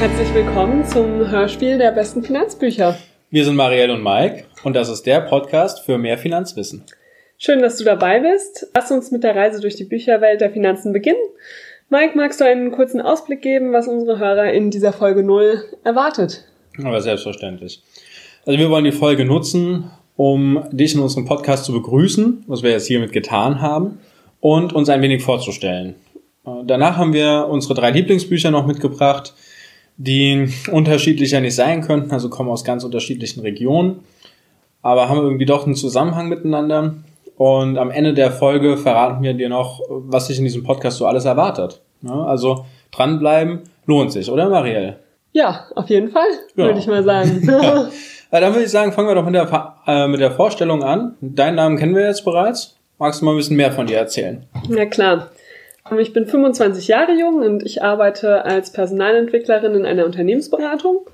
Herzlich 0.00 0.32
willkommen 0.32 0.82
zum 0.86 1.30
Hörspiel 1.30 1.76
der 1.76 1.92
besten 1.92 2.22
Finanzbücher. 2.22 2.96
Wir 3.30 3.44
sind 3.44 3.54
Marielle 3.54 3.92
und 3.92 4.02
Mike 4.02 4.44
und 4.64 4.74
das 4.74 4.88
ist 4.88 5.04
der 5.04 5.20
Podcast 5.20 5.80
für 5.80 5.98
mehr 5.98 6.16
Finanzwissen. 6.16 6.84
Schön, 7.36 7.60
dass 7.60 7.76
du 7.76 7.84
dabei 7.84 8.20
bist. 8.20 8.70
Lass 8.74 8.90
uns 8.90 9.10
mit 9.10 9.24
der 9.24 9.36
Reise 9.36 9.60
durch 9.60 9.76
die 9.76 9.84
Bücherwelt 9.84 10.40
der 10.40 10.52
Finanzen 10.52 10.94
beginnen. 10.94 11.20
Mike, 11.90 12.16
magst 12.16 12.40
du 12.40 12.46
einen 12.46 12.70
kurzen 12.70 13.02
Ausblick 13.02 13.42
geben, 13.42 13.74
was 13.74 13.88
unsere 13.88 14.18
Hörer 14.18 14.50
in 14.54 14.70
dieser 14.70 14.94
Folge 14.94 15.22
0 15.22 15.64
erwartet? 15.84 16.46
Aber 16.82 17.02
selbstverständlich. 17.02 17.82
Also 18.46 18.58
wir 18.58 18.70
wollen 18.70 18.86
die 18.86 18.92
Folge 18.92 19.26
nutzen, 19.26 19.90
um 20.16 20.64
dich 20.72 20.94
in 20.94 21.00
unserem 21.00 21.26
Podcast 21.26 21.66
zu 21.66 21.74
begrüßen, 21.74 22.44
was 22.46 22.62
wir 22.62 22.70
jetzt 22.70 22.86
hiermit 22.86 23.12
getan 23.12 23.60
haben, 23.60 23.98
und 24.40 24.72
uns 24.72 24.88
ein 24.88 25.02
wenig 25.02 25.22
vorzustellen. 25.22 25.94
Danach 26.64 26.96
haben 26.96 27.12
wir 27.12 27.48
unsere 27.50 27.74
drei 27.74 27.90
Lieblingsbücher 27.90 28.50
noch 28.50 28.66
mitgebracht, 28.66 29.34
die 30.02 30.48
unterschiedlicher 30.72 31.42
nicht 31.42 31.54
sein 31.54 31.82
könnten, 31.82 32.10
also 32.10 32.30
kommen 32.30 32.48
aus 32.48 32.64
ganz 32.64 32.84
unterschiedlichen 32.84 33.40
Regionen, 33.40 34.00
aber 34.80 35.10
haben 35.10 35.20
irgendwie 35.20 35.44
doch 35.44 35.66
einen 35.66 35.74
Zusammenhang 35.74 36.30
miteinander. 36.30 36.94
Und 37.36 37.76
am 37.76 37.90
Ende 37.90 38.14
der 38.14 38.30
Folge 38.30 38.78
verraten 38.78 39.22
wir 39.22 39.34
dir 39.34 39.50
noch, 39.50 39.82
was 39.88 40.28
sich 40.28 40.38
in 40.38 40.44
diesem 40.44 40.64
Podcast 40.64 40.96
so 40.96 41.06
alles 41.06 41.26
erwartet. 41.26 41.82
Ja, 42.00 42.24
also 42.24 42.64
dranbleiben 42.92 43.60
lohnt 43.84 44.10
sich, 44.10 44.30
oder 44.30 44.48
Marielle? 44.48 45.00
Ja, 45.32 45.66
auf 45.76 45.90
jeden 45.90 46.08
Fall, 46.10 46.28
ja. 46.56 46.64
würde 46.64 46.78
ich 46.78 46.86
mal 46.86 47.04
sagen. 47.04 47.42
ja. 47.46 47.90
Dann 48.30 48.54
würde 48.54 48.64
ich 48.64 48.70
sagen, 48.70 48.92
fangen 48.92 49.08
wir 49.08 49.14
doch 49.14 49.24
mit 49.24 49.34
der, 49.34 49.76
äh, 49.86 50.08
mit 50.08 50.20
der 50.20 50.30
Vorstellung 50.30 50.82
an. 50.82 51.16
Deinen 51.20 51.56
Namen 51.56 51.76
kennen 51.76 51.94
wir 51.94 52.06
jetzt 52.06 52.24
bereits. 52.24 52.76
Magst 52.98 53.20
du 53.20 53.26
mal 53.26 53.32
ein 53.32 53.36
bisschen 53.36 53.56
mehr 53.56 53.72
von 53.72 53.86
dir 53.86 53.98
erzählen? 53.98 54.46
Ja, 54.68 54.86
klar. 54.86 55.28
Ich 55.98 56.12
bin 56.12 56.26
25 56.26 56.88
Jahre 56.88 57.12
jung 57.12 57.42
und 57.42 57.64
ich 57.64 57.82
arbeite 57.82 58.44
als 58.44 58.72
Personalentwicklerin 58.72 59.74
in 59.74 59.86
einer 59.86 60.06
Unternehmensberatung. 60.06 61.06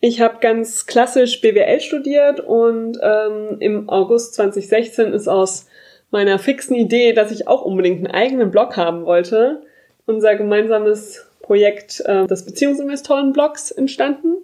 Ich 0.00 0.20
habe 0.20 0.36
ganz 0.40 0.86
klassisch 0.86 1.40
BWL 1.40 1.80
studiert 1.80 2.40
und 2.40 2.98
ähm, 3.02 3.56
im 3.60 3.88
August 3.88 4.34
2016 4.34 5.12
ist 5.12 5.28
aus 5.28 5.66
meiner 6.10 6.38
fixen 6.38 6.74
Idee, 6.74 7.12
dass 7.12 7.32
ich 7.32 7.48
auch 7.48 7.62
unbedingt 7.62 7.98
einen 7.98 8.14
eigenen 8.14 8.50
Blog 8.50 8.76
haben 8.76 9.04
wollte, 9.06 9.62
unser 10.06 10.36
gemeinsames 10.36 11.26
Projekt 11.40 12.00
äh, 12.06 12.26
des 12.26 12.44
Beziehungsinvestoren-Blogs 12.44 13.70
entstanden. 13.70 14.36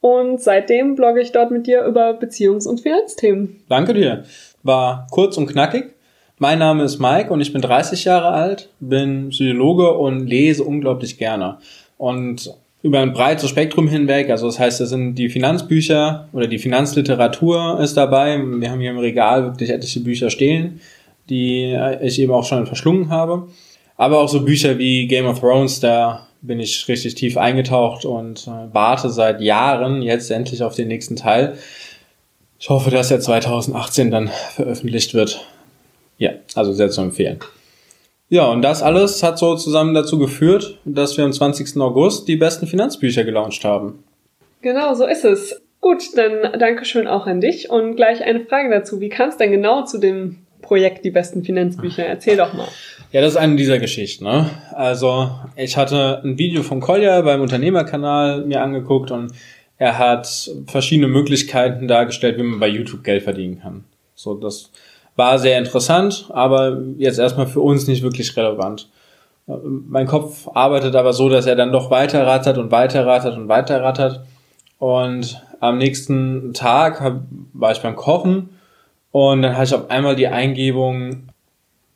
Und 0.00 0.40
seitdem 0.40 0.94
blogge 0.94 1.20
ich 1.20 1.32
dort 1.32 1.50
mit 1.50 1.66
dir 1.66 1.84
über 1.84 2.18
Beziehungs- 2.18 2.66
und 2.66 2.80
Finanzthemen. 2.80 3.62
Danke 3.68 3.94
dir. 3.94 4.24
War 4.62 5.06
kurz 5.10 5.36
und 5.36 5.46
knackig. 5.46 5.94
Mein 6.42 6.58
Name 6.58 6.84
ist 6.84 6.98
Mike 6.98 7.30
und 7.30 7.42
ich 7.42 7.52
bin 7.52 7.60
30 7.60 8.04
Jahre 8.04 8.28
alt, 8.28 8.70
bin 8.80 9.28
Psychologe 9.28 9.92
und 9.92 10.26
lese 10.26 10.64
unglaublich 10.64 11.18
gerne. 11.18 11.58
Und 11.98 12.54
über 12.82 13.00
ein 13.00 13.12
breites 13.12 13.50
Spektrum 13.50 13.88
hinweg, 13.88 14.30
also 14.30 14.46
das 14.46 14.58
heißt, 14.58 14.80
da 14.80 14.86
sind 14.86 15.16
die 15.16 15.28
Finanzbücher 15.28 16.30
oder 16.32 16.46
die 16.46 16.56
Finanzliteratur 16.56 17.78
ist 17.80 17.98
dabei. 17.98 18.38
Wir 18.38 18.70
haben 18.70 18.80
hier 18.80 18.90
im 18.90 18.96
Regal 18.96 19.44
wirklich 19.44 19.68
etliche 19.68 20.00
Bücher 20.00 20.30
stehen, 20.30 20.80
die 21.28 21.78
ich 22.00 22.18
eben 22.18 22.32
auch 22.32 22.46
schon 22.46 22.66
verschlungen 22.66 23.10
habe. 23.10 23.48
Aber 23.98 24.20
auch 24.20 24.30
so 24.30 24.42
Bücher 24.42 24.78
wie 24.78 25.06
Game 25.08 25.26
of 25.26 25.40
Thrones, 25.40 25.80
da 25.80 26.26
bin 26.40 26.58
ich 26.58 26.88
richtig 26.88 27.16
tief 27.16 27.36
eingetaucht 27.36 28.06
und 28.06 28.46
äh, 28.46 28.72
warte 28.72 29.10
seit 29.10 29.42
Jahren 29.42 30.00
jetzt 30.00 30.30
endlich 30.30 30.62
auf 30.62 30.74
den 30.74 30.88
nächsten 30.88 31.16
Teil. 31.16 31.58
Ich 32.58 32.70
hoffe, 32.70 32.90
dass 32.90 33.10
er 33.10 33.20
2018 33.20 34.10
dann 34.10 34.30
veröffentlicht 34.54 35.12
wird. 35.12 35.46
Ja, 36.20 36.32
also 36.54 36.74
sehr 36.74 36.90
zu 36.90 37.00
empfehlen. 37.00 37.38
Ja, 38.28 38.44
und 38.44 38.62
das 38.62 38.82
alles 38.82 39.22
hat 39.22 39.38
so 39.38 39.56
zusammen 39.56 39.94
dazu 39.94 40.18
geführt, 40.18 40.78
dass 40.84 41.16
wir 41.16 41.24
am 41.24 41.32
20. 41.32 41.80
August 41.80 42.28
die 42.28 42.36
besten 42.36 42.66
Finanzbücher 42.66 43.24
gelauncht 43.24 43.64
haben. 43.64 44.04
Genau, 44.60 44.94
so 44.94 45.06
ist 45.06 45.24
es. 45.24 45.62
Gut, 45.80 46.02
dann 46.16 46.58
Dankeschön 46.60 47.08
auch 47.08 47.26
an 47.26 47.40
dich 47.40 47.70
und 47.70 47.96
gleich 47.96 48.22
eine 48.22 48.44
Frage 48.44 48.68
dazu. 48.68 49.00
Wie 49.00 49.08
kam 49.08 49.30
es 49.30 49.38
denn 49.38 49.50
genau 49.50 49.84
zu 49.86 49.96
dem 49.96 50.36
Projekt 50.60 51.06
Die 51.06 51.10
besten 51.10 51.42
Finanzbücher? 51.42 52.04
Erzähl 52.04 52.36
doch 52.36 52.52
mal. 52.52 52.68
Ja, 53.12 53.22
das 53.22 53.32
ist 53.32 53.38
eine 53.38 53.56
dieser 53.56 53.78
Geschichten. 53.78 54.24
Ne? 54.24 54.50
Also 54.74 55.30
ich 55.56 55.78
hatte 55.78 56.20
ein 56.22 56.36
Video 56.36 56.62
von 56.62 56.80
Kolja 56.80 57.22
beim 57.22 57.40
Unternehmerkanal 57.40 58.44
mir 58.44 58.60
angeguckt 58.60 59.10
und 59.10 59.32
er 59.78 59.96
hat 59.96 60.50
verschiedene 60.66 61.08
Möglichkeiten 61.08 61.88
dargestellt, 61.88 62.36
wie 62.36 62.42
man 62.42 62.60
bei 62.60 62.68
YouTube 62.68 63.04
Geld 63.04 63.22
verdienen 63.22 63.60
kann. 63.60 63.84
So, 64.14 64.34
das 64.34 64.70
war 65.20 65.38
sehr 65.38 65.58
interessant, 65.58 66.30
aber 66.30 66.80
jetzt 66.96 67.18
erstmal 67.18 67.46
für 67.46 67.60
uns 67.60 67.86
nicht 67.86 68.02
wirklich 68.02 68.34
relevant. 68.38 68.88
Mein 69.46 70.06
Kopf 70.06 70.48
arbeitet 70.54 70.96
aber 70.96 71.12
so, 71.12 71.28
dass 71.28 71.44
er 71.44 71.56
dann 71.56 71.72
doch 71.72 71.90
weiter 71.90 72.26
rattert 72.26 72.56
und 72.56 72.70
weiter 72.70 73.06
rattert 73.06 73.36
und 73.36 73.46
weiter 73.46 73.82
rattert. 73.82 74.24
Und 74.78 75.44
am 75.60 75.76
nächsten 75.76 76.54
Tag 76.54 77.02
hab, 77.02 77.20
war 77.52 77.70
ich 77.72 77.82
beim 77.82 77.96
Kochen 77.96 78.48
und 79.12 79.42
dann 79.42 79.56
hatte 79.58 79.64
ich 79.64 79.74
auf 79.74 79.90
einmal 79.90 80.16
die 80.16 80.28
Eingebung, 80.28 81.24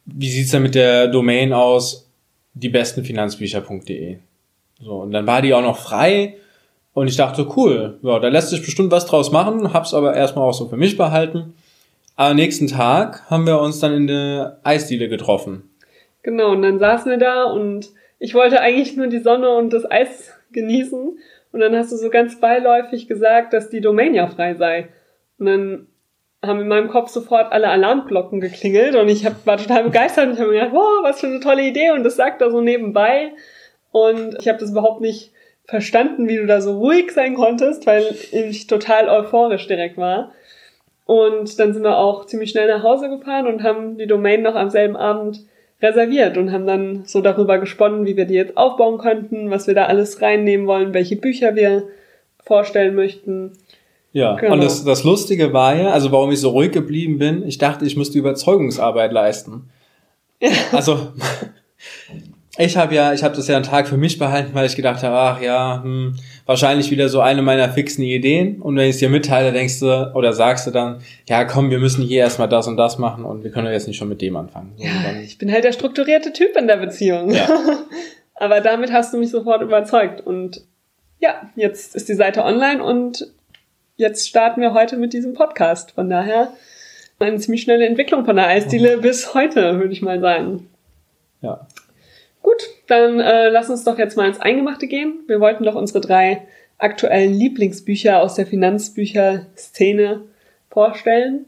wie 0.04 0.28
sieht's 0.28 0.50
denn 0.50 0.62
mit 0.62 0.74
der 0.74 1.08
Domain 1.08 1.54
aus? 1.54 2.10
Die 2.52 2.68
besten 2.68 3.04
Finanzbücher.de. 3.04 4.18
So, 4.82 4.96
und 4.96 5.12
dann 5.12 5.26
war 5.26 5.40
die 5.40 5.54
auch 5.54 5.62
noch 5.62 5.78
frei 5.78 6.34
und 6.92 7.08
ich 7.08 7.16
dachte, 7.16 7.48
cool, 7.56 7.98
ja, 8.02 8.18
da 8.18 8.28
lässt 8.28 8.50
sich 8.50 8.62
bestimmt 8.62 8.90
was 8.90 9.06
draus 9.06 9.32
machen, 9.32 9.72
hab's 9.72 9.94
aber 9.94 10.14
erstmal 10.14 10.46
auch 10.46 10.52
so 10.52 10.68
für 10.68 10.76
mich 10.76 10.98
behalten. 10.98 11.54
Am 12.16 12.36
nächsten 12.36 12.68
Tag 12.68 13.28
haben 13.28 13.44
wir 13.44 13.60
uns 13.60 13.80
dann 13.80 13.92
in 13.92 14.06
der 14.06 14.60
Eisdiele 14.62 15.08
getroffen. 15.08 15.68
Genau, 16.22 16.52
und 16.52 16.62
dann 16.62 16.78
saßen 16.78 17.10
wir 17.10 17.18
da 17.18 17.44
und 17.44 17.90
ich 18.20 18.34
wollte 18.34 18.60
eigentlich 18.60 18.96
nur 18.96 19.08
die 19.08 19.18
Sonne 19.18 19.50
und 19.50 19.72
das 19.72 19.90
Eis 19.90 20.32
genießen. 20.52 21.18
Und 21.50 21.60
dann 21.60 21.74
hast 21.74 21.90
du 21.90 21.96
so 21.96 22.10
ganz 22.10 22.38
beiläufig 22.38 23.08
gesagt, 23.08 23.52
dass 23.52 23.68
die 23.68 23.80
Domain 23.80 24.14
ja 24.14 24.28
frei 24.28 24.54
sei. 24.54 24.88
Und 25.38 25.46
dann 25.46 25.86
haben 26.46 26.60
in 26.60 26.68
meinem 26.68 26.88
Kopf 26.88 27.10
sofort 27.10 27.52
alle 27.52 27.68
Alarmglocken 27.68 28.40
geklingelt 28.40 28.94
und 28.94 29.08
ich 29.08 29.26
hab, 29.26 29.44
war 29.46 29.56
total 29.56 29.82
begeistert 29.82 30.26
und 30.26 30.34
ich 30.34 30.40
habe 30.40 30.50
mir 30.50 30.58
gedacht, 30.58 30.74
wow, 30.74 31.02
was 31.02 31.20
für 31.20 31.26
eine 31.26 31.40
tolle 31.40 31.62
Idee 31.62 31.90
und 31.90 32.04
das 32.04 32.16
sagt 32.16 32.42
er 32.42 32.50
so 32.50 32.60
nebenbei. 32.60 33.32
Und 33.90 34.36
ich 34.40 34.48
habe 34.48 34.58
das 34.58 34.70
überhaupt 34.70 35.00
nicht 35.00 35.32
verstanden, 35.66 36.28
wie 36.28 36.36
du 36.36 36.46
da 36.46 36.60
so 36.60 36.78
ruhig 36.78 37.10
sein 37.10 37.34
konntest, 37.34 37.86
weil 37.86 38.14
ich 38.30 38.66
total 38.66 39.08
euphorisch 39.08 39.66
direkt 39.66 39.96
war. 39.96 40.32
Und 41.06 41.58
dann 41.58 41.74
sind 41.74 41.82
wir 41.82 41.98
auch 41.98 42.24
ziemlich 42.26 42.50
schnell 42.50 42.68
nach 42.68 42.82
Hause 42.82 43.08
gefahren 43.10 43.46
und 43.46 43.62
haben 43.62 43.98
die 43.98 44.06
Domain 44.06 44.42
noch 44.42 44.54
am 44.54 44.70
selben 44.70 44.96
Abend 44.96 45.40
reserviert 45.82 46.38
und 46.38 46.50
haben 46.50 46.66
dann 46.66 47.02
so 47.04 47.20
darüber 47.20 47.58
gesponnen, 47.58 48.06
wie 48.06 48.16
wir 48.16 48.24
die 48.24 48.34
jetzt 48.34 48.56
aufbauen 48.56 48.98
könnten, 48.98 49.50
was 49.50 49.66
wir 49.66 49.74
da 49.74 49.84
alles 49.84 50.22
reinnehmen 50.22 50.66
wollen, 50.66 50.94
welche 50.94 51.16
Bücher 51.16 51.54
wir 51.54 51.84
vorstellen 52.42 52.94
möchten. 52.94 53.52
Ja, 54.12 54.36
genau. 54.36 54.54
und 54.54 54.62
das, 54.62 54.84
das 54.84 55.04
Lustige 55.04 55.52
war 55.52 55.76
ja, 55.76 55.90
also 55.90 56.12
warum 56.12 56.30
ich 56.30 56.40
so 56.40 56.50
ruhig 56.50 56.72
geblieben 56.72 57.18
bin, 57.18 57.46
ich 57.46 57.58
dachte, 57.58 57.84
ich 57.84 57.96
müsste 57.96 58.18
Überzeugungsarbeit 58.18 59.12
leisten. 59.12 59.68
Ja. 60.40 60.50
Also 60.72 60.98
ich 62.56 62.76
habe 62.76 62.94
ja, 62.94 63.12
ich 63.12 63.22
habe 63.24 63.34
das 63.34 63.48
ja 63.48 63.56
einen 63.56 63.64
Tag 63.64 63.88
für 63.88 63.96
mich 63.96 64.18
behalten, 64.18 64.50
weil 64.54 64.66
ich 64.66 64.76
gedacht 64.76 65.02
habe, 65.02 65.16
ach 65.16 65.40
ja, 65.40 65.80
hm, 65.82 66.16
wahrscheinlich 66.46 66.90
wieder 66.90 67.08
so 67.08 67.20
eine 67.20 67.42
meiner 67.42 67.68
fixen 67.68 68.02
Ideen. 68.02 68.62
Und 68.62 68.76
wenn 68.76 68.84
ich 68.84 68.94
es 68.94 68.98
dir 68.98 69.08
mitteile, 69.08 69.52
denkst 69.52 69.80
du 69.80 70.12
oder 70.14 70.32
sagst 70.32 70.66
du 70.66 70.70
dann, 70.70 71.00
ja 71.28 71.44
komm, 71.44 71.70
wir 71.70 71.78
müssen 71.78 72.04
hier 72.04 72.20
erstmal 72.20 72.48
das 72.48 72.68
und 72.68 72.76
das 72.76 72.98
machen 72.98 73.24
und 73.24 73.42
wir 73.42 73.50
können 73.50 73.72
jetzt 73.72 73.88
nicht 73.88 73.96
schon 73.96 74.08
mit 74.08 74.20
dem 74.22 74.36
anfangen. 74.36 74.72
Ja, 74.76 74.90
ich 75.22 75.36
bin 75.38 75.50
halt 75.50 75.64
der 75.64 75.72
strukturierte 75.72 76.32
Typ 76.32 76.56
in 76.56 76.68
der 76.68 76.76
Beziehung. 76.76 77.30
Ja. 77.30 77.48
Aber 78.34 78.60
damit 78.60 78.92
hast 78.92 79.12
du 79.12 79.18
mich 79.18 79.30
sofort 79.30 79.62
überzeugt. 79.62 80.20
Und 80.20 80.62
ja, 81.18 81.50
jetzt 81.56 81.96
ist 81.96 82.08
die 82.08 82.14
Seite 82.14 82.44
online 82.44 82.82
und 82.82 83.28
jetzt 83.96 84.28
starten 84.28 84.60
wir 84.60 84.74
heute 84.74 84.96
mit 84.96 85.12
diesem 85.12 85.34
Podcast. 85.34 85.92
Von 85.92 86.08
daher 86.08 86.52
eine 87.18 87.38
ziemlich 87.38 87.62
schnelle 87.62 87.86
Entwicklung 87.86 88.24
von 88.24 88.36
der 88.36 88.48
Eisdiele 88.48 88.98
bis 88.98 89.34
heute, 89.34 89.78
würde 89.78 89.92
ich 89.92 90.02
mal 90.02 90.20
sagen. 90.20 90.68
Ja. 91.40 91.66
Gut, 92.44 92.68
dann 92.88 93.20
äh, 93.20 93.48
lass 93.48 93.70
uns 93.70 93.84
doch 93.84 93.98
jetzt 93.98 94.18
mal 94.18 94.28
ins 94.28 94.38
Eingemachte 94.38 94.86
gehen. 94.86 95.20
Wir 95.26 95.40
wollten 95.40 95.64
doch 95.64 95.74
unsere 95.74 96.02
drei 96.02 96.42
aktuellen 96.76 97.32
Lieblingsbücher 97.32 98.20
aus 98.20 98.34
der 98.34 98.46
Finanzbücher-Szene 98.46 100.20
vorstellen. 100.68 101.46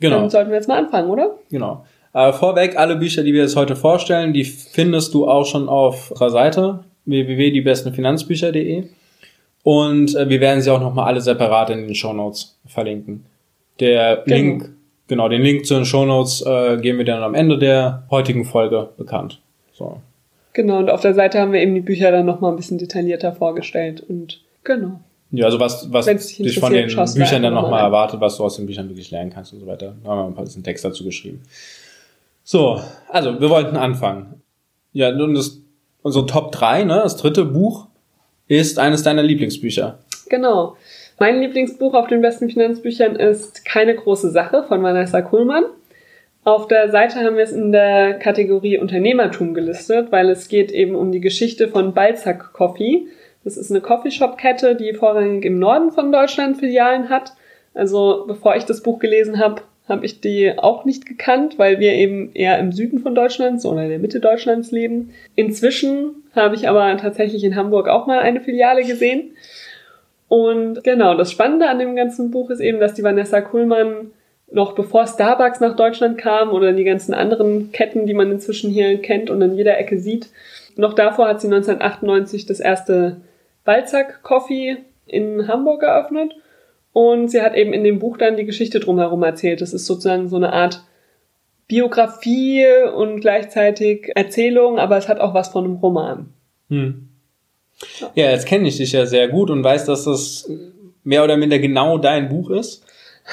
Genau. 0.00 0.20
Dann 0.20 0.30
sollten 0.30 0.48
wir 0.50 0.56
jetzt 0.56 0.68
mal 0.68 0.78
anfangen, 0.78 1.10
oder? 1.10 1.36
Genau. 1.50 1.84
Äh, 2.14 2.32
vorweg, 2.32 2.78
alle 2.78 2.96
Bücher, 2.96 3.22
die 3.22 3.34
wir 3.34 3.42
jetzt 3.42 3.56
heute 3.56 3.76
vorstellen, 3.76 4.32
die 4.32 4.44
findest 4.44 5.12
du 5.12 5.28
auch 5.28 5.44
schon 5.44 5.68
auf 5.68 6.10
unserer 6.12 6.30
Seite 6.30 6.84
www.diebestenfinanzbücher.de 7.04 8.84
und 9.64 10.14
äh, 10.16 10.30
wir 10.30 10.40
werden 10.40 10.62
sie 10.62 10.72
auch 10.72 10.80
nochmal 10.80 11.08
alle 11.08 11.20
separat 11.20 11.68
in 11.68 11.86
den 11.86 11.94
Show 11.94 12.14
Notes 12.14 12.58
verlinken. 12.66 13.26
Der 13.80 14.22
genau. 14.24 14.34
Link, 14.34 14.70
genau, 15.08 15.28
den 15.28 15.42
Link 15.42 15.66
zu 15.66 15.74
den 15.74 15.84
Show 15.84 16.06
Notes 16.06 16.40
äh, 16.40 16.78
geben 16.78 16.96
wir 16.96 17.04
dann 17.04 17.22
am 17.22 17.34
Ende 17.34 17.58
der 17.58 18.04
heutigen 18.10 18.46
Folge 18.46 18.88
bekannt. 18.96 19.42
So. 19.80 19.96
Genau, 20.52 20.78
und 20.78 20.90
auf 20.90 21.00
der 21.00 21.14
Seite 21.14 21.40
haben 21.40 21.52
wir 21.52 21.60
eben 21.60 21.74
die 21.74 21.80
Bücher 21.80 22.10
dann 22.12 22.26
nochmal 22.26 22.52
ein 22.52 22.56
bisschen 22.56 22.76
detaillierter 22.76 23.32
vorgestellt 23.32 24.04
und 24.06 24.42
genau. 24.62 25.00
Ja, 25.30 25.46
also 25.46 25.58
was, 25.58 25.90
was 25.90 26.06
dich 26.06 26.58
von 26.58 26.72
den 26.72 26.88
Büchern 26.88 27.42
dann 27.42 27.54
nochmal 27.54 27.82
erwartet, 27.82 28.20
was 28.20 28.36
du 28.36 28.44
aus 28.44 28.56
den 28.56 28.66
Büchern 28.66 28.88
wirklich 28.88 29.10
lernen 29.10 29.30
kannst 29.30 29.52
und 29.52 29.60
so 29.60 29.66
weiter. 29.66 29.94
Da 30.02 30.10
haben 30.10 30.18
wir 30.18 30.26
ein 30.26 30.34
paar 30.34 30.44
bisschen 30.44 30.64
Text 30.64 30.84
dazu 30.84 31.04
geschrieben. 31.04 31.40
So, 32.42 32.80
also 33.08 33.40
wir 33.40 33.48
wollten 33.48 33.76
anfangen. 33.76 34.42
Ja, 34.92 35.12
nun 35.12 35.34
das, 35.34 35.60
unsere 36.02 36.26
Top 36.26 36.52
3, 36.52 36.84
ne, 36.84 37.00
das 37.02 37.16
dritte 37.16 37.44
Buch 37.44 37.86
ist 38.48 38.78
eines 38.78 39.04
deiner 39.04 39.22
Lieblingsbücher. 39.22 40.00
Genau. 40.28 40.76
Mein 41.18 41.40
Lieblingsbuch 41.40 41.94
auf 41.94 42.08
den 42.08 42.22
besten 42.22 42.50
Finanzbüchern 42.50 43.14
ist 43.14 43.64
Keine 43.64 43.94
große 43.94 44.30
Sache 44.30 44.64
von 44.66 44.82
Vanessa 44.82 45.22
Kuhlmann. 45.22 45.64
Auf 46.42 46.68
der 46.68 46.90
Seite 46.90 47.20
haben 47.20 47.36
wir 47.36 47.44
es 47.44 47.52
in 47.52 47.70
der 47.70 48.14
Kategorie 48.14 48.78
Unternehmertum 48.78 49.52
gelistet, 49.52 50.10
weil 50.10 50.30
es 50.30 50.48
geht 50.48 50.72
eben 50.72 50.94
um 50.94 51.12
die 51.12 51.20
Geschichte 51.20 51.68
von 51.68 51.92
Balzac 51.92 52.54
Coffee. 52.54 53.06
Das 53.44 53.58
ist 53.58 53.70
eine 53.70 53.82
Coffeeshop-Kette, 53.82 54.74
die 54.74 54.94
vorrangig 54.94 55.44
im 55.44 55.58
Norden 55.58 55.90
von 55.90 56.10
Deutschland 56.10 56.56
Filialen 56.58 57.10
hat. 57.10 57.34
Also 57.74 58.24
bevor 58.26 58.56
ich 58.56 58.64
das 58.64 58.82
Buch 58.82 58.98
gelesen 58.98 59.38
habe, 59.38 59.62
habe 59.86 60.06
ich 60.06 60.20
die 60.20 60.56
auch 60.56 60.84
nicht 60.84 61.04
gekannt, 61.04 61.58
weil 61.58 61.78
wir 61.78 61.92
eben 61.92 62.30
eher 62.32 62.58
im 62.58 62.72
Süden 62.72 63.00
von 63.00 63.14
Deutschlands 63.14 63.66
oder 63.66 63.82
in 63.82 63.90
der 63.90 63.98
Mitte 63.98 64.20
Deutschlands 64.20 64.70
leben. 64.70 65.10
Inzwischen 65.34 66.22
habe 66.34 66.54
ich 66.54 66.68
aber 66.68 66.96
tatsächlich 66.96 67.44
in 67.44 67.56
Hamburg 67.56 67.88
auch 67.88 68.06
mal 68.06 68.20
eine 68.20 68.40
Filiale 68.40 68.84
gesehen. 68.84 69.32
Und 70.28 70.84
genau, 70.84 71.16
das 71.16 71.32
Spannende 71.32 71.68
an 71.68 71.80
dem 71.80 71.96
ganzen 71.96 72.30
Buch 72.30 72.50
ist 72.50 72.60
eben, 72.60 72.80
dass 72.80 72.94
die 72.94 73.02
Vanessa 73.02 73.40
Kuhlmann 73.40 74.12
noch 74.52 74.72
bevor 74.72 75.06
Starbucks 75.06 75.60
nach 75.60 75.76
Deutschland 75.76 76.18
kam 76.18 76.50
oder 76.50 76.72
die 76.72 76.84
ganzen 76.84 77.14
anderen 77.14 77.72
Ketten, 77.72 78.06
die 78.06 78.14
man 78.14 78.30
inzwischen 78.30 78.70
hier 78.70 79.00
kennt 79.00 79.30
und 79.30 79.42
an 79.42 79.56
jeder 79.56 79.78
Ecke 79.78 79.98
sieht, 79.98 80.28
noch 80.76 80.94
davor 80.94 81.28
hat 81.28 81.40
sie 81.40 81.46
1998 81.46 82.46
das 82.46 82.60
erste 82.60 83.20
Balzac 83.64 84.22
Coffee 84.22 84.78
in 85.06 85.46
Hamburg 85.48 85.82
eröffnet 85.82 86.34
und 86.92 87.28
sie 87.28 87.42
hat 87.42 87.54
eben 87.54 87.72
in 87.72 87.84
dem 87.84 87.98
Buch 87.98 88.16
dann 88.16 88.36
die 88.36 88.44
Geschichte 88.44 88.80
drumherum 88.80 89.22
erzählt. 89.22 89.60
Das 89.60 89.72
ist 89.72 89.86
sozusagen 89.86 90.28
so 90.28 90.36
eine 90.36 90.52
Art 90.52 90.82
Biografie 91.68 92.66
und 92.96 93.20
gleichzeitig 93.20 94.10
Erzählung, 94.16 94.78
aber 94.78 94.96
es 94.96 95.08
hat 95.08 95.20
auch 95.20 95.34
was 95.34 95.48
von 95.48 95.64
einem 95.64 95.76
Roman. 95.76 96.30
Hm. 96.68 97.08
Ja, 98.14 98.30
jetzt 98.30 98.46
kenne 98.46 98.68
ich 98.68 98.76
dich 98.76 98.92
ja 98.92 99.06
sehr 99.06 99.28
gut 99.28 99.50
und 99.50 99.62
weiß, 99.62 99.86
dass 99.86 100.04
das 100.04 100.50
mehr 101.04 101.24
oder 101.24 101.36
minder 101.36 101.58
genau 101.58 101.96
dein 101.98 102.28
Buch 102.28 102.50
ist. 102.50 102.84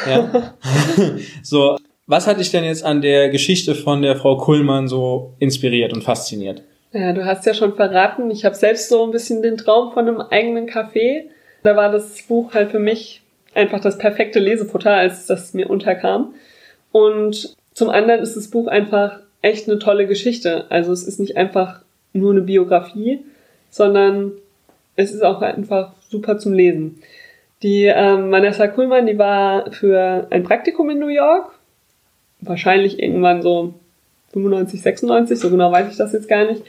Ja. 0.08 0.54
so, 1.44 1.78
was 2.06 2.28
hat 2.28 2.40
dich 2.40 2.52
denn 2.52 2.64
jetzt 2.64 2.84
an 2.84 3.02
der 3.02 3.30
Geschichte 3.30 3.76
von 3.76 4.02
der 4.02 4.16
Frau 4.16 4.38
Kullmann 4.38 4.88
so 4.88 5.34
inspiriert 5.40 5.94
und 5.94 6.04
fasziniert? 6.04 6.64
Ja, 6.94 7.14
du 7.14 7.26
hast 7.26 7.46
ja 7.46 7.54
schon 7.54 7.76
verraten, 7.76 8.32
ich 8.32 8.46
habe 8.46 8.56
selbst 8.56 8.90
so 8.90 9.04
ein 9.04 9.12
bisschen 9.12 9.42
den 9.42 9.58
Traum 9.58 9.92
von 9.92 10.08
einem 10.08 10.22
eigenen 10.22 10.68
Café. 10.70 11.26
Da 11.64 11.76
war 11.76 11.92
das 11.92 12.22
Buch 12.24 12.54
halt 12.54 12.72
für 12.72 12.80
mich 12.80 13.22
einfach 13.54 13.82
das 13.82 13.98
perfekte 13.98 14.40
Lesefutter, 14.40 14.94
als 14.94 15.26
das 15.26 15.54
mir 15.54 15.70
unterkam. 15.70 16.34
Und 16.92 17.56
zum 17.74 17.90
anderen 17.90 18.22
ist 18.22 18.38
das 18.38 18.50
Buch 18.50 18.68
einfach 18.68 19.20
echt 19.42 19.70
eine 19.70 19.80
tolle 19.80 20.08
Geschichte. 20.08 20.66
Also 20.70 20.92
es 20.94 21.04
ist 21.04 21.20
nicht 21.20 21.36
einfach 21.36 21.82
nur 22.14 22.32
eine 22.32 22.42
Biografie, 22.42 23.20
sondern 23.70 24.32
es 24.96 25.14
ist 25.14 25.24
auch 25.24 25.42
einfach 25.42 25.94
super 26.10 26.38
zum 26.38 26.54
Lesen. 26.54 27.02
Die 27.64 27.86
ähm, 27.86 28.32
Vanessa 28.32 28.68
Kuhlmann, 28.68 29.08
die 29.08 29.18
war 29.18 29.72
für 29.72 30.28
ein 30.30 30.44
Praktikum 30.44 30.90
in 30.90 31.00
New 31.00 31.08
York, 31.08 31.52
wahrscheinlich 32.42 33.02
irgendwann 33.02 33.42
so 33.42 33.74
95, 34.34 34.82
96, 34.82 35.40
so 35.40 35.50
genau 35.50 35.72
weiß 35.72 35.90
ich 35.90 35.98
das 35.98 36.14
jetzt 36.14 36.30
gar 36.30 36.46
nicht. 36.46 36.64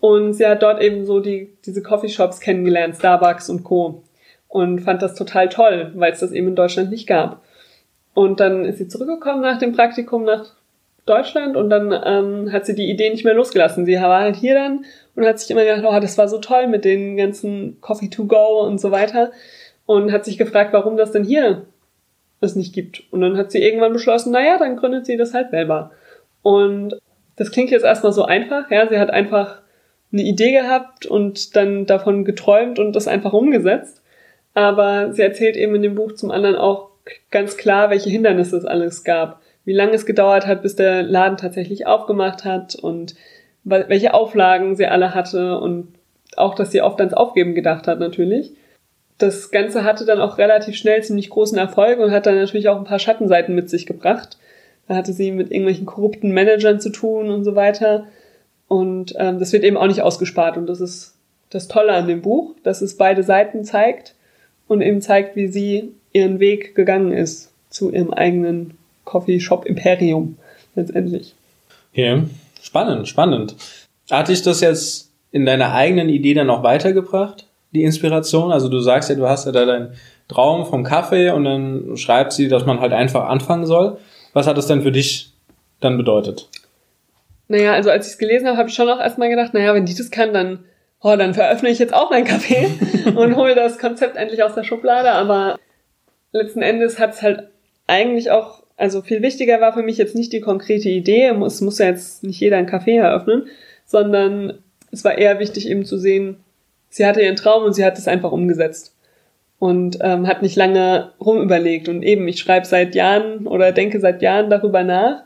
Und 0.00 0.34
sie 0.34 0.46
hat 0.46 0.62
dort 0.62 0.80
eben 0.80 1.04
so 1.06 1.18
die, 1.18 1.52
diese 1.66 1.82
Coffeeshops 1.82 2.38
kennengelernt, 2.38 2.96
Starbucks 2.96 3.50
und 3.50 3.64
Co. 3.64 4.02
Und 4.46 4.80
fand 4.80 5.02
das 5.02 5.14
total 5.14 5.48
toll, 5.48 5.92
weil 5.96 6.12
es 6.12 6.20
das 6.20 6.32
eben 6.32 6.48
in 6.48 6.54
Deutschland 6.54 6.90
nicht 6.90 7.08
gab. 7.08 7.42
Und 8.14 8.40
dann 8.40 8.64
ist 8.64 8.78
sie 8.78 8.88
zurückgekommen 8.88 9.42
nach 9.42 9.58
dem 9.58 9.72
Praktikum 9.72 10.24
nach 10.24 10.46
Deutschland 11.04 11.56
und 11.56 11.70
dann 11.70 11.92
ähm, 12.04 12.52
hat 12.52 12.66
sie 12.66 12.74
die 12.74 12.90
Idee 12.90 13.10
nicht 13.10 13.24
mehr 13.24 13.34
losgelassen. 13.34 13.86
Sie 13.86 13.96
war 13.96 14.20
halt 14.20 14.36
hier 14.36 14.54
dann 14.54 14.84
und 15.16 15.26
hat 15.26 15.40
sich 15.40 15.50
immer 15.50 15.64
gedacht, 15.64 15.84
oh, 15.86 16.00
das 16.00 16.16
war 16.16 16.28
so 16.28 16.38
toll 16.38 16.66
mit 16.68 16.84
den 16.84 17.16
ganzen 17.16 17.80
Coffee 17.80 18.08
to 18.08 18.26
go 18.26 18.60
und 18.62 18.80
so 18.80 18.90
weiter 18.90 19.32
und 19.88 20.12
hat 20.12 20.26
sich 20.26 20.36
gefragt, 20.36 20.74
warum 20.74 20.98
das 20.98 21.12
denn 21.12 21.24
hier 21.24 21.64
es 22.42 22.54
nicht 22.54 22.74
gibt. 22.74 23.04
Und 23.10 23.22
dann 23.22 23.38
hat 23.38 23.50
sie 23.50 23.62
irgendwann 23.62 23.94
beschlossen, 23.94 24.32
naja, 24.32 24.58
dann 24.58 24.76
gründet 24.76 25.06
sie 25.06 25.16
das 25.16 25.32
halt 25.32 25.48
selber. 25.48 25.92
Und 26.42 27.00
das 27.36 27.50
klingt 27.50 27.70
jetzt 27.70 27.86
erstmal 27.86 28.12
so 28.12 28.26
einfach, 28.26 28.70
ja, 28.70 28.86
sie 28.86 28.98
hat 28.98 29.08
einfach 29.08 29.62
eine 30.12 30.20
Idee 30.20 30.52
gehabt 30.52 31.06
und 31.06 31.56
dann 31.56 31.86
davon 31.86 32.26
geträumt 32.26 32.78
und 32.78 32.94
das 32.94 33.08
einfach 33.08 33.32
umgesetzt. 33.32 34.02
Aber 34.52 35.14
sie 35.14 35.22
erzählt 35.22 35.56
eben 35.56 35.74
in 35.74 35.82
dem 35.82 35.94
Buch 35.94 36.12
zum 36.12 36.30
anderen 36.32 36.56
auch 36.56 36.90
ganz 37.30 37.56
klar, 37.56 37.88
welche 37.88 38.10
Hindernisse 38.10 38.58
es 38.58 38.66
alles 38.66 39.04
gab. 39.04 39.40
Wie 39.64 39.72
lange 39.72 39.92
es 39.92 40.04
gedauert 40.04 40.46
hat, 40.46 40.60
bis 40.60 40.76
der 40.76 41.02
Laden 41.02 41.38
tatsächlich 41.38 41.86
aufgemacht 41.86 42.44
hat 42.44 42.74
und 42.74 43.14
welche 43.64 44.12
Auflagen 44.12 44.76
sie 44.76 44.86
alle 44.86 45.14
hatte 45.14 45.58
und 45.58 45.94
auch, 46.36 46.54
dass 46.54 46.72
sie 46.72 46.82
oft 46.82 47.00
ans 47.00 47.14
Aufgeben 47.14 47.54
gedacht 47.54 47.86
hat 47.86 48.00
natürlich 48.00 48.52
das 49.18 49.50
Ganze 49.50 49.84
hatte 49.84 50.04
dann 50.04 50.20
auch 50.20 50.38
relativ 50.38 50.76
schnell 50.76 51.02
ziemlich 51.02 51.28
großen 51.30 51.58
Erfolg 51.58 51.98
und 51.98 52.12
hat 52.12 52.26
dann 52.26 52.36
natürlich 52.36 52.68
auch 52.68 52.78
ein 52.78 52.84
paar 52.84 53.00
Schattenseiten 53.00 53.54
mit 53.54 53.68
sich 53.68 53.84
gebracht. 53.84 54.38
Da 54.86 54.94
hatte 54.94 55.12
sie 55.12 55.32
mit 55.32 55.50
irgendwelchen 55.50 55.86
korrupten 55.86 56.32
Managern 56.32 56.80
zu 56.80 56.90
tun 56.90 57.30
und 57.30 57.44
so 57.44 57.54
weiter. 57.54 58.06
Und 58.68 59.14
ähm, 59.18 59.38
das 59.38 59.52
wird 59.52 59.64
eben 59.64 59.76
auch 59.76 59.86
nicht 59.86 60.02
ausgespart. 60.02 60.56
Und 60.56 60.66
das 60.66 60.80
ist 60.80 61.14
das 61.50 61.68
Tolle 61.68 61.92
an 61.92 62.06
dem 62.06 62.22
Buch, 62.22 62.54
dass 62.62 62.80
es 62.80 62.96
beide 62.96 63.22
Seiten 63.22 63.64
zeigt 63.64 64.14
und 64.68 64.82
eben 64.82 65.02
zeigt, 65.02 65.34
wie 65.34 65.48
sie 65.48 65.92
ihren 66.12 66.38
Weg 66.38 66.74
gegangen 66.74 67.12
ist 67.12 67.50
zu 67.70 67.90
ihrem 67.90 68.12
eigenen 68.12 68.78
Coffeeshop 69.04 69.66
Imperium 69.66 70.36
letztendlich. 70.74 71.34
Ja, 71.92 72.24
spannend, 72.62 73.08
spannend. 73.08 73.56
Hat 74.10 74.28
dich 74.28 74.42
das 74.42 74.60
jetzt 74.60 75.10
in 75.32 75.44
deiner 75.44 75.74
eigenen 75.74 76.08
Idee 76.08 76.34
dann 76.34 76.50
auch 76.50 76.62
weitergebracht? 76.62 77.47
Die 77.72 77.84
Inspiration? 77.84 78.52
Also 78.52 78.68
du 78.68 78.80
sagst 78.80 79.10
ja, 79.10 79.16
du 79.16 79.28
hast 79.28 79.46
ja 79.46 79.52
da 79.52 79.64
deinen 79.64 79.94
Traum 80.28 80.66
vom 80.66 80.84
Kaffee 80.84 81.30
und 81.30 81.44
dann 81.44 81.96
schreibt 81.96 82.32
sie, 82.32 82.48
dass 82.48 82.66
man 82.66 82.80
halt 82.80 82.92
einfach 82.92 83.28
anfangen 83.28 83.66
soll. 83.66 83.98
Was 84.32 84.46
hat 84.46 84.58
das 84.58 84.66
denn 84.66 84.82
für 84.82 84.92
dich 84.92 85.32
dann 85.80 85.96
bedeutet? 85.96 86.48
Naja, 87.48 87.72
also 87.72 87.90
als 87.90 88.06
ich 88.06 88.12
es 88.12 88.18
gelesen 88.18 88.46
habe, 88.46 88.58
habe 88.58 88.68
ich 88.68 88.74
schon 88.74 88.88
auch 88.88 89.00
erstmal 89.00 89.30
gedacht, 89.30 89.54
naja, 89.54 89.74
wenn 89.74 89.86
die 89.86 89.94
das 89.94 90.10
kann, 90.10 90.34
dann, 90.34 90.64
oh, 91.00 91.16
dann 91.16 91.32
veröffne 91.32 91.70
ich 91.70 91.78
jetzt 91.78 91.94
auch 91.94 92.10
mein 92.10 92.24
Kaffee 92.24 92.68
und 93.16 93.36
hole 93.36 93.54
das 93.54 93.78
Konzept 93.78 94.16
endlich 94.16 94.42
aus 94.42 94.54
der 94.54 94.64
Schublade. 94.64 95.12
Aber 95.12 95.58
letzten 96.32 96.60
Endes 96.60 96.98
hat 96.98 97.14
es 97.14 97.22
halt 97.22 97.48
eigentlich 97.86 98.30
auch, 98.30 98.62
also 98.76 99.00
viel 99.00 99.22
wichtiger 99.22 99.60
war 99.62 99.72
für 99.72 99.82
mich 99.82 99.96
jetzt 99.96 100.14
nicht 100.14 100.32
die 100.32 100.40
konkrete 100.40 100.90
Idee, 100.90 101.28
es 101.46 101.60
muss 101.62 101.78
ja 101.78 101.86
jetzt 101.86 102.22
nicht 102.22 102.38
jeder 102.38 102.58
ein 102.58 102.66
Kaffee 102.66 102.96
eröffnen, 102.96 103.46
sondern 103.86 104.58
es 104.92 105.04
war 105.04 105.16
eher 105.16 105.38
wichtig 105.38 105.68
eben 105.68 105.86
zu 105.86 105.96
sehen, 105.96 106.36
sie 106.88 107.06
hatte 107.06 107.22
ihren 107.22 107.36
Traum 107.36 107.64
und 107.64 107.74
sie 107.74 107.84
hat 107.84 107.98
es 107.98 108.08
einfach 108.08 108.32
umgesetzt 108.32 108.94
und 109.58 109.98
ähm, 110.00 110.26
hat 110.26 110.42
nicht 110.42 110.56
lange 110.56 111.12
rumüberlegt. 111.20 111.88
Und 111.88 112.02
eben, 112.02 112.28
ich 112.28 112.38
schreibe 112.38 112.66
seit 112.66 112.94
Jahren 112.94 113.46
oder 113.46 113.72
denke 113.72 114.00
seit 114.00 114.22
Jahren 114.22 114.50
darüber 114.50 114.84
nach. 114.84 115.22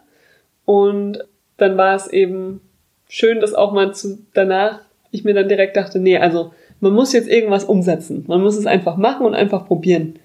Und 0.64 1.25
dann 1.57 1.76
war 1.76 1.95
es 1.95 2.09
eben 2.09 2.61
schön, 3.09 3.40
dass 3.40 3.54
auch 3.54 3.73
mal 3.73 3.95
zu, 3.95 4.19
danach 4.33 4.81
ich 5.11 5.25
mir 5.25 5.35
dann 5.35 5.49
direkt 5.49 5.76
dachte, 5.76 5.99
nee, 5.99 6.16
also 6.16 6.52
man 6.81 6.92
muss 6.92 7.12
jetzt 7.12 7.28
irgendwas 7.28 7.64
umsetzen. 7.64 8.25
Man 8.26 8.40
muss 8.40 8.57
es 8.57 8.66
einfach 8.66 8.97
machen 8.97 9.26
und 9.26 9.35
einfach 9.35 9.66
probieren. 9.66 10.19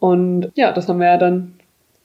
Und 0.00 0.50
ja, 0.54 0.72
das 0.72 0.88
haben 0.88 0.98
wir 0.98 1.06
ja 1.06 1.18
dann 1.18 1.54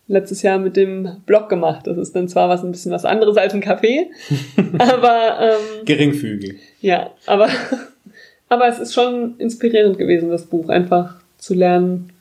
letztes 0.07 0.41
Jahr 0.41 0.57
mit 0.57 0.75
dem 0.75 1.21
Blog 1.25 1.47
gemacht. 1.49 1.88
Das 1.88 1.97
ist 1.97 2.15
dann 2.15 2.27
zwar 2.27 2.49
was 2.49 2.63
ein 2.63 2.71
bisschen 2.71 2.91
was 2.91 3.05
anderes 3.05 3.38
als 3.38 3.53
ein 3.53 3.63
Café, 3.63 4.07
aber 4.77 5.39
ähm, 5.41 5.85
geringfügig. 5.85 6.59
Ja, 6.81 7.11
aber 7.25 7.47
aber 8.50 8.68
es 8.68 8.79
ist 8.79 8.94
schon 8.94 9.36
inspirierend 9.38 9.98
gewesen, 9.98 10.29
das 10.29 10.46
Buch, 10.46 10.70
einfach 10.70 11.15
zu 11.38 11.53
lernen, 11.53 12.12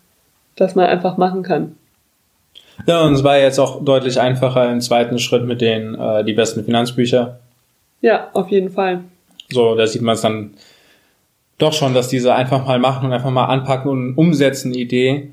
dass 0.57 0.75
man 0.75 0.87
einfach 0.87 1.17
machen 1.17 1.43
kann. 1.43 1.77
Ja, 2.87 3.03
und 3.03 3.15
es 3.15 3.25
war 3.25 3.39
jetzt 3.39 3.59
auch 3.59 3.85
deutlich 3.85 4.21
einfacher 4.21 4.71
im 4.71 4.81
zweiten 4.81 5.19
Schritt 5.19 5.45
mit 5.45 5.61
den 5.61 5.95
äh, 5.95 6.25
die 6.25 6.33
besten 6.33 6.65
Finanzbücher. 6.65 7.41
Ja, 8.01 8.29
auf 8.35 8.49
jeden 8.49 8.71
Fall. 8.71 9.01
So, 9.51 9.75
da 9.75 9.87
sieht 9.87 10.03
man 10.03 10.15
es 10.15 10.21
dann 10.21 10.55
doch 11.59 11.73
schon, 11.73 11.95
dass 11.95 12.09
diese 12.09 12.35
einfach 12.35 12.65
mal 12.67 12.79
machen 12.79 13.07
und 13.07 13.13
einfach 13.13 13.31
mal 13.31 13.47
anpacken 13.47 13.91
und 13.91 14.15
umsetzen 14.17 14.73
Idee 14.73 15.31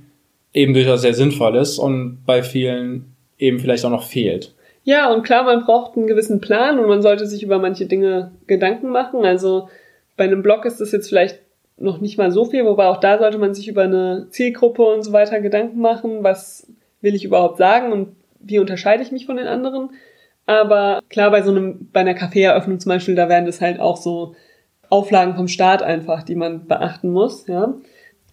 eben 0.54 0.74
durchaus 0.74 1.02
sehr 1.02 1.14
sinnvoll 1.14 1.56
ist 1.58 1.78
und 1.78 2.24
bei 2.25 2.42
vielen 2.42 3.14
eben 3.38 3.60
vielleicht 3.60 3.86
auch 3.86 3.92
noch 3.92 4.04
fehlt. 4.04 4.54
Ja, 4.84 5.12
und 5.12 5.24
klar, 5.24 5.44
man 5.44 5.66
braucht 5.66 5.98
einen 5.98 6.08
gewissen 6.08 6.40
Plan 6.42 6.80
und 6.80 6.88
man 6.88 7.02
sollte 7.02 7.28
sich 7.28 7.44
über 7.44 7.60
manche 7.60 7.86
Dinge 7.86 8.32
Gedanken 8.48 8.90
machen. 8.90 9.25
Also 9.25 9.68
bei 10.17 10.24
einem 10.24 10.43
Blog 10.43 10.65
ist 10.65 10.81
das 10.81 10.91
jetzt 10.91 11.10
vielleicht 11.10 11.39
noch 11.77 12.00
nicht 12.00 12.17
mal 12.17 12.31
so 12.31 12.45
viel, 12.45 12.65
wobei 12.65 12.88
auch 12.88 13.00
da 13.00 13.17
sollte 13.17 13.38
man 13.38 13.53
sich 13.53 13.67
über 13.67 13.84
eine 13.84 14.27
Zielgruppe 14.29 14.84
und 14.84 15.03
so 15.03 15.12
weiter 15.12 15.41
Gedanken 15.41 15.79
machen, 15.79 16.24
was 16.24 16.67
will 17.01 17.15
ich 17.15 17.25
überhaupt 17.25 17.57
sagen 17.57 17.91
und 17.91 18.15
wie 18.39 18.60
unterscheide 18.60 19.03
ich 19.03 19.12
mich 19.12 19.25
von 19.25 19.38
den 19.38 19.48
anderen. 19.48 19.89
Aber 20.45 21.01
klar, 21.10 21.31
bei 21.31 21.41
so 21.41 21.51
einem, 21.51 21.89
bei 21.91 22.01
einer 22.01 22.13
Kaffeeeröffnung 22.13 22.79
zum 22.79 22.89
Beispiel, 22.89 23.15
da 23.15 23.29
werden 23.29 23.45
das 23.45 23.62
halt 23.62 23.79
auch 23.79 23.98
so 23.98 24.36
Auflagen 24.89 25.36
vom 25.36 25.48
Staat 25.48 25.81
einfach, 25.81 26.24
die 26.24 26.36
man 26.36 26.67
beachten 26.67 27.10
muss, 27.10 27.48
ja. 27.48 27.74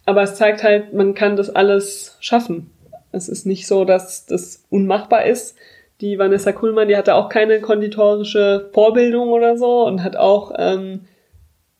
Aber 0.05 0.23
es 0.23 0.35
zeigt 0.35 0.63
halt, 0.63 0.93
man 0.93 1.15
kann 1.15 1.37
das 1.37 1.51
alles 1.51 2.17
schaffen. 2.21 2.71
Es 3.13 3.29
ist 3.29 3.47
nicht 3.47 3.67
so, 3.67 3.85
dass 3.85 4.27
das 4.27 4.65
unmachbar 4.69 5.27
ist. 5.27 5.57
Die 6.01 6.19
Vanessa 6.19 6.53
Kuhlmann, 6.53 6.89
die 6.89 6.97
hatte 6.97 7.15
auch 7.15 7.29
keine 7.29 7.61
konditorische 7.61 8.71
Vorbildung 8.73 9.29
oder 9.29 9.57
so 9.57 9.87
und 9.87 10.03
hat 10.03 10.17
auch 10.17 10.53
ähm, 10.59 11.03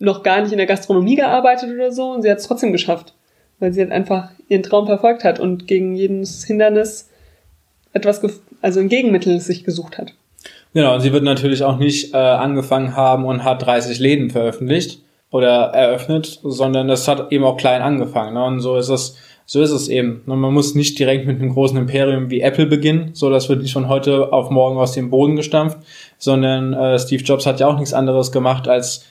noch 0.03 0.25
gar 0.25 0.43
nicht 0.43 0.51
in 0.51 0.59
der 0.59 0.67
Gastronomie 0.67 1.15
gearbeitet 1.15 1.71
oder 1.73 1.93
so 1.93 2.11
und 2.11 2.23
sie 2.23 2.31
hat 2.31 2.39
es 2.39 2.47
trotzdem 2.47 2.73
geschafft, 2.73 3.15
weil 3.61 3.73
sie 3.73 3.81
halt 3.81 3.93
einfach 3.93 4.31
ihren 4.49 4.65
Traum 4.65 4.87
verfolgt 4.87 5.23
hat 5.23 5.39
und 5.39 5.69
gegen 5.69 5.95
jedes 5.95 6.45
Hindernis 6.45 7.09
etwas, 7.93 8.21
also 8.63 8.81
ein 8.81 8.89
Gegenmittel 8.89 9.39
sich 9.39 9.63
gesucht 9.63 9.99
hat. 9.99 10.13
Genau, 10.75 10.95
und 10.95 11.03
sie 11.03 11.13
wird 11.13 11.23
natürlich 11.23 11.63
auch 11.63 11.79
nicht 11.79 12.15
äh, 12.15 12.17
angefangen 12.17 12.97
haben 12.97 13.25
und 13.25 13.45
hat 13.45 13.65
30 13.65 14.01
Läden 14.01 14.31
veröffentlicht 14.31 15.03
oder 15.31 15.67
eröffnet, 15.73 16.41
sondern 16.43 16.89
das 16.89 17.07
hat 17.07 17.31
eben 17.31 17.45
auch 17.45 17.57
klein 17.57 17.81
angefangen. 17.81 18.35
Ne? 18.35 18.45
Und 18.45 18.61
so 18.61 18.77
ist 18.77 18.89
es, 18.89 19.17
so 19.47 19.63
ist 19.63 19.71
es 19.71 19.89
eben. 19.89 20.23
Und 20.27 20.41
man 20.41 20.53
muss 20.53 20.75
nicht 20.75 20.99
direkt 20.99 21.27
mit 21.27 21.39
einem 21.39 21.53
großen 21.53 21.79
Imperium 21.79 22.29
wie 22.29 22.41
Apple 22.41 22.67
beginnen, 22.67 23.11
so 23.13 23.31
das 23.31 23.49
wird 23.49 23.63
nicht 23.63 23.73
von 23.73 23.89
heute 23.89 24.33
auf 24.33 24.51
morgen 24.51 24.79
aus 24.79 24.93
dem 24.93 25.11
Boden 25.11 25.37
gestampft, 25.37 25.79
sondern 26.19 26.73
äh, 26.73 26.99
Steve 26.99 27.23
Jobs 27.23 27.47
hat 27.47 27.61
ja 27.61 27.69
auch 27.69 27.79
nichts 27.79 27.95
anderes 27.95 28.33
gemacht, 28.33 28.67
als 28.67 29.05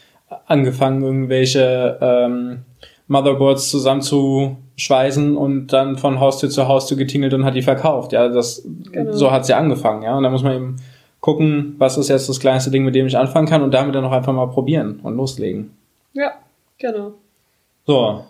angefangen, 0.45 1.01
irgendwelche 1.01 1.97
ähm, 2.01 2.59
Motherboards 3.07 3.69
zusammenzuschweißen 3.69 5.35
und 5.35 5.67
dann 5.67 5.97
von 5.97 6.19
Haustür 6.19 6.49
zu 6.49 6.67
Haustür 6.67 6.97
getingelt 6.97 7.33
und 7.33 7.43
hat 7.43 7.55
die 7.55 7.61
verkauft. 7.61 8.13
Ja, 8.13 8.29
das 8.29 8.65
genau. 8.91 9.11
so 9.11 9.31
hat's 9.31 9.49
ja 9.49 9.57
angefangen, 9.57 10.03
ja. 10.03 10.15
Und 10.15 10.23
da 10.23 10.29
muss 10.29 10.43
man 10.43 10.55
eben 10.55 10.75
gucken, 11.19 11.75
was 11.77 11.97
ist 11.97 12.09
jetzt 12.09 12.29
das 12.29 12.39
kleinste 12.39 12.71
Ding, 12.71 12.83
mit 12.85 12.95
dem 12.95 13.05
ich 13.05 13.17
anfangen 13.17 13.47
kann 13.47 13.61
und 13.61 13.73
damit 13.73 13.95
dann 13.95 14.05
auch 14.05 14.11
einfach 14.11 14.33
mal 14.33 14.47
probieren 14.47 14.99
und 15.03 15.15
loslegen. 15.15 15.71
Ja, 16.13 16.31
genau. 16.77 17.13
So. 17.85 18.25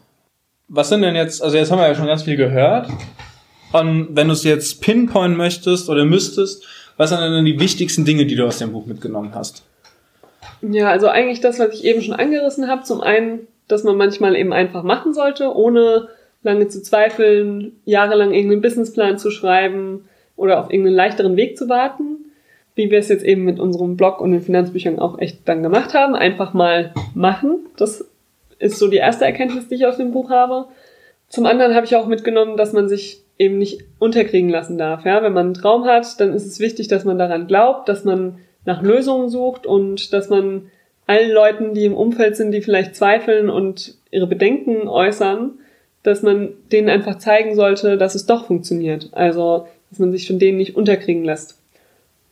Was 0.67 0.89
sind 0.89 1.01
denn 1.01 1.15
jetzt, 1.15 1.43
also 1.43 1.57
jetzt 1.57 1.71
haben 1.71 1.79
wir 1.79 1.87
ja 1.87 1.95
schon 1.95 2.07
ganz 2.07 2.23
viel 2.23 2.37
gehört. 2.37 2.87
Und 3.73 4.09
wenn 4.15 4.27
du 4.27 4.33
es 4.33 4.43
jetzt 4.43 4.81
pinpointen 4.81 5.37
möchtest 5.37 5.89
oder 5.89 6.05
müsstest, 6.05 6.65
was 6.97 7.09
sind 7.09 7.19
denn 7.19 7.45
die 7.45 7.59
wichtigsten 7.59 8.03
Dinge, 8.03 8.25
die 8.25 8.35
du 8.35 8.45
aus 8.45 8.57
dem 8.57 8.71
Buch 8.71 8.85
mitgenommen 8.85 9.31
hast? 9.33 9.63
Ja, 10.61 10.89
also 10.89 11.07
eigentlich 11.07 11.41
das, 11.41 11.59
was 11.59 11.73
ich 11.73 11.85
eben 11.85 12.01
schon 12.01 12.15
angerissen 12.15 12.67
habe. 12.67 12.83
Zum 12.83 13.01
einen, 13.01 13.47
dass 13.67 13.83
man 13.83 13.97
manchmal 13.97 14.35
eben 14.35 14.53
einfach 14.53 14.83
machen 14.83 15.13
sollte, 15.13 15.55
ohne 15.55 16.09
lange 16.43 16.67
zu 16.67 16.81
zweifeln, 16.81 17.79
jahrelang 17.85 18.33
irgendeinen 18.33 18.61
Businessplan 18.61 19.17
zu 19.17 19.31
schreiben 19.31 20.07
oder 20.35 20.59
auf 20.59 20.71
irgendeinen 20.71 20.95
leichteren 20.95 21.37
Weg 21.37 21.57
zu 21.57 21.69
warten 21.69 22.21
wie 22.75 22.89
wir 22.89 22.99
es 22.99 23.09
jetzt 23.09 23.23
eben 23.23 23.43
mit 23.43 23.59
unserem 23.59 23.97
Blog 23.97 24.21
und 24.21 24.31
den 24.31 24.41
Finanzbüchern 24.41 24.99
auch 24.99 25.19
echt 25.19 25.47
dann 25.47 25.63
gemacht 25.63 25.93
haben, 25.93 26.15
einfach 26.15 26.53
mal 26.53 26.93
machen. 27.13 27.65
Das 27.77 28.05
ist 28.59 28.79
so 28.79 28.87
die 28.87 28.97
erste 28.97 29.25
Erkenntnis, 29.25 29.67
die 29.67 29.75
ich 29.75 29.85
aus 29.85 29.97
dem 29.97 30.11
Buch 30.11 30.29
habe. 30.29 30.67
Zum 31.27 31.45
anderen 31.45 31.75
habe 31.75 31.85
ich 31.85 31.95
auch 31.95 32.07
mitgenommen, 32.07 32.57
dass 32.57 32.73
man 32.73 32.87
sich 32.87 33.21
eben 33.37 33.57
nicht 33.57 33.81
unterkriegen 33.99 34.49
lassen 34.49 34.77
darf. 34.77 35.05
Ja? 35.05 35.23
Wenn 35.23 35.33
man 35.33 35.47
einen 35.47 35.53
Traum 35.53 35.85
hat, 35.85 36.19
dann 36.19 36.33
ist 36.33 36.45
es 36.45 36.59
wichtig, 36.59 36.87
dass 36.87 37.05
man 37.05 37.17
daran 37.17 37.47
glaubt, 37.47 37.89
dass 37.89 38.03
man 38.03 38.37
nach 38.65 38.81
Lösungen 38.81 39.29
sucht 39.29 39.65
und 39.65 40.13
dass 40.13 40.29
man 40.29 40.67
allen 41.07 41.31
Leuten, 41.31 41.73
die 41.73 41.85
im 41.85 41.93
Umfeld 41.93 42.35
sind, 42.35 42.51
die 42.51 42.61
vielleicht 42.61 42.95
zweifeln 42.95 43.49
und 43.49 43.95
ihre 44.11 44.27
Bedenken 44.27 44.87
äußern, 44.87 45.51
dass 46.03 46.21
man 46.23 46.49
denen 46.71 46.89
einfach 46.89 47.17
zeigen 47.17 47.55
sollte, 47.55 47.97
dass 47.97 48.15
es 48.15 48.25
doch 48.25 48.45
funktioniert. 48.45 49.09
Also, 49.11 49.67
dass 49.89 49.99
man 49.99 50.11
sich 50.11 50.27
von 50.27 50.39
denen 50.39 50.57
nicht 50.57 50.75
unterkriegen 50.75 51.23
lässt. 51.23 51.59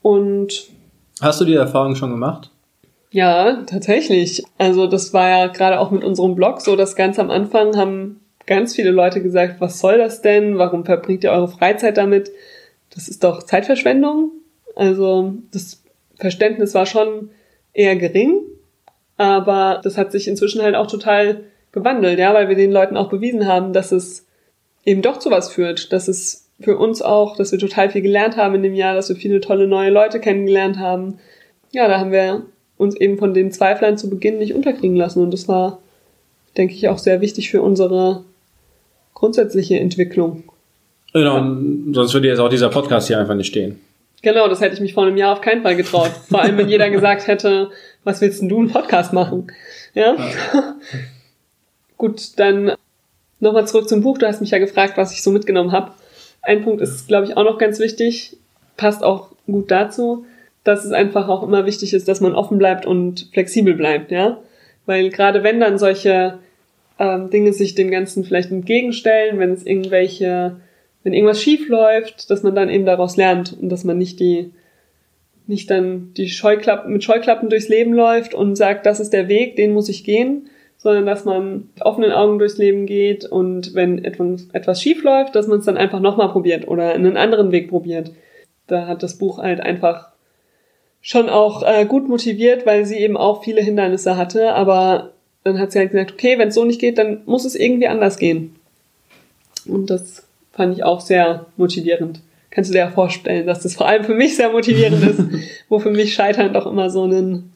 Und 0.01 0.67
hast 1.21 1.41
du 1.41 1.45
die 1.45 1.55
Erfahrung 1.55 1.95
schon 1.95 2.11
gemacht? 2.11 2.51
Ja, 3.11 3.63
tatsächlich. 3.65 4.43
Also 4.57 4.87
das 4.87 5.13
war 5.13 5.29
ja 5.29 5.47
gerade 5.47 5.79
auch 5.79 5.91
mit 5.91 6.03
unserem 6.03 6.35
Blog 6.35 6.61
so, 6.61 6.75
dass 6.75 6.95
ganz 6.95 7.17
am 7.19 7.31
Anfang 7.31 7.75
haben 7.75 8.19
ganz 8.45 8.75
viele 8.75 8.91
Leute 8.91 9.21
gesagt, 9.21 9.59
was 9.59 9.79
soll 9.79 9.97
das 9.97 10.21
denn? 10.21 10.57
Warum 10.57 10.85
verbringt 10.85 11.23
ihr 11.23 11.31
eure 11.31 11.47
Freizeit 11.47 11.97
damit? 11.97 12.31
Das 12.93 13.07
ist 13.07 13.23
doch 13.23 13.43
Zeitverschwendung. 13.43 14.31
Also 14.75 15.33
das 15.51 15.83
Verständnis 16.19 16.73
war 16.73 16.85
schon 16.85 17.29
eher 17.73 17.95
gering, 17.95 18.41
aber 19.17 19.81
das 19.83 19.97
hat 19.97 20.11
sich 20.11 20.27
inzwischen 20.27 20.61
halt 20.61 20.75
auch 20.75 20.87
total 20.87 21.41
gewandelt, 21.71 22.19
ja, 22.19 22.33
weil 22.33 22.49
wir 22.49 22.55
den 22.55 22.71
Leuten 22.71 22.97
auch 22.97 23.09
bewiesen 23.09 23.47
haben, 23.47 23.73
dass 23.73 23.91
es 23.91 24.25
eben 24.85 25.01
doch 25.01 25.17
zu 25.17 25.31
was 25.31 25.51
führt, 25.51 25.93
dass 25.93 26.07
es 26.07 26.49
für 26.59 26.77
uns 26.77 27.01
auch, 27.01 27.37
dass 27.37 27.51
wir 27.51 27.59
total 27.59 27.89
viel 27.89 28.01
gelernt 28.01 28.37
haben 28.37 28.55
in 28.55 28.63
dem 28.63 28.75
Jahr, 28.75 28.95
dass 28.95 29.09
wir 29.09 29.15
viele 29.15 29.39
tolle 29.39 29.67
neue 29.67 29.91
Leute 29.91 30.19
kennengelernt 30.19 30.77
haben. 30.77 31.19
Ja, 31.71 31.87
da 31.87 31.99
haben 31.99 32.11
wir 32.11 32.43
uns 32.77 32.95
eben 32.95 33.17
von 33.17 33.33
den 33.33 33.51
Zweiflern 33.51 33.97
zu 33.97 34.09
Beginn 34.09 34.39
nicht 34.39 34.53
unterkriegen 34.53 34.95
lassen 34.95 35.21
und 35.21 35.31
das 35.31 35.47
war, 35.47 35.79
denke 36.57 36.73
ich, 36.73 36.89
auch 36.89 36.97
sehr 36.97 37.21
wichtig 37.21 37.49
für 37.49 37.61
unsere 37.61 38.23
grundsätzliche 39.13 39.79
Entwicklung. 39.79 40.43
Genau, 41.13 41.37
sonst 41.93 42.13
würde 42.13 42.27
jetzt 42.27 42.39
auch 42.39 42.49
dieser 42.49 42.69
Podcast 42.69 43.07
hier 43.07 43.19
einfach 43.19 43.35
nicht 43.35 43.47
stehen. 43.47 43.79
Genau, 44.21 44.47
das 44.47 44.61
hätte 44.61 44.75
ich 44.75 44.81
mich 44.81 44.93
vor 44.93 45.05
einem 45.05 45.17
Jahr 45.17 45.33
auf 45.33 45.41
keinen 45.41 45.61
Fall 45.61 45.75
getraut. 45.75 46.11
Vor 46.29 46.41
allem, 46.41 46.57
wenn 46.57 46.69
jeder 46.69 46.89
gesagt 46.91 47.27
hätte, 47.27 47.71
was 48.03 48.21
willst 48.21 48.41
denn 48.41 48.49
du 48.49 48.59
einen 48.59 48.71
Podcast 48.71 49.13
machen? 49.13 49.51
Ja. 49.93 50.15
ja. 50.15 50.75
Gut, 51.97 52.37
dann 52.37 52.73
nochmal 53.39 53.67
zurück 53.67 53.89
zum 53.89 54.01
Buch. 54.01 54.17
Du 54.17 54.27
hast 54.27 54.41
mich 54.41 54.51
ja 54.51 54.57
gefragt, 54.57 54.97
was 54.97 55.13
ich 55.13 55.23
so 55.23 55.31
mitgenommen 55.31 55.71
habe. 55.71 55.91
Ein 56.41 56.63
Punkt 56.63 56.81
ist, 56.81 57.07
glaube 57.07 57.27
ich, 57.27 57.37
auch 57.37 57.43
noch 57.43 57.57
ganz 57.57 57.79
wichtig, 57.79 58.37
passt 58.77 59.03
auch 59.03 59.29
gut 59.45 59.71
dazu, 59.71 60.25
dass 60.63 60.85
es 60.85 60.91
einfach 60.91 61.27
auch 61.27 61.43
immer 61.43 61.65
wichtig 61.65 61.93
ist, 61.93 62.07
dass 62.07 62.21
man 62.21 62.35
offen 62.35 62.57
bleibt 62.57 62.85
und 62.85 63.27
flexibel 63.33 63.73
bleibt, 63.73 64.11
ja. 64.11 64.39
Weil 64.85 65.09
gerade 65.09 65.43
wenn 65.43 65.59
dann 65.59 65.77
solche 65.77 66.39
ähm, 66.97 67.29
Dinge 67.29 67.53
sich 67.53 67.75
dem 67.75 67.91
Ganzen 67.91 68.23
vielleicht 68.23 68.51
entgegenstellen, 68.51 69.39
wenn 69.39 69.51
es 69.51 69.65
irgendwelche, 69.65 70.57
wenn 71.09 71.15
irgendwas 71.15 71.41
schief 71.41 71.67
läuft, 71.69 72.29
dass 72.29 72.43
man 72.43 72.53
dann 72.53 72.69
eben 72.69 72.85
daraus 72.85 73.17
lernt 73.17 73.57
und 73.59 73.69
dass 73.69 73.83
man 73.83 73.97
nicht 73.97 74.19
die, 74.19 74.51
nicht 75.47 75.71
dann 75.71 76.13
die 76.15 76.29
Scheuklappen, 76.29 76.93
mit 76.93 77.03
Scheuklappen 77.03 77.49
durchs 77.49 77.67
Leben 77.67 77.93
läuft 77.93 78.35
und 78.35 78.55
sagt, 78.55 78.85
das 78.85 78.99
ist 78.99 79.11
der 79.11 79.27
Weg, 79.27 79.55
den 79.55 79.73
muss 79.73 79.89
ich 79.89 80.03
gehen, 80.03 80.51
sondern 80.77 81.07
dass 81.07 81.25
man 81.25 81.69
mit 81.73 81.81
offenen 81.81 82.11
Augen 82.11 82.37
durchs 82.37 82.59
Leben 82.59 82.85
geht 82.85 83.25
und 83.25 83.73
wenn 83.73 84.05
etwas, 84.05 84.49
etwas 84.53 84.83
schief 84.83 85.03
läuft, 85.03 85.33
dass 85.33 85.47
man 85.47 85.57
es 85.57 85.65
dann 85.65 85.77
einfach 85.77 85.99
nochmal 85.99 86.29
probiert 86.29 86.67
oder 86.67 86.93
einen 86.93 87.17
anderen 87.17 87.51
Weg 87.51 87.69
probiert. 87.69 88.11
Da 88.67 88.85
hat 88.85 89.01
das 89.01 89.17
Buch 89.17 89.39
halt 89.39 89.61
einfach 89.61 90.09
schon 91.01 91.27
auch 91.27 91.63
äh, 91.63 91.85
gut 91.85 92.07
motiviert, 92.07 92.67
weil 92.67 92.85
sie 92.85 92.97
eben 92.99 93.17
auch 93.17 93.43
viele 93.43 93.61
Hindernisse 93.61 94.15
hatte, 94.15 94.53
aber 94.53 95.13
dann 95.43 95.57
hat 95.57 95.71
sie 95.71 95.79
halt 95.79 95.89
gesagt, 95.89 96.11
okay, 96.11 96.37
wenn 96.37 96.49
es 96.49 96.55
so 96.55 96.65
nicht 96.65 96.79
geht, 96.79 96.99
dann 96.99 97.23
muss 97.25 97.45
es 97.45 97.55
irgendwie 97.55 97.87
anders 97.87 98.19
gehen. 98.19 98.55
Und 99.65 99.89
das 99.89 100.28
fand 100.59 100.75
ich 100.75 100.83
auch 100.83 100.99
sehr 100.99 101.45
motivierend. 101.55 102.19
Kannst 102.49 102.69
du 102.69 102.73
dir 102.73 102.79
ja 102.79 102.91
vorstellen, 102.91 103.47
dass 103.47 103.63
das 103.63 103.75
vor 103.75 103.87
allem 103.87 104.03
für 104.03 104.13
mich 104.13 104.35
sehr 104.35 104.51
motivierend 104.51 105.01
ist, 105.01 105.21
wo 105.69 105.79
für 105.79 105.89
mich 105.89 106.13
Scheitern 106.13 106.51
doch 106.51 106.67
immer 106.67 106.89
so 106.89 107.03
einen 107.03 107.53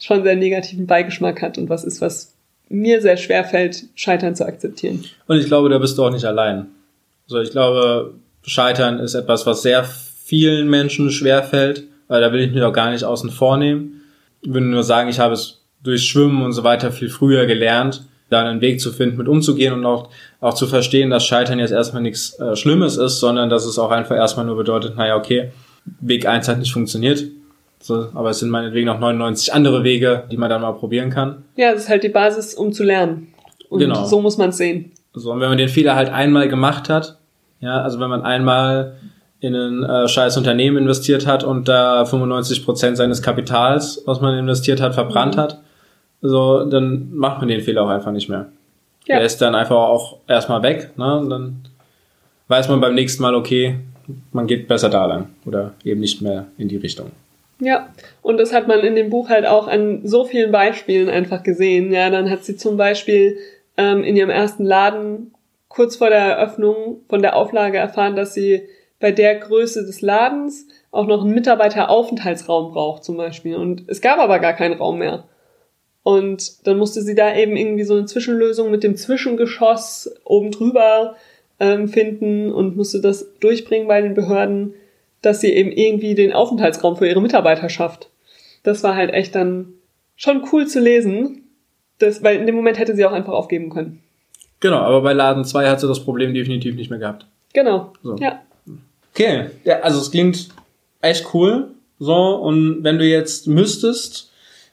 schon 0.00 0.22
sehr 0.22 0.34
negativen 0.34 0.86
Beigeschmack 0.86 1.42
hat 1.42 1.58
und 1.58 1.68
was 1.68 1.84
ist, 1.84 2.00
was 2.00 2.32
mir 2.70 3.02
sehr 3.02 3.18
schwer 3.18 3.44
fällt, 3.44 3.84
Scheitern 3.96 4.34
zu 4.34 4.46
akzeptieren. 4.46 5.04
Und 5.26 5.36
ich 5.36 5.44
glaube, 5.44 5.68
da 5.68 5.76
bist 5.76 5.98
du 5.98 6.06
auch 6.06 6.10
nicht 6.10 6.24
allein. 6.24 6.68
Also 7.26 7.42
ich 7.42 7.50
glaube, 7.50 8.14
Scheitern 8.40 8.98
ist 8.98 9.12
etwas, 9.12 9.44
was 9.44 9.60
sehr 9.60 9.84
vielen 9.84 10.70
Menschen 10.70 11.10
schwer 11.10 11.42
fällt, 11.42 11.84
weil 12.06 12.22
da 12.22 12.32
will 12.32 12.40
ich 12.40 12.52
mich 12.52 12.62
auch 12.62 12.72
gar 12.72 12.92
nicht 12.92 13.04
außen 13.04 13.28
vornehmen. 13.28 14.00
Ich 14.40 14.48
würde 14.48 14.64
nur 14.64 14.84
sagen, 14.84 15.10
ich 15.10 15.18
habe 15.18 15.34
es 15.34 15.60
durch 15.82 16.06
Schwimmen 16.06 16.42
und 16.42 16.54
so 16.54 16.64
weiter 16.64 16.92
viel 16.92 17.10
früher 17.10 17.44
gelernt, 17.44 18.06
da 18.30 18.44
einen 18.44 18.60
Weg 18.60 18.80
zu 18.80 18.92
finden, 18.92 19.16
mit 19.16 19.28
umzugehen 19.28 19.72
und 19.72 19.86
auch, 19.86 20.10
auch 20.40 20.54
zu 20.54 20.66
verstehen, 20.66 21.10
dass 21.10 21.24
Scheitern 21.24 21.58
jetzt 21.58 21.70
erstmal 21.70 22.02
nichts 22.02 22.38
äh, 22.38 22.56
Schlimmes 22.56 22.96
ist, 22.96 23.20
sondern 23.20 23.48
dass 23.48 23.64
es 23.64 23.78
auch 23.78 23.90
einfach 23.90 24.16
erstmal 24.16 24.46
nur 24.46 24.56
bedeutet, 24.56 24.96
naja, 24.96 25.16
okay, 25.16 25.50
Weg 26.00 26.26
eins 26.26 26.48
hat 26.48 26.58
nicht 26.58 26.72
funktioniert, 26.72 27.24
so, 27.80 28.08
aber 28.14 28.30
es 28.30 28.40
sind 28.40 28.50
meinetwegen 28.50 28.86
noch 28.86 28.98
99 28.98 29.54
andere 29.54 29.84
Wege, 29.84 30.24
die 30.30 30.36
man 30.36 30.50
dann 30.50 30.60
mal 30.60 30.72
probieren 30.72 31.10
kann. 31.10 31.44
Ja, 31.56 31.72
das 31.72 31.84
ist 31.84 31.88
halt 31.88 32.02
die 32.02 32.08
Basis, 32.08 32.54
um 32.54 32.72
zu 32.72 32.84
lernen. 32.84 33.28
Und 33.68 33.80
genau. 33.80 34.04
so 34.04 34.20
muss 34.20 34.36
man 34.36 34.50
es 34.50 34.56
sehen. 34.56 34.92
So, 35.14 35.32
und 35.32 35.40
wenn 35.40 35.48
man 35.48 35.58
den 35.58 35.68
Fehler 35.68 35.94
halt 35.94 36.10
einmal 36.10 36.48
gemacht 36.48 36.88
hat, 36.88 37.18
ja, 37.60 37.80
also 37.80 37.98
wenn 38.00 38.10
man 38.10 38.22
einmal 38.22 38.96
in 39.40 39.54
ein 39.54 39.84
äh, 39.84 40.08
scheiß 40.08 40.36
Unternehmen 40.36 40.76
investiert 40.76 41.26
hat 41.26 41.44
und 41.44 41.68
da 41.68 42.04
95 42.04 42.64
Prozent 42.64 42.96
seines 42.96 43.22
Kapitals, 43.22 44.02
was 44.06 44.20
man 44.20 44.36
investiert 44.36 44.80
hat, 44.80 44.94
verbrannt 44.94 45.36
mhm. 45.36 45.40
hat, 45.40 45.60
so, 46.20 46.64
dann 46.64 47.14
macht 47.14 47.38
man 47.38 47.48
den 47.48 47.60
Fehler 47.60 47.82
auch 47.82 47.88
einfach 47.88 48.12
nicht 48.12 48.28
mehr. 48.28 48.46
Ja. 49.06 49.16
Der 49.16 49.24
ist 49.24 49.38
dann 49.38 49.54
einfach 49.54 49.76
auch 49.76 50.18
erstmal 50.26 50.62
weg, 50.62 50.90
ne? 50.96 51.18
Und 51.18 51.30
dann 51.30 51.56
weiß 52.48 52.68
man 52.68 52.80
beim 52.80 52.94
nächsten 52.94 53.22
Mal, 53.22 53.34
okay, 53.34 53.76
man 54.32 54.46
geht 54.46 54.68
besser 54.68 54.88
da 54.88 55.06
lang 55.06 55.30
oder 55.46 55.72
eben 55.84 56.00
nicht 56.00 56.22
mehr 56.22 56.46
in 56.58 56.68
die 56.68 56.76
Richtung. 56.76 57.10
Ja, 57.60 57.88
und 58.22 58.38
das 58.38 58.52
hat 58.52 58.68
man 58.68 58.80
in 58.80 58.94
dem 58.94 59.10
Buch 59.10 59.28
halt 59.28 59.46
auch 59.46 59.66
an 59.66 60.06
so 60.06 60.24
vielen 60.24 60.52
Beispielen 60.52 61.08
einfach 61.08 61.42
gesehen. 61.42 61.92
Ja, 61.92 62.08
dann 62.08 62.30
hat 62.30 62.44
sie 62.44 62.56
zum 62.56 62.76
Beispiel 62.76 63.38
ähm, 63.76 64.04
in 64.04 64.16
ihrem 64.16 64.30
ersten 64.30 64.64
Laden 64.64 65.32
kurz 65.68 65.96
vor 65.96 66.08
der 66.08 66.20
Eröffnung 66.20 67.00
von 67.08 67.20
der 67.20 67.36
Auflage 67.36 67.78
erfahren, 67.78 68.16
dass 68.16 68.34
sie 68.34 68.62
bei 69.00 69.12
der 69.12 69.36
Größe 69.36 69.84
des 69.84 70.00
Ladens 70.00 70.66
auch 70.90 71.06
noch 71.06 71.24
einen 71.24 71.34
Mitarbeiteraufenthaltsraum 71.34 72.72
braucht 72.72 73.04
zum 73.04 73.16
Beispiel. 73.16 73.56
Und 73.56 73.84
es 73.88 74.00
gab 74.00 74.18
aber 74.18 74.38
gar 74.38 74.54
keinen 74.54 74.78
Raum 74.78 74.98
mehr. 74.98 75.24
Und 76.02 76.66
dann 76.66 76.78
musste 76.78 77.02
sie 77.02 77.14
da 77.14 77.34
eben 77.34 77.56
irgendwie 77.56 77.84
so 77.84 77.94
eine 77.94 78.06
Zwischenlösung 78.06 78.70
mit 78.70 78.82
dem 78.82 78.96
Zwischengeschoss 78.96 80.10
oben 80.24 80.50
drüber 80.50 81.16
ähm, 81.60 81.88
finden 81.88 82.52
und 82.52 82.76
musste 82.76 83.00
das 83.00 83.26
durchbringen 83.40 83.88
bei 83.88 84.00
den 84.00 84.14
Behörden 84.14 84.74
dass 85.22 85.40
sie 85.40 85.52
eben 85.52 85.72
irgendwie 85.72 86.14
den 86.14 86.32
Aufenthaltsraum 86.32 86.96
für 86.96 87.06
ihre 87.06 87.20
Mitarbeiter 87.20 87.68
schafft. 87.68 88.08
Das 88.62 88.82
war 88.82 88.94
halt 88.94 89.12
echt 89.12 89.34
dann 89.34 89.74
schon 90.16 90.44
cool 90.52 90.66
zu 90.66 90.80
lesen. 90.80 91.42
das, 91.98 92.22
weil 92.22 92.36
in 92.36 92.46
dem 92.46 92.54
Moment 92.54 92.78
hätte 92.78 92.94
sie 92.94 93.04
auch 93.04 93.12
einfach 93.12 93.32
aufgeben 93.32 93.70
können. 93.70 94.02
Genau, 94.60 94.78
aber 94.78 95.02
bei 95.02 95.12
Laden 95.12 95.44
2 95.44 95.68
hat 95.68 95.80
sie 95.80 95.88
das 95.88 96.04
Problem 96.04 96.34
definitiv 96.34 96.74
nicht 96.74 96.90
mehr 96.90 96.98
gehabt. 96.98 97.26
Genau. 97.52 97.92
So. 98.02 98.16
Ja. 98.16 98.42
Okay, 99.14 99.50
ja, 99.64 99.80
also 99.80 100.00
es 100.00 100.10
klingt 100.10 100.48
echt 101.00 101.34
cool. 101.34 101.68
So, 101.98 102.14
und 102.14 102.84
wenn 102.84 102.98
du 102.98 103.04
jetzt 103.04 103.48
müsstest, 103.48 104.27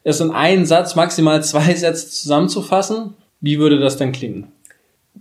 es 0.05 0.21
in 0.21 0.31
einen 0.31 0.65
Satz, 0.65 0.95
maximal 0.95 1.43
zwei 1.43 1.73
Sätze 1.73 2.09
zusammenzufassen, 2.09 3.15
wie 3.41 3.59
würde 3.59 3.79
das 3.79 3.97
denn 3.97 4.13
klingen? 4.13 4.51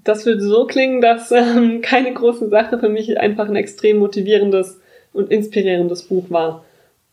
Das 0.05 0.27
würde 0.27 0.43
so 0.43 0.67
klingen, 0.67 1.01
dass 1.01 1.33
ähm, 1.33 1.81
keine 1.83 2.13
große 2.13 2.49
Sache 2.49 2.79
für 2.79 2.89
mich 2.89 3.19
einfach 3.19 3.49
ein 3.49 3.57
extrem 3.57 3.99
motivierendes 3.99 4.81
und 5.13 5.31
inspirierendes 5.31 6.03
Buch 6.05 6.27
war. 6.29 6.65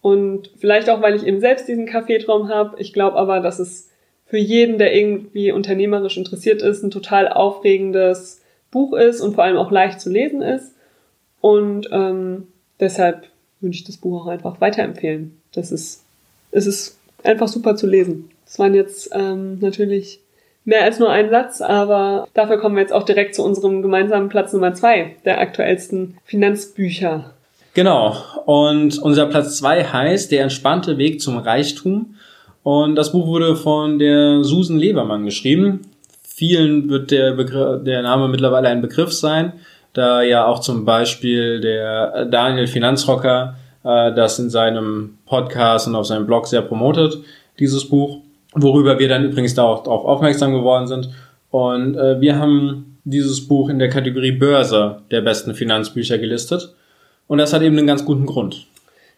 Und 0.02 0.50
vielleicht 0.60 0.90
auch, 0.90 1.02
weil 1.02 1.16
ich 1.16 1.26
eben 1.26 1.40
selbst 1.40 1.68
diesen 1.68 1.86
Kaffeetraum 1.86 2.50
habe. 2.50 2.80
Ich 2.80 2.92
glaube 2.92 3.18
aber, 3.18 3.40
dass 3.40 3.60
es 3.60 3.90
für 4.26 4.38
jeden, 4.38 4.78
der 4.78 4.96
irgendwie 4.96 5.52
unternehmerisch 5.52 6.18
interessiert 6.18 6.62
ist, 6.62 6.84
ein 6.84 6.92
total 6.92 7.28
aufregendes 7.28 8.42
Buch 8.72 8.94
ist 8.94 9.22
und 9.22 9.36
vor 9.36 9.44
allem 9.44 9.58
auch 9.58 9.72
leicht 9.72 10.02
zu 10.02 10.10
lesen 10.10 10.42
ist. 10.42 10.74
Und 11.40 11.88
ähm, 11.92 12.48
deshalb 12.80 13.28
würde 13.60 13.76
ich 13.76 13.84
das 13.84 13.98
Buch 13.98 14.24
auch 14.24 14.28
einfach 14.28 14.60
weiterempfehlen. 14.60 15.38
Das 15.54 15.72
ist, 15.72 16.04
es 16.52 16.66
ist 16.66 16.98
einfach 17.26 17.48
super 17.48 17.76
zu 17.76 17.88
lesen. 17.88 18.30
Das 18.46 18.60
waren 18.60 18.74
jetzt 18.74 19.10
ähm, 19.14 19.60
natürlich 19.60 20.20
mehr 20.66 20.84
als 20.84 21.00
nur 21.00 21.10
ein 21.10 21.30
Satz, 21.30 21.62
aber 21.62 22.28
dafür 22.34 22.58
kommen 22.58 22.76
wir 22.76 22.82
jetzt 22.82 22.94
auch 22.94 23.04
direkt 23.04 23.36
zu 23.36 23.44
unserem 23.44 23.82
gemeinsamen 23.82 24.30
Platz 24.30 24.54
Nummer 24.54 24.74
zwei 24.74 25.16
der 25.26 25.40
aktuellsten 25.40 26.18
Finanzbücher. 26.26 27.34
Genau. 27.74 28.18
Und 28.46 29.00
unser 29.00 29.28
Platz 29.28 29.58
zwei 29.58 29.84
heißt 29.84 30.32
Der 30.32 30.44
entspannte 30.44 30.98
Weg 30.98 31.22
zum 31.22 31.38
Reichtum. 31.38 32.16
Und 32.64 32.96
das 32.96 33.12
Buch 33.12 33.26
wurde 33.26 33.56
von 33.56 33.98
der 33.98 34.44
Susan 34.44 34.78
Lebermann 34.78 35.26
geschrieben. 35.26 35.82
Vielen 36.22 36.90
wird 36.90 37.12
der, 37.12 37.34
der 37.80 38.02
Name 38.02 38.28
mittlerweile 38.28 38.68
ein 38.68 38.82
Begriff 38.82 39.14
sein, 39.14 39.54
da 39.94 40.22
ja 40.22 40.46
auch 40.46 40.60
zum 40.60 40.86
Beispiel 40.86 41.60
der 41.62 42.26
Daniel 42.26 42.68
Finanzrocker 42.68 43.56
äh, 43.84 44.14
das 44.14 44.40
in 44.40 44.50
seinem 44.50 45.18
Podcast 45.26 45.88
und 45.88 45.96
auf 45.96 46.06
seinem 46.06 46.26
Blog 46.26 46.48
sehr 46.48 46.62
promotet, 46.62 47.18
dieses 47.60 47.88
Buch, 47.88 48.20
worüber 48.54 49.00
wir 49.00 49.08
dann 49.08 49.26
übrigens 49.26 49.54
da 49.54 49.64
auch 49.64 49.84
darauf 49.84 50.06
aufmerksam 50.06 50.54
geworden 50.54 50.88
sind. 50.88 51.10
Und 51.50 51.96
äh, 51.96 52.20
wir 52.22 52.38
haben 52.40 53.00
dieses 53.04 53.48
Buch 53.48 53.70
in 53.70 53.80
der 53.80 53.90
Kategorie 53.90 54.32
Börse 54.32 55.02
der 55.12 55.22
besten 55.22 55.54
Finanzbücher 55.54 56.18
gelistet. 56.18 56.74
Und 57.28 57.38
das 57.38 57.54
hat 57.54 57.62
eben 57.62 57.78
einen 57.78 57.88
ganz 57.88 58.06
guten 58.06 58.26
Grund. 58.26 58.68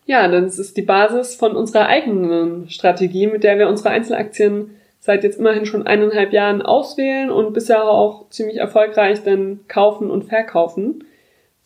Ja, 0.05 0.27
das 0.27 0.59
ist 0.59 0.75
die 0.77 0.81
Basis 0.81 1.35
von 1.35 1.55
unserer 1.55 1.87
eigenen 1.87 2.69
Strategie, 2.69 3.27
mit 3.27 3.43
der 3.43 3.57
wir 3.57 3.69
unsere 3.69 3.89
Einzelaktien 3.89 4.71
seit 4.99 5.23
jetzt 5.23 5.39
immerhin 5.39 5.65
schon 5.65 5.85
eineinhalb 5.85 6.31
Jahren 6.31 6.61
auswählen 6.61 7.29
und 7.29 7.53
bisher 7.53 7.83
auch 7.83 8.29
ziemlich 8.29 8.57
erfolgreich 8.57 9.23
dann 9.23 9.59
kaufen 9.67 10.09
und 10.09 10.23
verkaufen. 10.23 11.03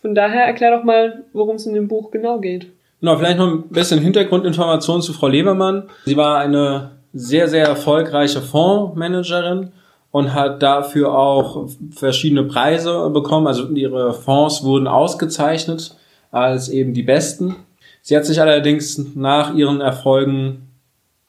Von 0.01 0.15
daher 0.15 0.45
erklär 0.45 0.75
doch 0.75 0.83
mal, 0.83 1.23
worum 1.33 1.57
es 1.57 1.65
in 1.65 1.73
dem 1.73 1.87
Buch 1.87 2.11
genau 2.11 2.39
geht. 2.39 2.67
Genau, 2.99 3.15
vielleicht 3.17 3.37
noch 3.37 3.47
ein 3.47 3.69
bisschen 3.69 3.99
Hintergrundinformation 3.99 5.01
zu 5.01 5.13
Frau 5.13 5.27
Lebermann. 5.27 5.83
Sie 6.05 6.17
war 6.17 6.39
eine 6.39 6.91
sehr, 7.13 7.47
sehr 7.47 7.65
erfolgreiche 7.65 8.41
Fondsmanagerin 8.41 9.71
und 10.11 10.33
hat 10.33 10.63
dafür 10.63 11.15
auch 11.15 11.67
verschiedene 11.91 12.43
Preise 12.43 13.09
bekommen. 13.11 13.47
Also 13.47 13.67
ihre 13.69 14.13
Fonds 14.13 14.63
wurden 14.63 14.87
ausgezeichnet 14.87 15.95
als 16.31 16.69
eben 16.69 16.93
die 16.93 17.03
besten. 17.03 17.55
Sie 18.01 18.15
hat 18.15 18.25
sich 18.25 18.41
allerdings 18.41 19.15
nach 19.15 19.53
ihren 19.53 19.81
Erfolgen 19.81 20.69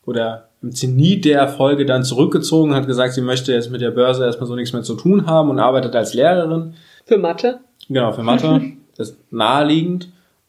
oder 0.07 0.49
im 0.63 0.73
Zenit 0.73 1.25
der 1.25 1.39
Erfolge 1.39 1.87
dann 1.87 2.03
zurückgezogen, 2.03 2.75
hat 2.75 2.87
gesagt, 2.87 3.15
sie 3.15 3.21
möchte 3.21 3.53
jetzt 3.53 3.71
mit 3.71 3.81
der 3.81 3.91
Börse 3.91 4.25
erstmal 4.25 4.49
so 4.49 4.57
nichts 4.57 4.73
mehr 4.73 4.83
zu 4.83 4.95
tun 4.95 5.27
haben 5.27 5.51
und 5.51 5.59
arbeitet 5.59 5.95
als 5.95 6.15
Lehrerin. 6.15 6.75
Für 7.05 7.19
Mathe? 7.19 7.61
Genau, 7.89 8.13
für 8.13 8.23
Mathe. 8.23 8.63
das 8.97 9.11
ist 9.11 9.33
naheliegend 9.33 10.09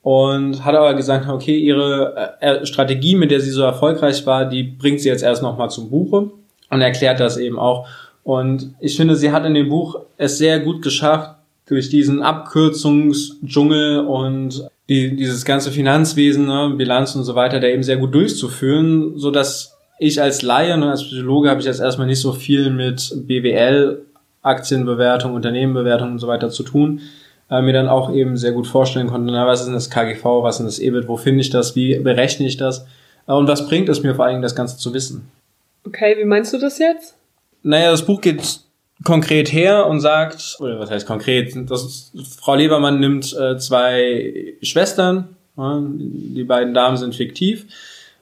und 0.10 0.66
hat 0.66 0.74
aber 0.74 0.96
gesagt, 0.96 1.30
okay, 1.30 1.56
ihre 1.56 2.36
äh, 2.42 2.66
Strategie, 2.66 3.14
mit 3.14 3.30
der 3.30 3.42
sie 3.42 3.52
so 3.52 3.62
erfolgreich 3.62 4.26
war, 4.26 4.46
die 4.46 4.64
bringt 4.64 5.02
sie 5.02 5.08
jetzt 5.08 5.22
erst 5.22 5.44
nochmal 5.44 5.70
zum 5.70 5.92
Buche 5.92 6.32
und 6.72 6.82
erklärt 6.82 7.20
das 7.20 7.38
eben 7.38 7.60
auch. 7.60 7.88
Und 8.24 8.74
ich 8.80 8.98
finde, 8.98 9.16
sie 9.16 9.32
hat 9.32 9.46
in 9.46 9.54
dem 9.54 9.70
Buch 9.70 10.00
es 10.18 10.40
sehr 10.40 10.62
gut 10.62 10.82
geschafft, 10.82 11.36
durch 11.68 11.90
diesen 11.90 12.24
Abkürzungsdschungel 12.24 14.00
und 14.00 14.68
die, 14.90 15.16
dieses 15.16 15.46
ganze 15.46 15.70
Finanzwesen, 15.70 16.48
ne, 16.48 16.74
Bilanz 16.76 17.16
und 17.16 17.24
so 17.24 17.36
weiter, 17.36 17.60
der 17.60 17.72
eben 17.72 17.84
sehr 17.84 17.98
gut 17.98 18.16
durchzuführen, 18.16 19.16
so 19.16 19.30
dass 19.30 19.78
ich 20.00 20.20
als 20.20 20.42
Laie 20.42 20.74
und 20.74 20.82
als 20.82 21.04
Psychologe 21.04 21.52
habe 21.52 21.60
ich 21.60 21.68
jetzt 21.68 21.82
erstmal 21.82 22.08
nicht 22.08 22.22
so 22.22 22.34
viel 22.34 22.72
mit 22.72 23.14
BWL, 23.28 24.02
Aktienbewertung, 24.42 25.36
Unternehmenbewertung 25.36 26.14
und 26.14 26.20
so 26.20 26.28
weiter 26.28 26.50
zu 26.50 26.64
tun 26.64 27.02
äh, 27.50 27.62
mir 27.62 27.74
dann 27.74 27.88
auch 27.88 28.14
eben 28.14 28.38
sehr 28.38 28.52
gut 28.52 28.68
vorstellen 28.68 29.08
konnte, 29.08 29.32
na, 29.32 29.48
was 29.48 29.62
ist 29.62 29.66
denn 29.66 29.74
das 29.74 29.90
KGV, 29.90 30.24
was 30.44 30.56
ist 30.56 30.60
denn 30.60 30.68
das 30.68 30.80
EBIT, 30.80 31.08
wo 31.08 31.18
finde 31.18 31.42
ich 31.42 31.50
das, 31.50 31.76
wie 31.76 31.98
berechne 32.00 32.48
ich 32.48 32.58
das 32.58 32.86
äh, 33.28 33.34
und 33.34 33.48
was 33.48 33.68
bringt 33.68 33.90
es 33.90 34.04
mir 34.04 34.16
vor 34.16 34.26
allen 34.26 34.36
Dingen, 34.36 34.44
das 34.44 34.56
Ganze 34.56 34.78
zu 34.78 34.94
wissen. 34.94 35.30
Okay, 35.86 36.16
wie 36.18 36.26
meinst 36.26 36.54
du 36.54 36.58
das 36.58 36.78
jetzt? 36.80 37.16
Naja, 37.64 37.92
das 37.92 38.06
Buch 38.06 38.22
geht 38.22 38.62
konkret 39.04 39.52
her 39.52 39.88
und 39.88 40.02
sagt, 40.02 40.58
oder 40.60 40.80
was 40.80 40.92
heißt 40.92 41.08
konkret, 41.08 41.54
das, 41.70 42.12
Frau 42.40 42.56
Lebermann 42.56 43.00
nimmt 43.00 43.34
äh, 43.34 43.58
zwei 43.58 44.56
Schwestern, 44.62 45.36
die 45.58 46.44
beiden 46.46 46.74
Damen 46.74 46.96
sind 46.96 47.16
fiktiv, 47.16 47.66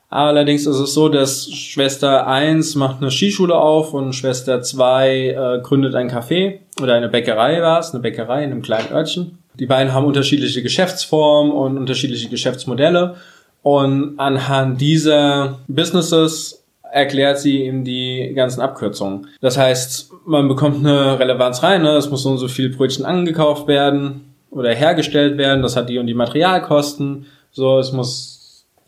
Allerdings 0.09 0.65
ist 0.65 0.79
es 0.79 0.93
so, 0.93 1.09
dass 1.09 1.49
Schwester 1.51 2.27
1 2.27 2.75
macht 2.75 3.01
eine 3.01 3.11
Skischule 3.11 3.55
auf 3.55 3.93
und 3.93 4.13
Schwester 4.13 4.61
2 4.61 5.09
äh, 5.09 5.61
gründet 5.61 5.95
ein 5.95 6.09
Café 6.09 6.59
oder 6.81 6.93
eine 6.93 7.09
Bäckerei 7.09 7.61
war 7.61 7.79
es, 7.79 7.91
eine 7.91 8.01
Bäckerei 8.01 8.43
in 8.43 8.51
einem 8.51 8.61
kleinen 8.61 8.91
Örtchen. 8.91 9.39
Die 9.59 9.65
beiden 9.65 9.93
haben 9.93 10.05
unterschiedliche 10.05 10.63
Geschäftsformen 10.63 11.51
und 11.51 11.77
unterschiedliche 11.77 12.29
Geschäftsmodelle 12.29 13.15
und 13.63 14.17
anhand 14.17 14.79
dieser 14.79 15.59
Businesses 15.67 16.63
erklärt 16.89 17.39
sie 17.39 17.65
ihm 17.65 17.83
die 17.83 18.31
ganzen 18.33 18.61
Abkürzungen. 18.61 19.27
Das 19.41 19.57
heißt, 19.57 20.09
man 20.25 20.47
bekommt 20.47 20.85
eine 20.85 21.19
Relevanz 21.19 21.63
rein, 21.63 21.81
ne? 21.81 21.97
es 21.97 22.09
muss 22.09 22.23
so 22.23 22.29
und 22.29 22.37
so 22.37 22.47
viel 22.47 22.69
Brötchen 22.69 23.03
angekauft 23.03 23.67
werden 23.67 24.33
oder 24.51 24.73
hergestellt 24.73 25.37
werden, 25.37 25.63
das 25.63 25.75
hat 25.75 25.89
die 25.89 25.97
und 25.97 26.07
die 26.07 26.13
Materialkosten, 26.13 27.25
so, 27.51 27.79
es 27.79 27.91
muss 27.91 28.36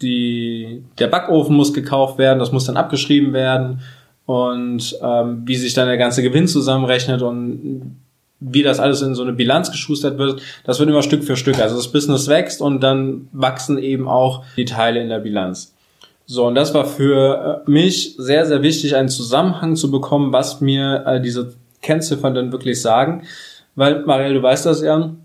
die, 0.02 0.84
der 0.98 1.08
Backofen 1.08 1.56
muss 1.56 1.74
gekauft 1.74 2.18
werden, 2.18 2.40
das 2.40 2.52
muss 2.52 2.66
dann 2.66 2.78
abgeschrieben 2.78 3.34
werden 3.34 3.82
und 4.26 4.98
ähm, 5.02 5.42
wie 5.46 5.56
sich 5.56 5.74
dann 5.74 5.88
der 5.88 5.98
ganze 5.98 6.22
Gewinn 6.22 6.48
zusammenrechnet 6.48 7.22
und 7.22 7.98
wie 8.40 8.64
das 8.64 8.80
alles 8.80 9.02
in 9.02 9.16
so 9.16 9.24
eine 9.24 9.34
Bilanz 9.34 9.72
geschustert 9.72 10.18
wird, 10.18 10.42
das 10.64 10.80
wird 10.80 10.90
immer 10.90 11.02
Stück 11.02 11.24
für 11.24 11.36
Stück. 11.36 11.60
Also 11.60 11.76
das 11.76 11.92
Business 11.92 12.28
wächst 12.28 12.62
und 12.62 12.82
dann 12.82 13.28
wachsen 13.32 13.78
eben 13.78 14.08
auch 14.08 14.44
die 14.56 14.66
Teile 14.66 15.02
in 15.02 15.10
der 15.10 15.20
Bilanz. 15.20 15.76
So, 16.26 16.46
und 16.46 16.56
das 16.56 16.74
war 16.76 16.86
für 16.86 17.64
äh, 17.68 17.70
mich 17.70 18.16
sehr, 18.18 18.46
sehr 18.46 18.62
wichtig, 18.62 18.96
einen 18.96 19.10
Zusammenhang 19.10 19.76
zu 19.76 19.90
bekommen, 19.90 20.32
was 20.32 20.62
mir 20.62 21.04
äh, 21.06 21.22
diese 21.22 21.56
Kennziffern 21.82 22.36
dann 22.36 22.52
wirklich 22.52 22.82
sagen. 22.82 23.24
Weil, 23.76 24.06
Marielle, 24.06 24.36
du 24.36 24.44
weißt 24.44 24.68
das 24.68 24.84
ja, 24.84 25.16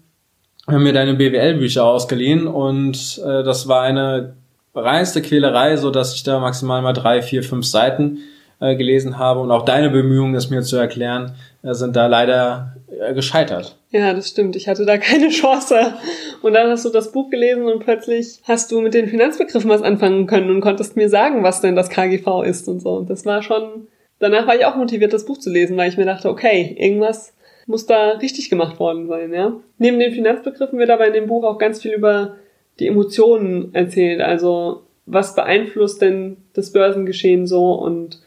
wir 0.67 0.75
haben 0.75 0.83
mir 0.83 0.95
deine 0.95 1.13
BWL-Bücher 1.13 1.85
ausgeliehen 1.85 2.47
und 2.47 3.21
äh, 3.23 3.43
das 3.43 3.69
war 3.69 3.83
eine 3.83 4.35
reinste 4.75 5.23
Quälerei, 5.23 5.77
so 5.77 5.91
dass 5.91 6.15
ich 6.15 6.23
da 6.23 6.41
maximal 6.41 6.83
mal 6.83 6.93
drei, 6.93 7.23
vier, 7.23 7.43
fünf 7.43 7.67
Seiten 7.67 8.19
äh, 8.61 8.77
gelesen 8.77 9.19
habe 9.19 9.41
und 9.41 9.51
auch 9.51 9.65
deine 9.65 9.91
Bemühungen, 9.91 10.35
das 10.35 10.51
mir 10.51 10.63
zu 10.63 10.77
erklären, 10.77 11.35
äh, 11.63 11.75
sind 11.75 11.97
da 11.97 12.07
leider 12.07 12.77
äh, 13.01 13.15
gescheitert. 13.15 13.77
Ja, 13.91 14.13
das 14.13 14.29
stimmt. 14.29 14.57
Ich 14.57 14.69
hatte 14.69 14.85
da 14.85 14.99
keine 14.99 15.29
Chance. 15.29 15.95
Und 16.43 16.55
dann 16.55 16.71
hast 16.71 16.85
du 16.85 16.91
das 16.91 17.13
Buch 17.13 17.31
gelesen 17.31 17.65
und 17.65 17.81
plötzlich 17.81 18.41
hast 18.45 18.73
du 18.73 18.81
mit 18.81 18.95
den 18.95 19.09
Finanzbegriffen 19.09 19.71
was 19.71 19.83
anfangen 19.83 20.27
können 20.27 20.51
und 20.51 20.61
konntest 20.61 20.97
mir 20.97 21.09
sagen, 21.09 21.43
was 21.43 21.61
denn 21.61 21.77
das 21.77 21.91
KGV 21.91 22.43
ist 22.45 22.69
und 22.69 22.81
so. 22.81 22.91
Und 22.91 23.11
das 23.11 23.25
war 23.25 23.43
schon, 23.43 23.89
danach 24.19 24.47
war 24.47 24.57
ich 24.57 24.67
auch 24.67 24.77
motiviert, 24.77 25.13
das 25.13 25.27
Buch 25.27 25.39
zu 25.39 25.51
lesen, 25.51 25.77
weil 25.77 25.89
ich 25.89 25.97
mir 25.97 26.07
dachte, 26.07 26.29
okay, 26.29 26.77
irgendwas 26.79 27.35
muss 27.67 27.87
da 27.87 28.11
richtig 28.13 28.51
gemacht 28.51 28.79
worden 28.79 29.07
sein, 29.09 29.33
ja. 29.33 29.53
Neben 29.79 29.99
den 29.99 30.13
Finanzbegriffen 30.13 30.79
wird 30.79 30.91
aber 30.91 31.07
in 31.07 31.15
dem 31.15 31.27
Buch 31.27 31.45
auch 31.45 31.59
ganz 31.59 31.81
viel 31.81 31.93
über 31.93 32.37
die 32.79 32.89
Emotionen 32.89 33.75
erzählt. 33.75 34.21
Also 34.21 34.83
was 35.07 35.35
beeinflusst 35.35 36.01
denn 36.03 36.39
das 36.55 36.73
Börsengeschehen 36.73 37.47
so 37.47 37.73
und 37.73 38.21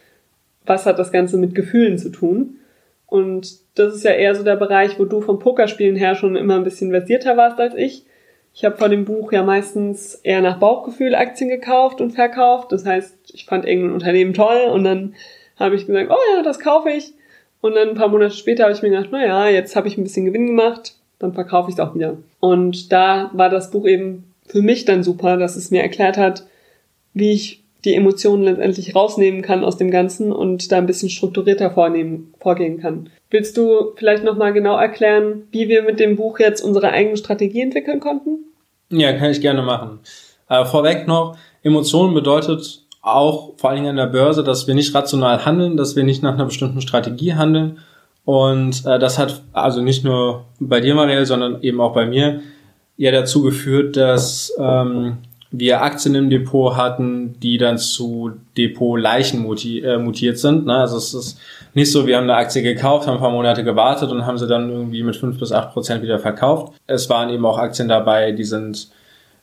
was 0.65 0.85
hat 0.85 0.99
das 0.99 1.11
Ganze 1.11 1.37
mit 1.37 1.55
Gefühlen 1.55 1.97
zu 1.97 2.09
tun? 2.09 2.57
Und 3.07 3.59
das 3.75 3.95
ist 3.95 4.03
ja 4.03 4.11
eher 4.11 4.35
so 4.35 4.43
der 4.43 4.57
Bereich, 4.57 4.99
wo 4.99 5.05
du 5.05 5.21
vom 5.21 5.39
Pokerspielen 5.39 5.95
her 5.95 6.15
schon 6.15 6.35
immer 6.35 6.55
ein 6.55 6.65
bisschen 6.65 6.91
versierter 6.91 7.37
warst 7.37 7.59
als 7.59 7.73
ich. 7.75 8.05
Ich 8.53 8.65
habe 8.65 8.75
vor 8.75 8.89
dem 8.89 9.05
Buch 9.05 9.31
ja 9.31 9.43
meistens 9.43 10.15
eher 10.15 10.41
nach 10.41 10.59
Bauchgefühl 10.59 11.15
Aktien 11.15 11.49
gekauft 11.49 12.01
und 12.01 12.11
verkauft. 12.11 12.71
Das 12.71 12.85
heißt, 12.85 13.15
ich 13.33 13.45
fand 13.45 13.65
irgendein 13.65 13.93
Unternehmen 13.93 14.33
toll 14.33 14.67
und 14.71 14.83
dann 14.83 15.15
habe 15.57 15.75
ich 15.75 15.87
gesagt, 15.87 16.09
oh 16.09 16.35
ja, 16.35 16.43
das 16.43 16.59
kaufe 16.59 16.89
ich. 16.89 17.13
Und 17.61 17.75
dann 17.75 17.89
ein 17.89 17.95
paar 17.95 18.09
Monate 18.09 18.35
später 18.35 18.63
habe 18.63 18.73
ich 18.73 18.81
mir 18.81 18.89
gedacht, 18.89 19.09
na 19.11 19.25
ja, 19.25 19.47
jetzt 19.47 19.75
habe 19.75 19.87
ich 19.87 19.97
ein 19.97 20.03
bisschen 20.03 20.25
Gewinn 20.25 20.47
gemacht, 20.47 20.95
dann 21.19 21.33
verkaufe 21.33 21.69
ich 21.69 21.75
es 21.75 21.79
auch 21.79 21.95
wieder. 21.95 22.17
Und 22.39 22.91
da 22.91 23.31
war 23.33 23.49
das 23.49 23.71
Buch 23.71 23.87
eben 23.87 24.26
für 24.47 24.61
mich 24.61 24.85
dann 24.85 25.03
super, 25.03 25.37
dass 25.37 25.55
es 25.55 25.71
mir 25.71 25.81
erklärt 25.81 26.17
hat, 26.17 26.45
wie 27.13 27.31
ich 27.31 27.63
die 27.85 27.95
Emotionen 27.95 28.43
letztendlich 28.43 28.95
rausnehmen 28.95 29.41
kann 29.41 29.63
aus 29.63 29.77
dem 29.77 29.91
Ganzen 29.91 30.31
und 30.31 30.71
da 30.71 30.77
ein 30.77 30.87
bisschen 30.87 31.09
strukturierter 31.09 31.71
vornehmen, 31.71 32.33
vorgehen 32.39 32.79
kann. 32.79 33.09
Willst 33.29 33.57
du 33.57 33.93
vielleicht 33.95 34.23
nochmal 34.23 34.53
genau 34.53 34.77
erklären, 34.77 35.43
wie 35.51 35.67
wir 35.67 35.83
mit 35.83 35.99
dem 35.99 36.15
Buch 36.15 36.39
jetzt 36.39 36.61
unsere 36.61 36.89
eigene 36.89 37.17
Strategie 37.17 37.61
entwickeln 37.61 37.99
konnten? 37.99 38.45
Ja, 38.89 39.13
kann 39.13 39.31
ich 39.31 39.41
gerne 39.41 39.61
machen. 39.61 39.99
Äh, 40.49 40.65
vorweg 40.65 41.07
noch, 41.07 41.37
Emotionen 41.61 42.13
bedeutet 42.13 42.83
auch 43.01 43.53
vor 43.57 43.69
allen 43.69 43.77
Dingen 43.77 43.89
an 43.91 43.97
der 43.97 44.07
Börse, 44.07 44.43
dass 44.43 44.67
wir 44.67 44.75
nicht 44.75 44.93
rational 44.93 45.45
handeln, 45.45 45.77
dass 45.77 45.95
wir 45.95 46.03
nicht 46.03 46.23
nach 46.23 46.33
einer 46.33 46.45
bestimmten 46.45 46.81
Strategie 46.81 47.35
handeln. 47.35 47.79
Und 48.25 48.85
äh, 48.85 48.99
das 48.99 49.17
hat 49.17 49.43
also 49.53 49.81
nicht 49.81 50.03
nur 50.03 50.45
bei 50.59 50.81
dir, 50.81 50.95
Marielle, 50.95 51.25
sondern 51.25 51.61
eben 51.61 51.79
auch 51.79 51.93
bei 51.93 52.05
mir 52.05 52.41
ja 52.97 53.11
dazu 53.11 53.41
geführt, 53.41 53.95
dass 53.95 54.53
ähm, 54.59 55.17
wir 55.51 55.81
Aktien 55.81 56.15
im 56.15 56.29
Depot 56.29 56.75
hatten, 56.75 57.39
die 57.39 57.57
dann 57.57 57.77
zu 57.77 58.33
Depot-Leichen 58.57 59.41
muti 59.41 59.79
äh, 59.79 59.97
mutiert 59.97 60.37
sind. 60.37 60.65
Ne? 60.65 60.75
Also 60.75 60.97
es 60.97 61.13
ist 61.13 61.39
nicht 61.73 61.91
so, 61.91 62.05
wir 62.05 62.17
haben 62.17 62.23
eine 62.23 62.35
Aktie 62.35 62.63
gekauft, 62.63 63.07
haben 63.07 63.15
ein 63.15 63.21
paar 63.21 63.31
Monate 63.31 63.63
gewartet 63.63 64.11
und 64.11 64.25
haben 64.25 64.37
sie 64.37 64.47
dann 64.47 64.69
irgendwie 64.69 65.03
mit 65.03 65.15
fünf 65.15 65.39
bis 65.39 65.51
acht 65.51 65.71
Prozent 65.73 66.01
wieder 66.01 66.19
verkauft. 66.19 66.73
Es 66.85 67.09
waren 67.09 67.29
eben 67.29 67.45
auch 67.45 67.57
Aktien 67.57 67.87
dabei, 67.87 68.31
die 68.33 68.43
sind 68.43 68.89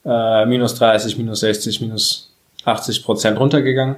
äh, 0.04 0.44
minus 0.44 0.74
30, 0.74 1.16
minus 1.16 1.40
60, 1.40 1.80
minus 1.80 2.34
80 2.64 3.02
Prozent 3.04 3.38
runtergegangen. 3.38 3.96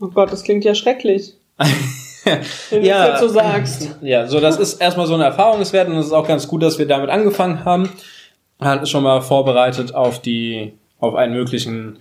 Oh 0.00 0.08
Gott, 0.08 0.30
das 0.32 0.42
klingt 0.42 0.64
ja 0.64 0.74
schrecklich. 0.74 1.34
wenn 2.68 2.82
du 2.82 2.86
ja, 2.86 3.08
das 3.08 3.20
jetzt 3.20 3.20
so 3.20 3.34
sagst. 3.34 3.90
Ja, 4.02 4.26
so 4.26 4.40
das 4.40 4.58
ist 4.58 4.80
erstmal 4.80 5.06
so 5.06 5.14
ein 5.14 5.20
Erfahrungswert 5.22 5.88
und 5.88 5.96
es 5.96 6.06
ist 6.06 6.12
auch 6.12 6.26
ganz 6.26 6.46
gut, 6.48 6.62
dass 6.62 6.78
wir 6.78 6.86
damit 6.86 7.08
angefangen 7.08 7.64
haben. 7.64 7.88
Hat 8.60 8.88
schon 8.88 9.02
mal 9.02 9.20
vorbereitet 9.20 9.94
auf 9.94 10.20
die, 10.20 10.72
auf 10.98 11.14
einen 11.14 11.34
möglichen 11.34 11.98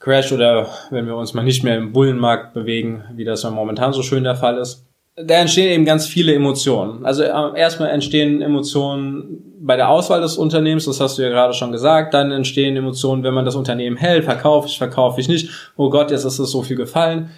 Crash 0.00 0.32
oder 0.32 0.68
wenn 0.90 1.06
wir 1.06 1.16
uns 1.16 1.34
mal 1.34 1.42
nicht 1.42 1.64
mehr 1.64 1.78
im 1.78 1.92
Bullenmarkt 1.92 2.52
bewegen, 2.52 3.04
wie 3.14 3.24
das 3.24 3.42
momentan 3.44 3.92
so 3.92 4.02
schön 4.02 4.24
der 4.24 4.34
Fall 4.34 4.58
ist. 4.58 4.84
Da 5.16 5.34
entstehen 5.34 5.70
eben 5.70 5.84
ganz 5.84 6.06
viele 6.06 6.34
Emotionen. 6.34 7.06
Also 7.06 7.22
äh, 7.22 7.58
erstmal 7.58 7.90
entstehen 7.90 8.42
Emotionen 8.42 9.54
bei 9.60 9.76
der 9.76 9.88
Auswahl 9.88 10.20
des 10.20 10.36
Unternehmens, 10.36 10.86
das 10.86 11.00
hast 11.00 11.16
du 11.16 11.22
ja 11.22 11.28
gerade 11.28 11.54
schon 11.54 11.72
gesagt. 11.72 12.12
Dann 12.12 12.32
entstehen 12.32 12.76
Emotionen, 12.76 13.22
wenn 13.22 13.32
man 13.32 13.44
das 13.44 13.54
Unternehmen 13.54 13.96
hält, 13.96 14.24
verkaufe 14.24 14.66
ich, 14.66 14.76
verkaufe 14.76 15.20
ich 15.20 15.28
nicht. 15.28 15.72
Oh 15.76 15.88
Gott, 15.88 16.10
jetzt 16.10 16.24
ist 16.24 16.38
es 16.38 16.50
so 16.50 16.62
viel 16.62 16.76
gefallen 16.76 17.30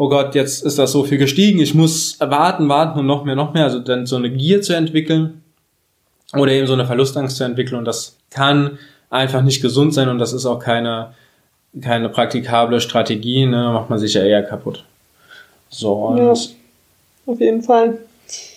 oh 0.00 0.08
Gott, 0.08 0.34
jetzt 0.34 0.64
ist 0.64 0.78
das 0.78 0.92
so 0.92 1.04
viel 1.04 1.18
gestiegen, 1.18 1.60
ich 1.60 1.74
muss 1.74 2.16
warten, 2.20 2.70
warten 2.70 3.00
und 3.00 3.06
noch 3.06 3.24
mehr, 3.24 3.36
noch 3.36 3.52
mehr. 3.52 3.64
Also 3.64 3.80
dann 3.80 4.06
so 4.06 4.16
eine 4.16 4.30
Gier 4.30 4.62
zu 4.62 4.72
entwickeln 4.72 5.42
oder 6.34 6.52
eben 6.52 6.66
so 6.66 6.72
eine 6.72 6.86
Verlustangst 6.86 7.36
zu 7.36 7.44
entwickeln 7.44 7.78
und 7.78 7.84
das 7.84 8.16
kann 8.30 8.78
einfach 9.10 9.42
nicht 9.42 9.60
gesund 9.60 9.92
sein 9.94 10.08
und 10.08 10.18
das 10.18 10.32
ist 10.32 10.46
auch 10.46 10.58
keine, 10.58 11.14
keine 11.80 12.08
praktikable 12.08 12.80
Strategie, 12.80 13.46
ne? 13.46 13.56
Da 13.56 13.72
macht 13.72 13.90
man 13.90 13.98
sich 13.98 14.14
ja 14.14 14.22
eher 14.22 14.42
kaputt. 14.42 14.84
So, 15.68 15.94
und 15.94 16.18
ja, 16.18 16.32
auf 17.26 17.40
jeden 17.40 17.62
Fall. 17.62 17.98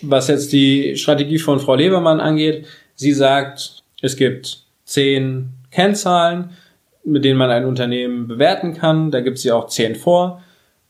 Was 0.02 0.28
jetzt 0.28 0.54
die 0.54 0.96
Strategie 0.98 1.40
von 1.40 1.60
Frau 1.60 1.76
Lebermann 1.76 2.20
angeht, 2.20 2.66
sie 2.96 3.12
sagt, 3.12 3.82
es 4.02 4.16
gibt 4.16 4.64
zehn 4.86 5.50
Kennzahlen, 5.72 6.52
mit 7.04 7.26
denen 7.26 7.38
man 7.38 7.50
ein 7.50 7.66
Unternehmen 7.66 8.28
bewerten 8.28 8.76
kann. 8.76 9.12
Da 9.12 9.22
gibt 9.22 9.40
sie 9.40 9.52
auch 9.52 9.68
zehn 9.68 9.96
vor 9.96 10.42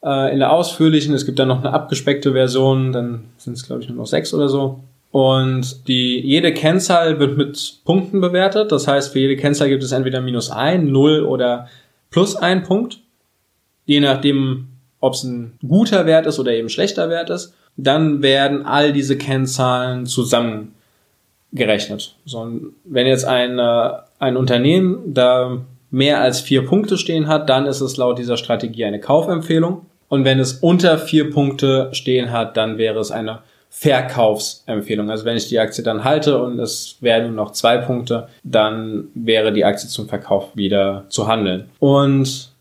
äh, 0.03 0.33
in 0.33 0.39
der 0.39 0.51
ausführlichen. 0.51 1.13
Es 1.13 1.25
gibt 1.25 1.39
dann 1.39 1.47
noch 1.47 1.59
eine 1.59 1.73
abgespeckte 1.73 2.33
Version, 2.33 2.91
dann 2.91 3.25
sind 3.37 3.53
es 3.53 3.65
glaube 3.65 3.81
ich 3.81 3.89
nur 3.89 3.97
noch 3.97 4.07
sechs 4.07 4.33
oder 4.33 4.49
so. 4.49 4.79
Und 5.13 5.87
die, 5.87 6.19
jede 6.21 6.53
Kennzahl 6.55 7.19
wird 7.19 7.37
mit 7.37 7.81
Punkten 7.85 8.19
bewertet. 8.19 8.71
Das 8.71 8.87
heißt, 8.87 9.13
für 9.13 9.19
jede 9.19 9.35
Kennzahl 9.35 9.69
gibt 9.69 9.83
es 9.83 9.91
entweder 9.91 10.21
minus 10.21 10.49
ein, 10.49 10.91
null 10.91 11.23
oder 11.23 11.67
plus 12.09 12.35
ein 12.35 12.63
Punkt. 12.63 12.97
Je 13.85 13.99
nachdem, 13.99 14.69
ob 14.99 15.13
es 15.13 15.23
ein 15.23 15.53
guter 15.67 16.07
Wert 16.07 16.25
ist 16.25 16.39
oder 16.39 16.53
eben 16.53 16.67
schlechter 16.67 17.11
Wert 17.11 17.29
ist. 17.29 17.53
Dann 17.77 18.23
werden 18.23 18.65
all 18.65 18.91
diese 18.91 19.15
Kennzahlen 19.15 20.07
zusammengerechnet. 20.07 22.15
So, 22.25 22.51
wenn 22.83 23.05
jetzt 23.05 23.25
ein, 23.25 23.59
ein 23.59 24.35
Unternehmen 24.35 25.13
da 25.13 25.59
mehr 25.91 26.21
als 26.21 26.41
vier 26.41 26.65
Punkte 26.65 26.97
stehen 26.97 27.27
hat, 27.27 27.49
dann 27.49 27.67
ist 27.67 27.81
es 27.81 27.97
laut 27.97 28.17
dieser 28.17 28.37
Strategie 28.37 28.85
eine 28.85 28.99
Kaufempfehlung. 28.99 29.85
Und 30.09 30.25
wenn 30.25 30.39
es 30.39 30.53
unter 30.53 30.97
vier 30.97 31.29
Punkte 31.29 31.89
stehen 31.91 32.31
hat, 32.31 32.57
dann 32.57 32.79
wäre 32.79 32.99
es 32.99 33.11
eine 33.11 33.43
Verkaufsempfehlung. 33.75 35.09
Also 35.09 35.25
wenn 35.25 35.35
ich 35.35 35.49
die 35.49 35.59
Aktie 35.59 35.83
dann 35.83 36.03
halte 36.03 36.41
und 36.41 36.59
es 36.59 36.97
wären 37.01 37.33
nur 37.33 37.45
noch 37.45 37.51
zwei 37.53 37.79
Punkte, 37.79 38.27
dann 38.43 39.07
wäre 39.15 39.51
die 39.51 39.65
Aktie 39.65 39.89
zum 39.89 40.07
Verkauf 40.07 40.55
wieder 40.55 41.05
zu 41.09 41.27
handeln. 41.27 41.69
Und 41.79 42.53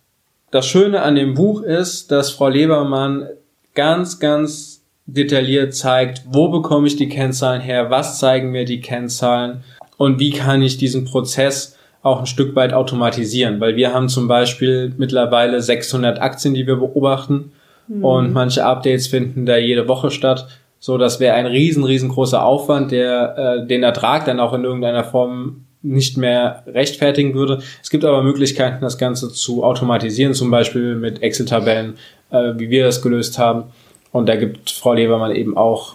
das 0.50 0.66
Schöne 0.66 1.02
an 1.02 1.14
dem 1.14 1.34
Buch 1.34 1.62
ist, 1.62 2.10
dass 2.10 2.30
Frau 2.30 2.48
Lebermann 2.48 3.28
ganz, 3.74 4.20
ganz 4.20 4.82
detailliert 5.06 5.74
zeigt, 5.74 6.22
wo 6.26 6.48
bekomme 6.48 6.86
ich 6.86 6.96
die 6.96 7.10
Kennzahlen 7.10 7.60
her, 7.60 7.90
was 7.90 8.18
zeigen 8.18 8.50
mir 8.50 8.64
die 8.64 8.80
Kennzahlen 8.80 9.62
und 9.98 10.18
wie 10.18 10.30
kann 10.30 10.62
ich 10.62 10.78
diesen 10.78 11.04
Prozess 11.04 11.76
auch 12.02 12.20
ein 12.20 12.26
Stück 12.26 12.56
weit 12.56 12.72
automatisieren, 12.72 13.60
weil 13.60 13.76
wir 13.76 13.92
haben 13.92 14.08
zum 14.08 14.28
Beispiel 14.28 14.92
mittlerweile 14.96 15.60
600 15.60 16.20
Aktien, 16.20 16.54
die 16.54 16.66
wir 16.66 16.76
beobachten 16.76 17.52
mhm. 17.86 18.04
und 18.04 18.32
manche 18.32 18.64
Updates 18.64 19.06
finden 19.06 19.46
da 19.46 19.56
jede 19.58 19.86
Woche 19.88 20.10
statt. 20.10 20.48
So, 20.84 20.98
das 20.98 21.20
wäre 21.20 21.36
ein 21.36 21.46
riesen, 21.46 21.84
riesengroßer 21.84 22.44
Aufwand, 22.44 22.90
der 22.90 23.36
äh, 23.62 23.66
den 23.68 23.84
Ertrag 23.84 24.24
dann 24.24 24.40
auch 24.40 24.52
in 24.52 24.64
irgendeiner 24.64 25.04
Form 25.04 25.64
nicht 25.80 26.16
mehr 26.16 26.64
rechtfertigen 26.66 27.34
würde. 27.34 27.62
Es 27.80 27.88
gibt 27.88 28.04
aber 28.04 28.20
Möglichkeiten, 28.24 28.80
das 28.80 28.98
Ganze 28.98 29.32
zu 29.32 29.62
automatisieren, 29.62 30.34
zum 30.34 30.50
Beispiel 30.50 30.96
mit 30.96 31.22
Excel-Tabellen, 31.22 31.98
äh, 32.30 32.54
wie 32.56 32.68
wir 32.68 32.84
das 32.84 33.00
gelöst 33.00 33.38
haben. 33.38 33.66
Und 34.10 34.28
da 34.28 34.34
gibt 34.34 34.72
Frau 34.72 34.94
Lebermann 34.94 35.30
eben 35.36 35.56
auch 35.56 35.94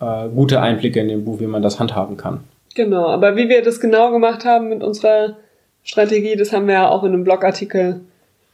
äh, 0.00 0.30
gute 0.34 0.62
Einblicke 0.62 1.00
in 1.00 1.08
dem 1.08 1.26
Buch, 1.26 1.38
wie 1.38 1.46
man 1.46 1.60
das 1.60 1.78
handhaben 1.78 2.16
kann. 2.16 2.40
Genau, 2.74 3.08
aber 3.08 3.36
wie 3.36 3.50
wir 3.50 3.62
das 3.62 3.80
genau 3.80 4.12
gemacht 4.12 4.46
haben 4.46 4.70
mit 4.70 4.82
unserer 4.82 5.36
Strategie, 5.84 6.36
das 6.36 6.54
haben 6.54 6.68
wir 6.68 6.74
ja 6.74 6.88
auch 6.88 7.04
in 7.04 7.12
einem 7.12 7.24
Blogartikel 7.24 8.00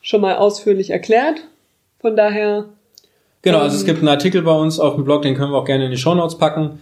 schon 0.02 0.22
mal 0.22 0.38
ausführlich 0.38 0.90
erklärt. 0.90 1.36
Von 2.00 2.16
daher. 2.16 2.64
Genau, 3.42 3.58
also 3.58 3.76
es 3.76 3.82
ähm, 3.82 3.86
gibt 3.86 3.98
einen 4.00 4.08
Artikel 4.08 4.42
bei 4.42 4.52
uns 4.52 4.80
auf 4.80 4.94
dem 4.94 5.04
Blog, 5.04 5.22
den 5.22 5.34
können 5.34 5.52
wir 5.52 5.58
auch 5.58 5.64
gerne 5.64 5.84
in 5.84 5.90
die 5.90 5.96
Show 5.96 6.14
Notes 6.14 6.38
packen. 6.38 6.80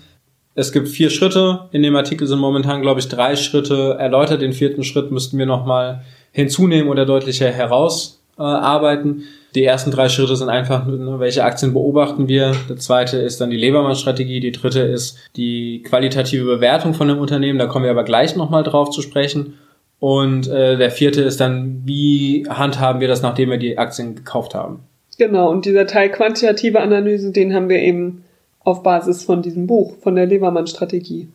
Es 0.55 0.73
gibt 0.73 0.89
vier 0.89 1.11
Schritte. 1.11 1.69
In 1.73 1.83
dem 1.83 1.95
Artikel 1.97 2.27
sind 2.27 2.39
momentan, 2.39 2.81
glaube 2.81 2.99
ich, 2.99 3.09
drei 3.09 3.37
Schritte 3.37 3.97
erläutert. 3.99 4.41
Den 4.41 4.55
vierten 4.55 4.85
Schritt 4.85 5.11
müssten 5.11 5.37
wir 5.37 5.45
nochmal 5.45 6.03
hinzunehmen 6.33 6.89
oder 6.91 7.05
deutlicher 7.05 7.51
herausarbeiten. 7.51 9.25
Die 9.55 9.65
ersten 9.65 9.91
drei 9.91 10.09
Schritte 10.09 10.35
sind 10.35 10.49
einfach, 10.49 10.87
ne, 10.87 11.17
welche 11.19 11.45
Aktien 11.45 11.75
beobachten 11.75 12.27
wir. 12.27 12.53
Der 12.71 12.77
zweite 12.77 13.19
ist 13.19 13.39
dann 13.41 13.51
die 13.51 13.59
Lebermann-Strategie. 13.59 14.41
Die 14.41 14.53
dritte 14.53 14.81
ist 14.81 15.19
die 15.37 15.83
qualitative 15.83 16.47
Bewertung 16.47 16.95
von 16.95 17.09
dem 17.09 17.19
Unternehmen. 17.19 17.59
Da 17.59 17.67
kommen 17.67 17.85
wir 17.85 17.91
aber 17.91 18.05
gleich 18.05 18.35
nochmal 18.35 18.63
drauf 18.63 18.89
zu 18.89 19.03
sprechen. 19.03 19.59
Und 19.99 20.49
äh, 20.49 20.79
der 20.79 20.91
vierte 20.91 21.21
ist 21.21 21.39
dann, 21.39 21.83
wie 21.85 22.47
handhaben 22.49 23.01
wir 23.01 23.09
das, 23.09 23.21
nachdem 23.21 23.51
wir 23.51 23.59
die 23.59 23.77
Aktien 23.77 24.15
gekauft 24.15 24.55
haben. 24.55 24.81
Genau, 25.19 25.51
und 25.51 25.65
dieser 25.65 25.87
Teil 25.87 26.11
quantitative 26.11 26.81
Analyse, 26.81 27.33
den 27.33 27.55
haben 27.55 27.69
wir 27.69 27.79
eben 27.79 28.25
auf 28.61 28.83
Basis 28.83 29.25
von 29.25 29.43
diesem 29.43 29.67
Buch, 29.67 29.95
von 30.01 30.15
der 30.15 30.27
Lebermann-Strategie 30.27 31.29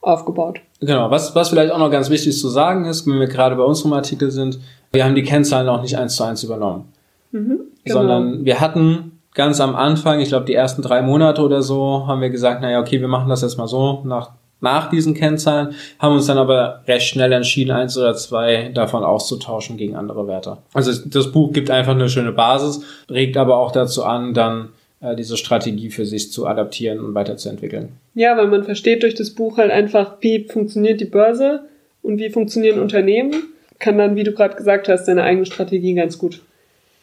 aufgebaut. 0.00 0.60
Genau, 0.80 1.10
was, 1.10 1.34
was 1.34 1.48
vielleicht 1.48 1.72
auch 1.72 1.78
noch 1.78 1.90
ganz 1.90 2.10
wichtig 2.10 2.38
zu 2.38 2.48
sagen 2.48 2.84
ist, 2.84 3.06
wenn 3.06 3.18
wir 3.18 3.26
gerade 3.26 3.56
bei 3.56 3.64
unserem 3.64 3.94
Artikel 3.94 4.30
sind, 4.30 4.60
wir 4.92 5.04
haben 5.04 5.14
die 5.14 5.22
Kennzahlen 5.22 5.68
auch 5.68 5.82
nicht 5.82 5.96
eins 5.96 6.16
zu 6.16 6.24
eins 6.24 6.44
übernommen. 6.44 6.92
Mhm, 7.32 7.60
genau. 7.84 7.98
Sondern 7.98 8.44
wir 8.44 8.60
hatten 8.60 9.18
ganz 9.34 9.60
am 9.60 9.74
Anfang, 9.74 10.20
ich 10.20 10.28
glaube 10.28 10.44
die 10.44 10.54
ersten 10.54 10.82
drei 10.82 11.02
Monate 11.02 11.42
oder 11.42 11.62
so, 11.62 12.06
haben 12.06 12.20
wir 12.20 12.30
gesagt, 12.30 12.62
naja, 12.62 12.80
okay, 12.80 13.00
wir 13.00 13.08
machen 13.08 13.28
das 13.28 13.42
jetzt 13.42 13.56
mal 13.56 13.66
so 13.66 14.02
nach, 14.04 14.30
nach 14.60 14.90
diesen 14.90 15.14
Kennzahlen, 15.14 15.74
haben 15.98 16.14
uns 16.14 16.26
dann 16.26 16.38
aber 16.38 16.82
recht 16.86 17.06
schnell 17.06 17.32
entschieden, 17.32 17.70
eins 17.72 17.96
oder 17.96 18.14
zwei 18.14 18.70
davon 18.72 19.04
auszutauschen 19.04 19.76
gegen 19.76 19.96
andere 19.96 20.26
Werte. 20.26 20.58
Also 20.72 20.92
das 21.08 21.32
Buch 21.32 21.52
gibt 21.52 21.70
einfach 21.70 21.94
eine 21.94 22.08
schöne 22.08 22.32
Basis, 22.32 22.82
regt 23.10 23.36
aber 23.36 23.58
auch 23.58 23.72
dazu 23.72 24.04
an, 24.04 24.34
dann 24.34 24.70
äh, 25.00 25.14
diese 25.14 25.36
Strategie 25.36 25.90
für 25.90 26.06
sich 26.06 26.32
zu 26.32 26.46
adaptieren 26.46 27.00
und 27.00 27.14
weiterzuentwickeln. 27.14 27.90
Ja, 28.14 28.36
weil 28.36 28.48
man 28.48 28.64
versteht 28.64 29.02
durch 29.02 29.14
das 29.14 29.30
Buch 29.30 29.58
halt 29.58 29.70
einfach, 29.70 30.16
wie 30.20 30.44
funktioniert 30.44 31.00
die 31.00 31.06
Börse 31.06 31.66
und 32.02 32.18
wie 32.18 32.30
funktionieren 32.30 32.80
Unternehmen, 32.80 33.34
kann 33.78 33.98
dann, 33.98 34.16
wie 34.16 34.24
du 34.24 34.32
gerade 34.32 34.56
gesagt 34.56 34.88
hast, 34.88 35.06
seine 35.06 35.22
eigene 35.22 35.44
Strategie 35.44 35.94
ganz 35.94 36.16
gut 36.18 36.40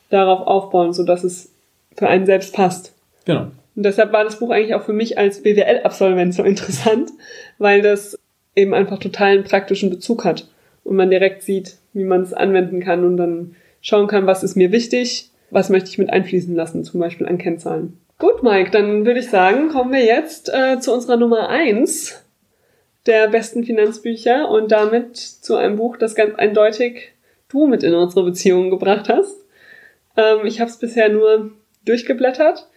darauf 0.10 0.48
aufbauen, 0.48 0.94
sodass 0.94 1.24
es 1.24 1.52
für 1.96 2.08
einen 2.08 2.26
selbst 2.26 2.54
passt. 2.56 2.94
Genau. 3.26 3.48
Und 3.76 3.84
deshalb 3.84 4.14
war 4.14 4.24
das 4.24 4.40
Buch 4.40 4.52
eigentlich 4.52 4.76
auch 4.76 4.84
für 4.84 4.94
mich 4.94 5.18
als 5.18 5.42
BWL-Absolvent 5.42 6.34
so 6.34 6.44
interessant, 6.44 7.12
weil 7.58 7.82
das 7.82 8.20
eben 8.56 8.74
einfach 8.74 9.00
totalen 9.00 9.44
praktischen 9.44 9.90
Bezug 9.90 10.26
hat 10.26 10.48
und 10.84 10.96
man 10.96 11.10
direkt 11.10 11.42
sieht, 11.44 11.78
wie 11.94 12.04
man 12.04 12.22
es 12.22 12.34
anwenden 12.34 12.80
kann 12.82 13.04
und 13.04 13.18
dann 13.18 13.56
schauen 13.82 14.08
kann, 14.08 14.28
was 14.28 14.44
ist 14.44 14.56
mir 14.56 14.72
wichtig, 14.72 15.30
was 15.50 15.70
möchte 15.70 15.90
ich 15.90 15.98
mit 15.98 16.10
einfließen 16.10 16.56
lassen, 16.56 16.84
zum 16.84 17.00
Beispiel 17.00 17.28
an 17.28 17.38
Kennzahlen. 17.38 17.98
Gut, 18.20 18.44
Mike, 18.44 18.72
dann 18.72 19.06
würde 19.06 19.20
ich 19.20 19.30
sagen, 19.30 19.70
kommen 19.70 19.92
wir 19.92 20.06
jetzt 20.06 20.50
äh, 20.54 20.80
zu 20.80 20.94
unserer 20.94 21.18
Nummer 21.18 21.50
eins 21.50 22.24
der 23.06 23.28
besten 23.28 23.64
Finanzbücher 23.64 24.50
und 24.50 24.72
damit 24.72 25.18
zu 25.18 25.56
einem 25.56 25.76
Buch, 25.76 25.98
das 25.98 26.16
ganz 26.16 26.36
eindeutig 26.36 27.14
du 27.50 27.68
mit 27.68 27.84
in 27.84 27.94
unsere 27.94 28.24
Beziehung 28.24 28.70
gebracht 28.70 29.10
hast. 29.10 29.36
Ähm, 30.16 30.46
ich 30.46 30.60
habe 30.62 30.70
es 30.70 30.78
bisher 30.78 31.10
nur 31.10 31.52
durchgeblättert. 31.86 32.70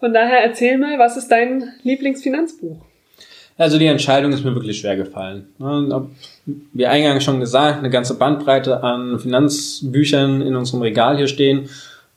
Von 0.00 0.14
daher 0.14 0.42
erzähl 0.42 0.78
mal, 0.78 0.98
was 0.98 1.16
ist 1.16 1.28
dein 1.28 1.74
Lieblingsfinanzbuch? 1.82 2.87
Also 3.58 3.76
die 3.76 3.86
Entscheidung 3.86 4.32
ist 4.32 4.44
mir 4.44 4.54
wirklich 4.54 4.78
schwer 4.78 4.96
gefallen. 4.96 5.48
Wie 6.72 6.86
eingangs 6.86 7.24
schon 7.24 7.40
gesagt, 7.40 7.80
eine 7.80 7.90
ganze 7.90 8.16
Bandbreite 8.16 8.84
an 8.84 9.18
Finanzbüchern 9.18 10.40
in 10.42 10.54
unserem 10.54 10.80
Regal 10.80 11.16
hier 11.16 11.26
stehen 11.26 11.68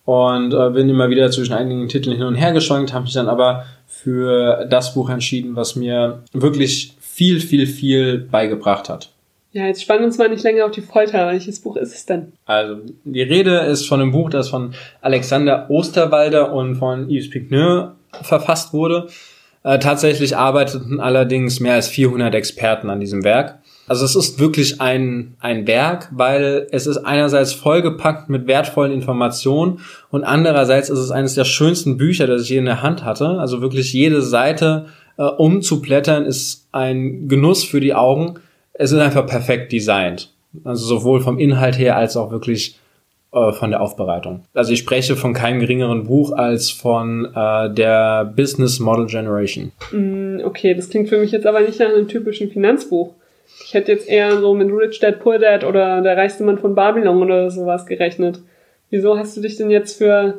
und 0.06 0.54
äh, 0.54 0.69
bin 0.69 0.88
immer 0.88 1.10
wieder 1.10 1.32
zwischen 1.32 1.54
einigen 1.54 1.88
Titeln 1.89 2.15
hin 2.15 2.25
und 2.25 2.36
her 2.36 2.54
geschwankt, 2.54 2.93
habe 2.93 3.06
mich 3.06 3.13
dann 3.13 3.27
aber 3.27 3.65
für 3.88 4.65
das 4.69 4.93
Buch 4.93 5.10
entschieden, 5.10 5.56
was 5.56 5.75
mir 5.75 6.23
wirklich 6.32 6.95
viel, 6.99 7.39
viel, 7.39 7.65
viel 7.67 8.19
beigebracht 8.19 8.88
hat. 8.88 9.10
Ja, 9.51 9.65
jetzt 9.65 9.82
spannen 9.82 10.06
uns 10.06 10.17
mal 10.17 10.30
nicht 10.30 10.43
länger 10.43 10.65
auf 10.65 10.71
die 10.71 10.82
Folter. 10.82 11.27
Welches 11.27 11.60
Buch 11.60 11.75
ist 11.75 11.93
es 11.93 12.06
denn? 12.06 12.32
Also, 12.45 12.77
die 13.04 13.21
Rede 13.21 13.60
ist 13.60 13.86
von 13.86 13.99
einem 13.99 14.12
Buch, 14.12 14.30
das 14.30 14.49
von 14.49 14.73
Alexander 15.01 15.69
Osterwalder 15.69 16.54
und 16.54 16.75
von 16.75 17.10
Yves 17.10 17.30
Pigneur 17.30 17.95
verfasst 18.21 18.71
wurde. 18.73 19.08
Äh, 19.63 19.80
tatsächlich 19.80 20.36
arbeiteten 20.38 21.00
allerdings 21.00 21.60
mehr 21.60 21.76
als 21.76 21.88
400 21.88 22.34
Experten 22.34 22.89
an 22.89 23.00
diesem 23.00 23.24
Werk. 23.24 23.60
Also 23.88 24.06
es 24.06 24.15
ist 24.15 24.39
wirklich 24.39 24.80
ein, 24.80 25.36
ein 25.39 25.67
Werk, 25.67 26.10
weil 26.12 26.67
es 26.71 26.88
ist 26.88 26.97
einerseits 26.97 27.54
vollgepackt 27.54 28.30
mit 28.30 28.47
wertvollen 28.47 28.91
Informationen 28.91 29.80
und 30.10 30.24
andererseits 30.24 30.89
ist 30.89 31.00
es 31.00 31.12
eines 31.12 31.36
der 31.36 31.43
schönsten 31.43 31.97
Bücher, 31.97 32.26
das 32.26 32.43
ich 32.43 32.50
je 32.50 32.58
in 32.58 32.65
der 32.65 32.82
Hand 32.82 33.04
hatte. 33.04 33.39
Also 33.39 33.62
wirklich 33.62 33.91
jede 33.91 34.21
Seite 34.21 34.86
äh, 35.17 35.24
umzublättern 35.24 36.26
ist 36.26 36.67
ein 36.71 37.28
Genuss 37.28 37.63
für 37.63 37.82
die 37.82 37.93
Augen 37.93 38.39
es 38.82 38.91
ist 38.91 39.00
einfach 39.00 39.28
perfekt 39.28 39.71
designt. 39.71 40.34
Also 40.63 40.86
sowohl 40.86 41.21
vom 41.21 41.39
Inhalt 41.39 41.78
her 41.78 41.95
als 41.97 42.17
auch 42.17 42.32
wirklich 42.32 42.80
äh, 43.34 43.54
von 43.54 43.72
der 43.72 43.82
Aufbereitung. 43.82 44.44
Also 44.54 44.74
ich 44.74 44.80
spreche 44.80 45.15
von 45.15 45.34
keinem 45.34 45.60
geringeren 45.60 46.04
Buch 46.04 46.34
als 46.34 46.70
von 46.70 47.34
äh, 47.34 47.74
der 47.74 48.26
Business 48.26 48.80
Model 48.80 49.06
Generation. 49.06 49.72
Mm, 49.91 50.41
okay, 50.44 50.74
das 50.74 50.89
klingt 50.89 51.10
für 51.10 51.17
mich 51.17 51.32
jetzt 51.32 51.46
aber 51.46 51.62
nicht 51.62 51.80
nach 51.80 51.89
einem 51.89 52.08
typischen 52.08 52.52
Finanzbuch. 52.52 53.13
Ich 53.65 53.74
hätte 53.74 53.91
jetzt 53.91 54.08
eher 54.08 54.38
so 54.39 54.54
mit 54.54 54.70
Rich 54.70 55.00
Dad 55.00 55.20
Poor 55.20 55.39
Dad 55.39 55.63
oder 55.63 56.02
Der 56.02 56.17
reichste 56.17 56.44
Mann 56.44 56.58
von 56.58 56.76
Babylon 56.76 57.22
oder 57.24 57.50
sowas 57.52 57.86
gerechnet. 57.86 58.39
Wieso 58.89 59.17
hast 59.17 59.38
du 59.38 59.41
dich 59.41 59.56
denn 59.56 59.72
jetzt 59.72 59.98
für 59.98 60.36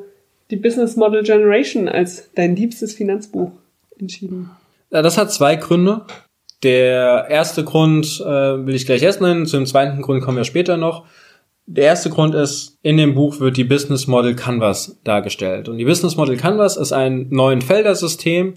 die 0.51 0.57
Business 0.57 0.97
Model 0.97 1.23
Generation 1.23 1.89
als 1.89 2.31
dein 2.35 2.57
liebstes 2.57 2.93
Finanzbuch 2.93 3.53
entschieden? 3.99 4.51
Ja, 4.91 5.01
das 5.01 5.17
hat 5.17 5.33
zwei 5.33 5.57
Gründe. 5.57 6.03
Der 6.63 7.27
erste 7.31 7.65
Grund 7.65 8.21
äh, 8.21 8.67
will 8.67 8.75
ich 8.75 8.85
gleich 8.87 9.03
erst 9.03 9.21
nennen, 9.21 9.47
zum 9.47 9.67
zweiten 9.67 10.03
Grund 10.03 10.23
kommen 10.23 10.37
wir 10.37 10.45
später 10.45 10.77
noch. 10.77 11.07
Der 11.67 11.85
erste 11.85 12.11
Grund 12.11 12.35
ist, 12.35 12.79
in 12.83 12.97
dem 12.97 13.15
Buch 13.15 13.39
wird 13.39 13.57
die 13.57 13.65
Business 13.65 14.07
Model 14.07 14.35
Canvas 14.35 15.01
dargestellt. 15.05 15.69
Und 15.69 15.79
die 15.79 15.85
Business 15.85 16.17
Model 16.17 16.37
Canvas 16.37 16.77
ist 16.77 16.93
ein 16.93 17.29
neuen 17.31 17.63
Feldersystem, 17.63 18.55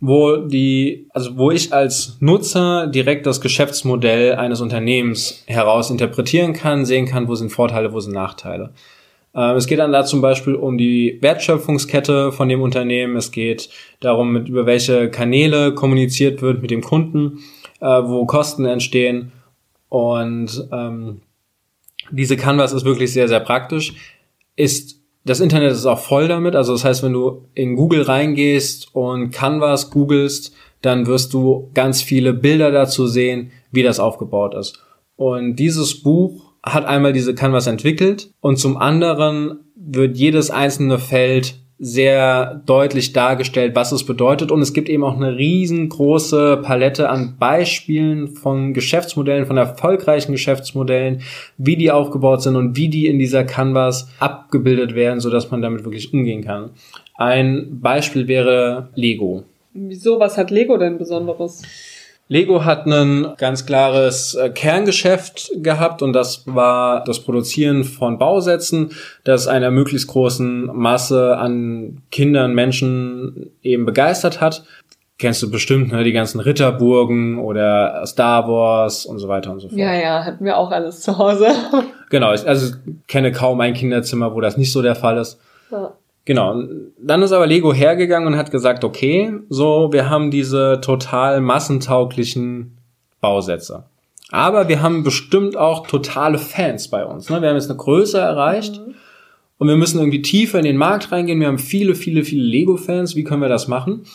wo 0.00 0.36
die, 0.36 1.08
also 1.12 1.36
wo 1.36 1.50
ich 1.50 1.72
als 1.72 2.18
Nutzer 2.20 2.86
direkt 2.86 3.26
das 3.26 3.40
Geschäftsmodell 3.40 4.36
eines 4.36 4.60
Unternehmens 4.60 5.42
heraus 5.46 5.90
interpretieren 5.90 6.52
kann, 6.52 6.84
sehen 6.84 7.06
kann, 7.06 7.28
wo 7.28 7.34
sind 7.34 7.50
Vorteile, 7.50 7.92
wo 7.92 8.00
sind 8.00 8.14
Nachteile. 8.14 8.72
Ähm, 9.34 9.56
es 9.56 9.66
geht 9.66 9.80
dann 9.80 9.92
da 9.92 10.04
zum 10.04 10.20
Beispiel 10.20 10.54
um 10.54 10.78
die 10.78 11.18
Wertschöpfungskette 11.20 12.30
von 12.30 12.48
dem 12.48 12.62
Unternehmen. 12.62 13.16
Es 13.16 13.32
geht 13.32 13.70
darum, 14.00 14.32
mit, 14.32 14.48
über 14.48 14.66
welche 14.66 15.10
Kanäle 15.10 15.74
kommuniziert 15.74 16.42
wird 16.42 16.62
mit 16.62 16.70
dem 16.70 16.82
Kunden, 16.82 17.40
äh, 17.80 17.86
wo 17.86 18.24
Kosten 18.26 18.66
entstehen. 18.66 19.32
Und 19.88 20.68
ähm, 20.72 21.22
diese 22.10 22.36
Canvas 22.36 22.72
ist 22.72 22.84
wirklich 22.84 23.12
sehr, 23.12 23.28
sehr 23.28 23.40
praktisch. 23.40 23.94
Ist 24.56 24.96
das 25.26 25.40
Internet 25.40 25.72
ist 25.72 25.86
auch 25.86 25.98
voll 25.98 26.28
damit. 26.28 26.54
Also 26.54 26.72
das 26.72 26.84
heißt, 26.84 27.02
wenn 27.02 27.12
du 27.12 27.48
in 27.54 27.74
Google 27.74 28.02
reingehst 28.02 28.94
und 28.94 29.32
Canvas 29.32 29.90
googelst, 29.90 30.54
dann 30.82 31.06
wirst 31.08 31.34
du 31.34 31.70
ganz 31.74 32.00
viele 32.00 32.32
Bilder 32.32 32.70
dazu 32.70 33.08
sehen, 33.08 33.50
wie 33.72 33.82
das 33.82 33.98
aufgebaut 33.98 34.54
ist. 34.54 34.78
Und 35.16 35.56
dieses 35.56 36.00
Buch 36.02 36.52
hat 36.62 36.84
einmal 36.84 37.12
diese 37.12 37.34
Canvas 37.34 37.66
entwickelt 37.66 38.30
und 38.40 38.56
zum 38.58 38.76
anderen 38.76 39.64
wird 39.74 40.16
jedes 40.16 40.50
einzelne 40.50 40.98
Feld 40.98 41.60
sehr 41.78 42.62
deutlich 42.64 43.12
dargestellt, 43.12 43.74
was 43.74 43.92
es 43.92 44.04
bedeutet. 44.04 44.50
Und 44.50 44.62
es 44.62 44.72
gibt 44.72 44.88
eben 44.88 45.04
auch 45.04 45.16
eine 45.16 45.36
riesengroße 45.36 46.60
Palette 46.62 47.10
an 47.10 47.36
Beispielen 47.38 48.28
von 48.28 48.72
Geschäftsmodellen, 48.72 49.46
von 49.46 49.58
erfolgreichen 49.58 50.32
Geschäftsmodellen, 50.32 51.20
wie 51.58 51.76
die 51.76 51.90
aufgebaut 51.90 52.42
sind 52.42 52.56
und 52.56 52.76
wie 52.76 52.88
die 52.88 53.06
in 53.06 53.18
dieser 53.18 53.44
Canvas 53.44 54.08
abgebildet 54.18 54.94
werden, 54.94 55.20
sodass 55.20 55.50
man 55.50 55.60
damit 55.60 55.84
wirklich 55.84 56.14
umgehen 56.14 56.42
kann. 56.42 56.70
Ein 57.14 57.80
Beispiel 57.80 58.26
wäre 58.26 58.88
Lego. 58.94 59.44
Wieso? 59.74 60.18
Was 60.18 60.38
hat 60.38 60.50
Lego 60.50 60.78
denn 60.78 60.96
Besonderes? 60.96 61.62
Lego 62.28 62.64
hat 62.64 62.86
ein 62.86 63.34
ganz 63.38 63.66
klares 63.66 64.34
äh, 64.34 64.50
Kerngeschäft 64.50 65.50
gehabt 65.56 66.02
und 66.02 66.12
das 66.12 66.42
war 66.46 67.04
das 67.04 67.20
Produzieren 67.20 67.84
von 67.84 68.18
Bausätzen, 68.18 68.90
das 69.22 69.46
einer 69.46 69.70
möglichst 69.70 70.08
großen 70.08 70.66
Masse 70.74 71.36
an 71.36 72.02
Kindern, 72.10 72.54
Menschen 72.54 73.52
eben 73.62 73.86
begeistert 73.86 74.40
hat. 74.40 74.64
Kennst 75.18 75.42
du 75.42 75.50
bestimmt, 75.50 75.92
ne, 75.92 76.04
die 76.04 76.12
ganzen 76.12 76.40
Ritterburgen 76.40 77.38
oder 77.38 78.04
Star 78.06 78.48
Wars 78.48 79.06
und 79.06 79.18
so 79.18 79.28
weiter 79.28 79.50
und 79.52 79.60
so 79.60 79.68
fort. 79.68 79.78
Ja, 79.78 79.94
ja, 79.94 80.24
hatten 80.24 80.44
wir 80.44 80.58
auch 80.58 80.70
alles 80.70 81.00
zu 81.00 81.16
Hause. 81.16 81.48
genau, 82.10 82.34
ich 82.34 82.46
also 82.46 82.74
kenne 83.06 83.32
kaum 83.32 83.60
ein 83.60 83.72
Kinderzimmer, 83.72 84.34
wo 84.34 84.40
das 84.40 84.56
nicht 84.56 84.72
so 84.72 84.82
der 84.82 84.96
Fall 84.96 85.16
ist. 85.16 85.40
Ja. 85.70 85.92
Genau. 86.26 86.60
Dann 86.98 87.22
ist 87.22 87.32
aber 87.32 87.46
Lego 87.46 87.72
hergegangen 87.72 88.26
und 88.26 88.36
hat 88.36 88.50
gesagt, 88.50 88.84
okay, 88.84 89.32
so, 89.48 89.92
wir 89.92 90.10
haben 90.10 90.30
diese 90.30 90.80
total 90.82 91.40
massentauglichen 91.40 92.76
Bausätze. 93.20 93.84
Aber 94.30 94.68
wir 94.68 94.82
haben 94.82 95.04
bestimmt 95.04 95.56
auch 95.56 95.86
totale 95.86 96.38
Fans 96.38 96.88
bei 96.88 97.06
uns. 97.06 97.30
Ne? 97.30 97.40
Wir 97.40 97.48
haben 97.48 97.56
jetzt 97.56 97.70
eine 97.70 97.78
Größe 97.78 98.18
erreicht 98.18 98.80
mhm. 98.84 98.94
und 99.58 99.68
wir 99.68 99.76
müssen 99.76 100.00
irgendwie 100.00 100.20
tiefer 100.20 100.58
in 100.58 100.64
den 100.64 100.76
Markt 100.76 101.12
reingehen. 101.12 101.38
Wir 101.38 101.46
haben 101.46 101.60
viele, 101.60 101.94
viele, 101.94 102.24
viele 102.24 102.42
Lego-Fans. 102.42 103.14
Wie 103.14 103.22
können 103.22 103.40
wir 103.40 103.48
das 103.48 103.68
machen? 103.68 103.92
Und 104.00 104.06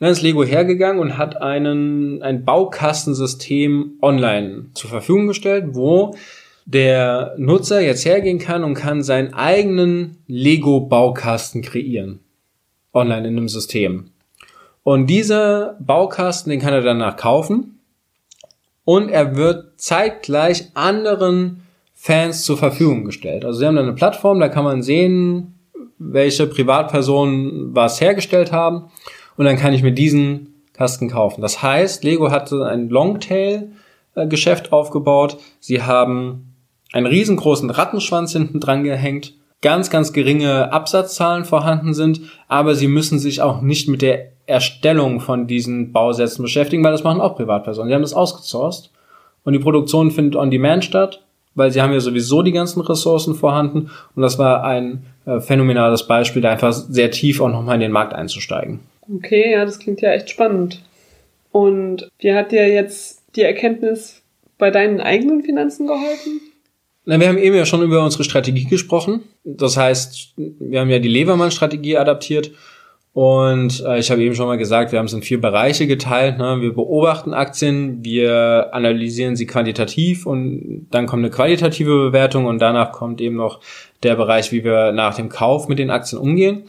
dann 0.00 0.10
ist 0.10 0.22
Lego 0.22 0.44
hergegangen 0.44 1.00
und 1.00 1.16
hat 1.16 1.40
einen, 1.40 2.22
ein 2.22 2.44
Baukastensystem 2.44 3.92
online 4.02 4.66
zur 4.74 4.90
Verfügung 4.90 5.28
gestellt, 5.28 5.66
wo 5.74 6.16
der 6.66 7.34
Nutzer 7.38 7.80
jetzt 7.80 8.04
hergehen 8.04 8.40
kann 8.40 8.64
und 8.64 8.74
kann 8.74 9.02
seinen 9.02 9.32
eigenen 9.32 10.18
Lego-Baukasten 10.26 11.62
kreieren. 11.62 12.20
Online 12.92 13.28
in 13.28 13.36
einem 13.36 13.48
System. 13.48 14.10
Und 14.82 15.06
dieser 15.06 15.76
Baukasten, 15.80 16.50
den 16.50 16.60
kann 16.60 16.74
er 16.74 16.82
danach 16.82 17.16
kaufen. 17.16 17.78
Und 18.84 19.10
er 19.10 19.36
wird 19.36 19.80
zeitgleich 19.80 20.70
anderen 20.74 21.62
Fans 21.94 22.44
zur 22.44 22.56
Verfügung 22.56 23.04
gestellt. 23.04 23.44
Also 23.44 23.60
sie 23.60 23.66
haben 23.66 23.76
dann 23.76 23.86
eine 23.86 23.94
Plattform, 23.94 24.38
da 24.40 24.48
kann 24.48 24.64
man 24.64 24.82
sehen, 24.82 25.54
welche 25.98 26.46
Privatpersonen 26.46 27.74
was 27.74 28.00
hergestellt 28.00 28.52
haben. 28.52 28.90
Und 29.36 29.44
dann 29.44 29.56
kann 29.56 29.72
ich 29.72 29.82
mir 29.82 29.92
diesen 29.92 30.54
Kasten 30.72 31.08
kaufen. 31.08 31.42
Das 31.42 31.62
heißt, 31.62 32.04
Lego 32.04 32.30
hatte 32.30 32.66
ein 32.66 32.88
Longtail-Geschäft 32.88 34.72
aufgebaut. 34.72 35.38
Sie 35.58 35.82
haben 35.82 36.45
einen 36.96 37.06
riesengroßen 37.06 37.68
Rattenschwanz 37.70 38.32
hinten 38.32 38.58
dran 38.58 38.82
gehängt, 38.82 39.34
ganz, 39.60 39.90
ganz 39.90 40.12
geringe 40.12 40.72
Absatzzahlen 40.72 41.44
vorhanden 41.44 41.92
sind, 41.92 42.22
aber 42.48 42.74
sie 42.74 42.88
müssen 42.88 43.18
sich 43.18 43.42
auch 43.42 43.60
nicht 43.60 43.88
mit 43.88 44.02
der 44.02 44.32
Erstellung 44.46 45.20
von 45.20 45.46
diesen 45.46 45.92
Bausätzen 45.92 46.42
beschäftigen, 46.42 46.82
weil 46.82 46.92
das 46.92 47.04
machen 47.04 47.20
auch 47.20 47.36
Privatpersonen. 47.36 47.88
Sie 47.88 47.94
haben 47.94 48.02
das 48.02 48.14
ausgesourced 48.14 48.90
und 49.44 49.52
die 49.52 49.58
Produktion 49.58 50.10
findet 50.10 50.36
on 50.36 50.50
demand 50.50 50.84
statt, 50.84 51.22
weil 51.54 51.70
sie 51.70 51.82
haben 51.82 51.92
ja 51.92 52.00
sowieso 52.00 52.42
die 52.42 52.52
ganzen 52.52 52.80
Ressourcen 52.80 53.34
vorhanden 53.34 53.90
und 54.14 54.22
das 54.22 54.38
war 54.38 54.64
ein 54.64 55.04
äh, 55.26 55.40
phänomenales 55.40 56.06
Beispiel, 56.06 56.40
da 56.40 56.50
einfach 56.50 56.72
sehr 56.72 57.10
tief 57.10 57.40
auch 57.40 57.50
nochmal 57.50 57.74
in 57.74 57.80
den 57.82 57.92
Markt 57.92 58.14
einzusteigen. 58.14 58.80
Okay, 59.18 59.52
ja, 59.52 59.64
das 59.64 59.78
klingt 59.78 60.00
ja 60.00 60.12
echt 60.12 60.30
spannend. 60.30 60.82
Und 61.52 62.08
wie 62.18 62.34
hat 62.34 62.52
dir 62.52 62.68
jetzt 62.68 63.22
die 63.36 63.42
Erkenntnis 63.42 64.22
bei 64.58 64.70
deinen 64.70 65.00
eigenen 65.00 65.42
Finanzen 65.42 65.86
geholfen? 65.86 66.40
Na, 67.08 67.20
wir 67.20 67.28
haben 67.28 67.38
eben 67.38 67.54
ja 67.54 67.64
schon 67.64 67.82
über 67.82 68.04
unsere 68.04 68.24
Strategie 68.24 68.64
gesprochen. 68.64 69.22
Das 69.44 69.76
heißt, 69.76 70.34
wir 70.36 70.80
haben 70.80 70.90
ja 70.90 70.98
die 70.98 71.08
Levermann-Strategie 71.08 71.96
adaptiert. 71.96 72.50
Und 73.12 73.82
äh, 73.86 73.98
ich 73.98 74.10
habe 74.10 74.22
eben 74.22 74.34
schon 74.34 74.48
mal 74.48 74.58
gesagt, 74.58 74.92
wir 74.92 74.98
haben 74.98 75.06
es 75.06 75.12
in 75.12 75.22
vier 75.22 75.40
Bereiche 75.40 75.86
geteilt. 75.86 76.36
Ne? 76.36 76.60
Wir 76.60 76.74
beobachten 76.74 77.32
Aktien, 77.32 78.04
wir 78.04 78.74
analysieren 78.74 79.36
sie 79.36 79.46
quantitativ 79.46 80.26
und 80.26 80.88
dann 80.90 81.06
kommt 81.06 81.20
eine 81.20 81.30
qualitative 81.30 81.96
Bewertung 82.08 82.44
und 82.44 82.58
danach 82.58 82.92
kommt 82.92 83.20
eben 83.22 83.36
noch 83.36 83.60
der 84.02 84.16
Bereich, 84.16 84.52
wie 84.52 84.64
wir 84.64 84.92
nach 84.92 85.14
dem 85.14 85.30
Kauf 85.30 85.68
mit 85.68 85.78
den 85.78 85.90
Aktien 85.90 86.20
umgehen. 86.20 86.64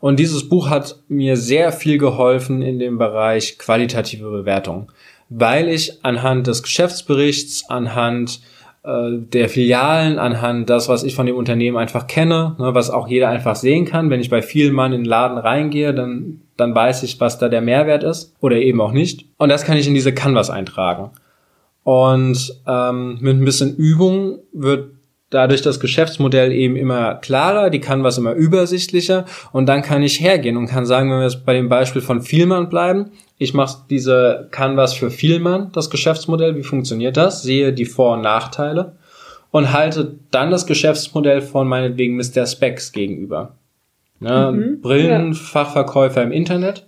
Und 0.00 0.18
dieses 0.18 0.48
Buch 0.48 0.68
hat 0.68 0.96
mir 1.08 1.36
sehr 1.36 1.72
viel 1.72 1.96
geholfen 1.96 2.60
in 2.60 2.78
dem 2.78 2.98
Bereich 2.98 3.56
qualitative 3.56 4.30
Bewertung, 4.30 4.92
weil 5.30 5.68
ich 5.68 6.04
anhand 6.04 6.46
des 6.46 6.62
Geschäftsberichts, 6.62 7.70
anhand 7.70 8.40
der 8.86 9.48
Filialen, 9.48 10.18
anhand 10.18 10.70
das, 10.70 10.88
was 10.88 11.02
ich 11.02 11.16
von 11.16 11.26
dem 11.26 11.34
Unternehmen 11.34 11.76
einfach 11.76 12.06
kenne, 12.06 12.54
ne, 12.58 12.72
was 12.72 12.88
auch 12.88 13.08
jeder 13.08 13.28
einfach 13.28 13.56
sehen 13.56 13.84
kann. 13.84 14.10
Wenn 14.10 14.20
ich 14.20 14.30
bei 14.30 14.42
vielen 14.42 14.74
Mann 14.74 14.92
in 14.92 15.02
den 15.02 15.08
Laden 15.08 15.38
reingehe, 15.38 15.92
dann, 15.92 16.42
dann 16.56 16.72
weiß 16.72 17.02
ich, 17.02 17.18
was 17.18 17.38
da 17.38 17.48
der 17.48 17.62
Mehrwert 17.62 18.04
ist 18.04 18.36
oder 18.40 18.56
eben 18.56 18.80
auch 18.80 18.92
nicht. 18.92 19.26
Und 19.38 19.48
das 19.48 19.64
kann 19.64 19.76
ich 19.76 19.88
in 19.88 19.94
diese 19.94 20.14
Canvas 20.14 20.50
eintragen. 20.50 21.10
Und 21.82 22.62
ähm, 22.66 23.18
mit 23.20 23.36
ein 23.36 23.44
bisschen 23.44 23.74
Übung 23.76 24.38
wird 24.52 24.90
dadurch 25.30 25.62
das 25.62 25.80
Geschäftsmodell 25.80 26.52
eben 26.52 26.76
immer 26.76 27.16
klarer, 27.16 27.70
die 27.70 27.80
Canvas 27.80 28.18
immer 28.18 28.32
übersichtlicher 28.32 29.24
und 29.52 29.66
dann 29.66 29.82
kann 29.82 30.02
ich 30.02 30.20
hergehen 30.20 30.56
und 30.56 30.68
kann 30.68 30.86
sagen, 30.86 31.10
wenn 31.10 31.18
wir 31.18 31.24
jetzt 31.24 31.44
bei 31.44 31.54
dem 31.54 31.68
Beispiel 31.68 32.02
von 32.02 32.22
Vielmann 32.22 32.68
bleiben, 32.68 33.10
ich 33.38 33.52
mache 33.52 33.82
diese 33.90 34.48
Canvas 34.50 34.94
für 34.94 35.10
Vielmann, 35.10 35.70
das 35.72 35.90
Geschäftsmodell, 35.90 36.56
wie 36.56 36.62
funktioniert 36.62 37.16
das, 37.16 37.42
sehe 37.42 37.72
die 37.72 37.84
Vor- 37.84 38.14
und 38.14 38.22
Nachteile 38.22 38.96
und 39.50 39.72
halte 39.72 40.16
dann 40.30 40.50
das 40.50 40.66
Geschäftsmodell 40.66 41.40
von 41.40 41.66
meinetwegen 41.66 42.16
Mr. 42.16 42.46
Specs 42.46 42.92
gegenüber. 42.92 43.56
Ne, 44.18 44.52
mhm, 44.52 44.80
Brillenfachverkäufer 44.80 46.20
ja. 46.20 46.26
im 46.26 46.32
Internet 46.32 46.85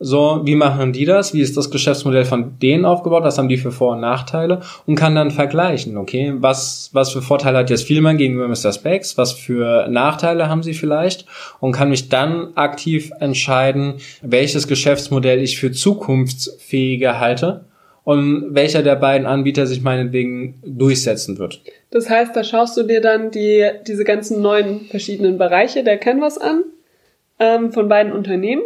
so, 0.00 0.42
wie 0.44 0.54
machen 0.54 0.92
die 0.92 1.04
das? 1.04 1.34
Wie 1.34 1.40
ist 1.40 1.56
das 1.56 1.72
Geschäftsmodell 1.72 2.24
von 2.24 2.58
denen 2.60 2.84
aufgebaut? 2.84 3.24
Was 3.24 3.36
haben 3.36 3.48
die 3.48 3.56
für 3.56 3.72
Vor- 3.72 3.94
und 3.94 4.00
Nachteile? 4.00 4.60
Und 4.86 4.94
kann 4.94 5.16
dann 5.16 5.32
vergleichen, 5.32 5.96
okay? 5.96 6.34
Was, 6.36 6.90
was 6.92 7.10
für 7.10 7.20
Vorteile 7.20 7.58
hat 7.58 7.70
jetzt 7.70 7.82
Vielmann 7.82 8.16
gegenüber 8.16 8.46
Mr. 8.46 8.72
Specs? 8.72 9.18
Was 9.18 9.32
für 9.32 9.88
Nachteile 9.88 10.48
haben 10.48 10.62
sie 10.62 10.74
vielleicht? 10.74 11.26
Und 11.58 11.72
kann 11.72 11.88
mich 11.88 12.08
dann 12.08 12.52
aktiv 12.54 13.10
entscheiden, 13.18 13.94
welches 14.22 14.68
Geschäftsmodell 14.68 15.42
ich 15.42 15.58
für 15.58 15.72
zukunftsfähiger 15.72 17.18
halte 17.18 17.64
und 18.04 18.54
welcher 18.54 18.84
der 18.84 18.96
beiden 18.96 19.26
Anbieter 19.26 19.66
sich 19.66 19.82
meinetwegen 19.82 20.54
durchsetzen 20.64 21.38
wird. 21.38 21.60
Das 21.90 22.08
heißt, 22.08 22.36
da 22.36 22.44
schaust 22.44 22.76
du 22.76 22.84
dir 22.84 23.00
dann 23.00 23.32
die, 23.32 23.68
diese 23.86 24.04
ganzen 24.04 24.42
neuen 24.42 24.82
verschiedenen 24.82 25.38
Bereiche 25.38 25.82
der 25.82 25.98
Canvas 25.98 26.38
an, 26.38 26.62
ähm, 27.40 27.72
von 27.72 27.88
beiden 27.88 28.12
Unternehmen 28.12 28.62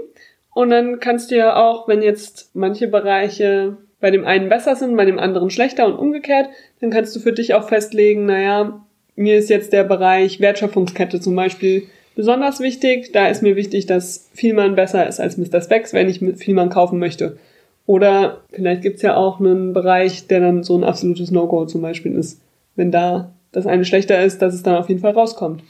und 0.54 0.70
dann 0.70 1.00
kannst 1.00 1.30
du 1.30 1.36
ja 1.36 1.56
auch, 1.56 1.88
wenn 1.88 2.02
jetzt 2.02 2.50
manche 2.54 2.88
Bereiche 2.88 3.76
bei 4.00 4.10
dem 4.10 4.26
einen 4.26 4.48
besser 4.48 4.76
sind, 4.76 4.96
bei 4.96 5.04
dem 5.04 5.18
anderen 5.18 5.50
schlechter 5.50 5.86
und 5.86 5.94
umgekehrt, 5.94 6.48
dann 6.80 6.90
kannst 6.90 7.14
du 7.14 7.20
für 7.20 7.32
dich 7.32 7.54
auch 7.54 7.68
festlegen, 7.68 8.26
naja, 8.26 8.84
mir 9.14 9.36
ist 9.36 9.50
jetzt 9.50 9.72
der 9.72 9.84
Bereich 9.84 10.40
Wertschöpfungskette 10.40 11.20
zum 11.20 11.36
Beispiel 11.36 11.84
besonders 12.14 12.60
wichtig. 12.60 13.12
Da 13.12 13.28
ist 13.28 13.42
mir 13.42 13.56
wichtig, 13.56 13.86
dass 13.86 14.28
Vielmann 14.34 14.74
besser 14.74 15.06
ist 15.06 15.20
als 15.20 15.36
Mr. 15.36 15.60
Specs, 15.60 15.92
wenn 15.92 16.08
ich 16.08 16.20
mit 16.20 16.38
Vielmann 16.38 16.70
kaufen 16.70 16.98
möchte. 16.98 17.38
Oder 17.86 18.42
vielleicht 18.52 18.82
gibt's 18.82 19.02
ja 19.02 19.16
auch 19.16 19.40
einen 19.40 19.72
Bereich, 19.72 20.26
der 20.26 20.40
dann 20.40 20.62
so 20.62 20.76
ein 20.76 20.84
absolutes 20.84 21.30
No-Go 21.30 21.66
zum 21.66 21.82
Beispiel 21.82 22.14
ist. 22.16 22.40
Wenn 22.76 22.90
da 22.90 23.32
das 23.52 23.66
eine 23.66 23.84
schlechter 23.84 24.22
ist, 24.24 24.40
dass 24.40 24.54
es 24.54 24.62
dann 24.62 24.76
auf 24.76 24.88
jeden 24.88 25.00
Fall 25.00 25.12
rauskommt. 25.12 25.62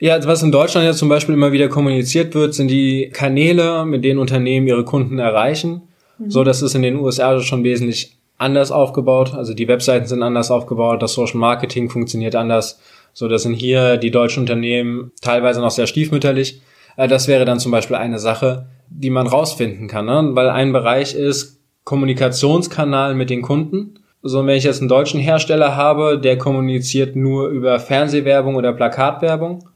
Ja, 0.00 0.22
was 0.26 0.42
in 0.42 0.52
Deutschland 0.52 0.86
ja 0.86 0.92
zum 0.92 1.08
Beispiel 1.08 1.34
immer 1.34 1.52
wieder 1.52 1.68
kommuniziert 1.68 2.34
wird, 2.34 2.54
sind 2.54 2.68
die 2.68 3.10
Kanäle, 3.12 3.84
mit 3.84 4.04
denen 4.04 4.18
Unternehmen 4.18 4.66
ihre 4.66 4.84
Kunden 4.84 5.18
erreichen. 5.18 5.82
Mhm. 6.18 6.30
So, 6.30 6.44
das 6.44 6.62
ist 6.62 6.74
in 6.74 6.82
den 6.82 6.96
USA 6.96 7.40
schon 7.40 7.64
wesentlich 7.64 8.16
anders 8.36 8.72
aufgebaut. 8.72 9.34
Also 9.34 9.54
die 9.54 9.68
Webseiten 9.68 10.06
sind 10.06 10.22
anders 10.22 10.50
aufgebaut, 10.50 11.02
das 11.02 11.14
Social 11.14 11.38
Marketing 11.38 11.90
funktioniert 11.90 12.34
anders. 12.34 12.80
So, 13.12 13.28
das 13.28 13.42
sind 13.42 13.54
hier 13.54 13.96
die 13.96 14.10
deutschen 14.10 14.40
Unternehmen 14.40 15.12
teilweise 15.20 15.60
noch 15.60 15.70
sehr 15.70 15.86
stiefmütterlich. 15.86 16.60
Äh, 16.96 17.08
das 17.08 17.28
wäre 17.28 17.44
dann 17.44 17.60
zum 17.60 17.72
Beispiel 17.72 17.96
eine 17.96 18.18
Sache, 18.18 18.66
die 18.90 19.10
man 19.10 19.26
rausfinden 19.26 19.88
kann, 19.88 20.06
ne? 20.06 20.30
weil 20.32 20.50
ein 20.50 20.72
Bereich 20.72 21.14
ist 21.14 21.60
Kommunikationskanal 21.84 23.14
mit 23.14 23.30
den 23.30 23.42
Kunden. 23.42 24.00
So, 24.22 24.44
wenn 24.46 24.56
ich 24.56 24.64
jetzt 24.64 24.80
einen 24.80 24.88
deutschen 24.88 25.20
Hersteller 25.20 25.76
habe, 25.76 26.18
der 26.18 26.38
kommuniziert 26.38 27.14
nur 27.14 27.48
über 27.48 27.78
Fernsehwerbung 27.78 28.54
oder 28.56 28.72
Plakatwerbung, 28.72 29.68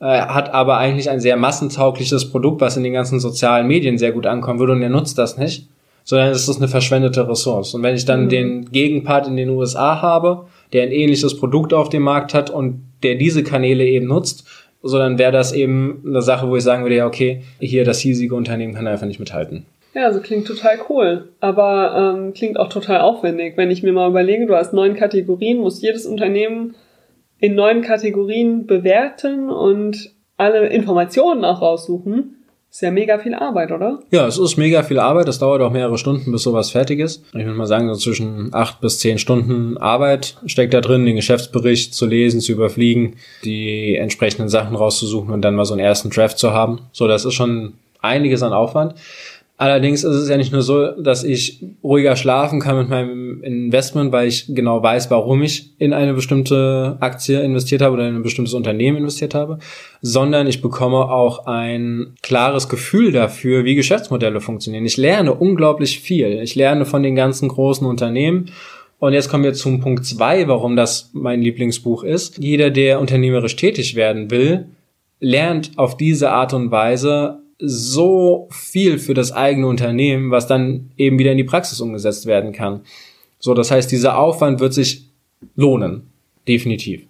äh, 0.00 0.04
hat 0.04 0.52
aber 0.52 0.76
eigentlich 0.78 1.10
ein 1.10 1.20
sehr 1.20 1.36
massentaugliches 1.36 2.30
Produkt, 2.30 2.60
was 2.60 2.76
in 2.76 2.84
den 2.84 2.92
ganzen 2.92 3.20
sozialen 3.20 3.66
Medien 3.66 3.98
sehr 3.98 4.12
gut 4.12 4.26
ankommen 4.26 4.58
würde 4.58 4.72
und 4.72 4.82
er 4.82 4.90
nutzt 4.90 5.18
das 5.18 5.38
nicht, 5.38 5.68
sondern 6.04 6.30
es 6.30 6.48
ist 6.48 6.58
eine 6.58 6.68
verschwendete 6.68 7.28
Ressource. 7.28 7.74
Und 7.74 7.82
wenn 7.82 7.94
ich 7.94 8.04
dann 8.04 8.24
mhm. 8.24 8.28
den 8.28 8.72
Gegenpart 8.72 9.26
in 9.26 9.36
den 9.36 9.50
USA 9.50 10.02
habe, 10.02 10.46
der 10.72 10.82
ein 10.82 10.92
ähnliches 10.92 11.38
Produkt 11.38 11.72
auf 11.72 11.88
dem 11.88 12.02
Markt 12.02 12.34
hat 12.34 12.50
und 12.50 12.82
der 13.02 13.14
diese 13.14 13.42
Kanäle 13.42 13.84
eben 13.84 14.06
nutzt, 14.06 14.46
so 14.82 14.98
dann 14.98 15.18
wäre 15.18 15.32
das 15.32 15.52
eben 15.52 16.02
eine 16.06 16.22
Sache, 16.22 16.48
wo 16.48 16.56
ich 16.56 16.62
sagen 16.62 16.82
würde, 16.82 16.96
ja, 16.96 17.06
okay, 17.06 17.42
hier 17.58 17.84
das 17.84 17.98
hiesige 18.00 18.34
Unternehmen 18.34 18.74
kann 18.74 18.86
einfach 18.86 19.06
nicht 19.06 19.18
mithalten. 19.18 19.66
Ja, 19.94 20.04
also 20.04 20.20
klingt 20.20 20.46
total 20.46 20.78
cool, 20.90 21.28
aber 21.40 22.14
ähm, 22.18 22.34
klingt 22.34 22.60
auch 22.60 22.68
total 22.68 23.00
aufwendig. 23.00 23.56
Wenn 23.56 23.70
ich 23.70 23.82
mir 23.82 23.94
mal 23.94 24.10
überlege, 24.10 24.46
du 24.46 24.54
hast 24.54 24.74
neun 24.74 24.94
Kategorien, 24.94 25.58
muss 25.58 25.80
jedes 25.80 26.04
Unternehmen 26.04 26.74
in 27.38 27.54
neuen 27.54 27.82
Kategorien 27.82 28.66
bewerten 28.66 29.50
und 29.50 30.12
alle 30.36 30.68
Informationen 30.68 31.44
auch 31.44 31.62
raussuchen. 31.62 32.32
Ist 32.70 32.82
ja 32.82 32.90
mega 32.90 33.18
viel 33.18 33.34
Arbeit, 33.34 33.72
oder? 33.72 34.00
Ja, 34.10 34.26
es 34.26 34.36
ist 34.36 34.58
mega 34.58 34.82
viel 34.82 34.98
Arbeit. 34.98 35.28
Es 35.28 35.38
dauert 35.38 35.62
auch 35.62 35.72
mehrere 35.72 35.96
Stunden, 35.96 36.30
bis 36.30 36.42
sowas 36.42 36.72
fertig 36.72 37.00
ist. 37.00 37.24
Ich 37.28 37.44
würde 37.44 37.56
mal 37.56 37.66
sagen, 37.66 37.88
so 37.88 37.98
zwischen 37.98 38.52
acht 38.52 38.82
bis 38.82 38.98
zehn 38.98 39.18
Stunden 39.18 39.78
Arbeit 39.78 40.36
steckt 40.44 40.74
da 40.74 40.82
drin, 40.82 41.06
den 41.06 41.16
Geschäftsbericht 41.16 41.94
zu 41.94 42.04
lesen, 42.04 42.40
zu 42.40 42.52
überfliegen, 42.52 43.16
die 43.44 43.96
entsprechenden 43.96 44.50
Sachen 44.50 44.76
rauszusuchen 44.76 45.32
und 45.32 45.40
dann 45.40 45.54
mal 45.54 45.64
so 45.64 45.72
einen 45.72 45.84
ersten 45.84 46.10
Draft 46.10 46.38
zu 46.38 46.52
haben. 46.52 46.80
So, 46.92 47.08
das 47.08 47.24
ist 47.24 47.32
schon 47.32 47.74
einiges 48.02 48.42
an 48.42 48.52
Aufwand. 48.52 48.94
Allerdings 49.58 50.04
ist 50.04 50.14
es 50.14 50.28
ja 50.28 50.36
nicht 50.36 50.52
nur 50.52 50.60
so, 50.60 50.90
dass 51.00 51.24
ich 51.24 51.64
ruhiger 51.82 52.14
schlafen 52.16 52.60
kann 52.60 52.76
mit 52.76 52.90
meinem 52.90 53.42
Investment, 53.42 54.12
weil 54.12 54.28
ich 54.28 54.54
genau 54.54 54.82
weiß, 54.82 55.10
warum 55.10 55.42
ich 55.42 55.72
in 55.78 55.94
eine 55.94 56.12
bestimmte 56.12 56.98
Aktie 57.00 57.40
investiert 57.40 57.80
habe 57.80 57.94
oder 57.94 58.06
in 58.06 58.16
ein 58.16 58.22
bestimmtes 58.22 58.52
Unternehmen 58.52 58.98
investiert 58.98 59.34
habe, 59.34 59.58
sondern 60.02 60.46
ich 60.46 60.60
bekomme 60.60 61.10
auch 61.10 61.46
ein 61.46 62.14
klares 62.22 62.68
Gefühl 62.68 63.12
dafür, 63.12 63.64
wie 63.64 63.74
Geschäftsmodelle 63.74 64.42
funktionieren. 64.42 64.84
Ich 64.84 64.98
lerne 64.98 65.32
unglaublich 65.32 66.00
viel. 66.00 66.42
Ich 66.42 66.54
lerne 66.54 66.84
von 66.84 67.02
den 67.02 67.16
ganzen 67.16 67.48
großen 67.48 67.86
Unternehmen 67.86 68.50
und 68.98 69.14
jetzt 69.14 69.30
kommen 69.30 69.44
wir 69.44 69.54
zum 69.54 69.80
Punkt 69.80 70.04
zwei, 70.04 70.48
warum 70.48 70.76
das 70.76 71.10
mein 71.14 71.40
Lieblingsbuch 71.40 72.04
ist. 72.04 72.38
Jeder, 72.38 72.70
der 72.70 73.00
unternehmerisch 73.00 73.56
tätig 73.56 73.94
werden 73.94 74.30
will, 74.30 74.66
lernt 75.18 75.72
auf 75.76 75.96
diese 75.96 76.30
Art 76.30 76.52
und 76.52 76.70
Weise 76.70 77.40
so 77.58 78.48
viel 78.50 78.98
für 78.98 79.14
das 79.14 79.32
eigene 79.32 79.66
Unternehmen, 79.66 80.30
was 80.30 80.46
dann 80.46 80.90
eben 80.96 81.18
wieder 81.18 81.32
in 81.32 81.38
die 81.38 81.44
Praxis 81.44 81.80
umgesetzt 81.80 82.26
werden 82.26 82.52
kann. 82.52 82.82
So, 83.38 83.54
das 83.54 83.70
heißt, 83.70 83.90
dieser 83.90 84.18
Aufwand 84.18 84.60
wird 84.60 84.74
sich 84.74 85.08
lohnen. 85.54 86.10
Definitiv. 86.46 87.06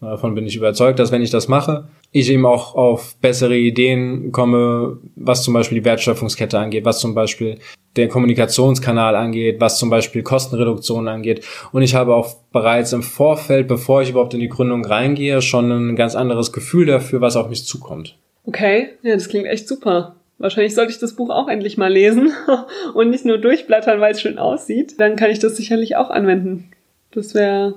Davon 0.00 0.34
bin 0.34 0.46
ich 0.46 0.54
überzeugt, 0.54 1.00
dass 1.00 1.10
wenn 1.10 1.22
ich 1.22 1.30
das 1.30 1.48
mache, 1.48 1.88
ich 2.12 2.30
eben 2.30 2.46
auch 2.46 2.76
auf 2.76 3.16
bessere 3.16 3.56
Ideen 3.56 4.30
komme, 4.30 4.98
was 5.16 5.42
zum 5.42 5.54
Beispiel 5.54 5.80
die 5.80 5.84
Wertschöpfungskette 5.84 6.58
angeht, 6.58 6.84
was 6.84 7.00
zum 7.00 7.14
Beispiel 7.14 7.58
der 7.96 8.08
Kommunikationskanal 8.08 9.16
angeht, 9.16 9.60
was 9.60 9.78
zum 9.78 9.90
Beispiel 9.90 10.22
Kostenreduktion 10.22 11.08
angeht. 11.08 11.44
Und 11.72 11.82
ich 11.82 11.96
habe 11.96 12.14
auch 12.14 12.36
bereits 12.52 12.92
im 12.92 13.02
Vorfeld, 13.02 13.66
bevor 13.66 14.02
ich 14.02 14.10
überhaupt 14.10 14.34
in 14.34 14.40
die 14.40 14.48
Gründung 14.48 14.84
reingehe, 14.84 15.42
schon 15.42 15.70
ein 15.72 15.96
ganz 15.96 16.14
anderes 16.14 16.52
Gefühl 16.52 16.86
dafür, 16.86 17.20
was 17.20 17.34
auf 17.34 17.48
mich 17.48 17.66
zukommt. 17.66 18.16
Okay, 18.48 18.94
ja, 19.02 19.12
das 19.12 19.28
klingt 19.28 19.46
echt 19.46 19.68
super. 19.68 20.16
Wahrscheinlich 20.38 20.74
sollte 20.74 20.90
ich 20.90 20.98
das 20.98 21.12
Buch 21.12 21.28
auch 21.28 21.48
endlich 21.48 21.76
mal 21.76 21.92
lesen 21.92 22.32
und 22.94 23.10
nicht 23.10 23.26
nur 23.26 23.36
durchblättern, 23.36 24.00
weil 24.00 24.12
es 24.12 24.22
schön 24.22 24.38
aussieht. 24.38 24.98
Dann 24.98 25.16
kann 25.16 25.30
ich 25.30 25.38
das 25.38 25.56
sicherlich 25.56 25.96
auch 25.96 26.08
anwenden. 26.08 26.70
Das 27.10 27.34
wäre 27.34 27.74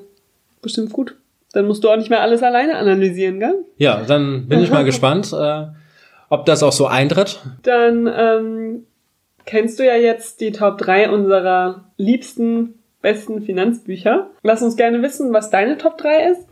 bestimmt 0.61 0.93
gut. 0.93 1.17
Dann 1.51 1.67
musst 1.67 1.83
du 1.83 1.89
auch 1.89 1.97
nicht 1.97 2.09
mehr 2.09 2.21
alles 2.21 2.41
alleine 2.41 2.77
analysieren, 2.77 3.41
gell? 3.41 3.65
Ja, 3.79 4.01
dann 4.07 4.47
bin 4.47 4.63
ich 4.63 4.71
mal 4.71 4.85
gespannt, 4.85 5.33
äh, 5.33 5.65
ob 6.29 6.45
das 6.45 6.63
auch 6.63 6.71
so 6.71 6.87
eintritt. 6.87 7.41
Dann 7.63 8.07
ähm, 8.07 8.85
kennst 9.45 9.77
du 9.77 9.85
ja 9.85 9.95
jetzt 9.95 10.39
die 10.39 10.53
Top 10.53 10.77
3 10.77 11.09
unserer 11.09 11.83
liebsten, 11.97 12.75
besten 13.01 13.41
Finanzbücher. 13.41 14.29
Lass 14.41 14.61
uns 14.61 14.77
gerne 14.77 15.01
wissen, 15.01 15.33
was 15.33 15.49
deine 15.49 15.77
Top 15.77 15.97
3 15.97 16.31
ist 16.31 16.47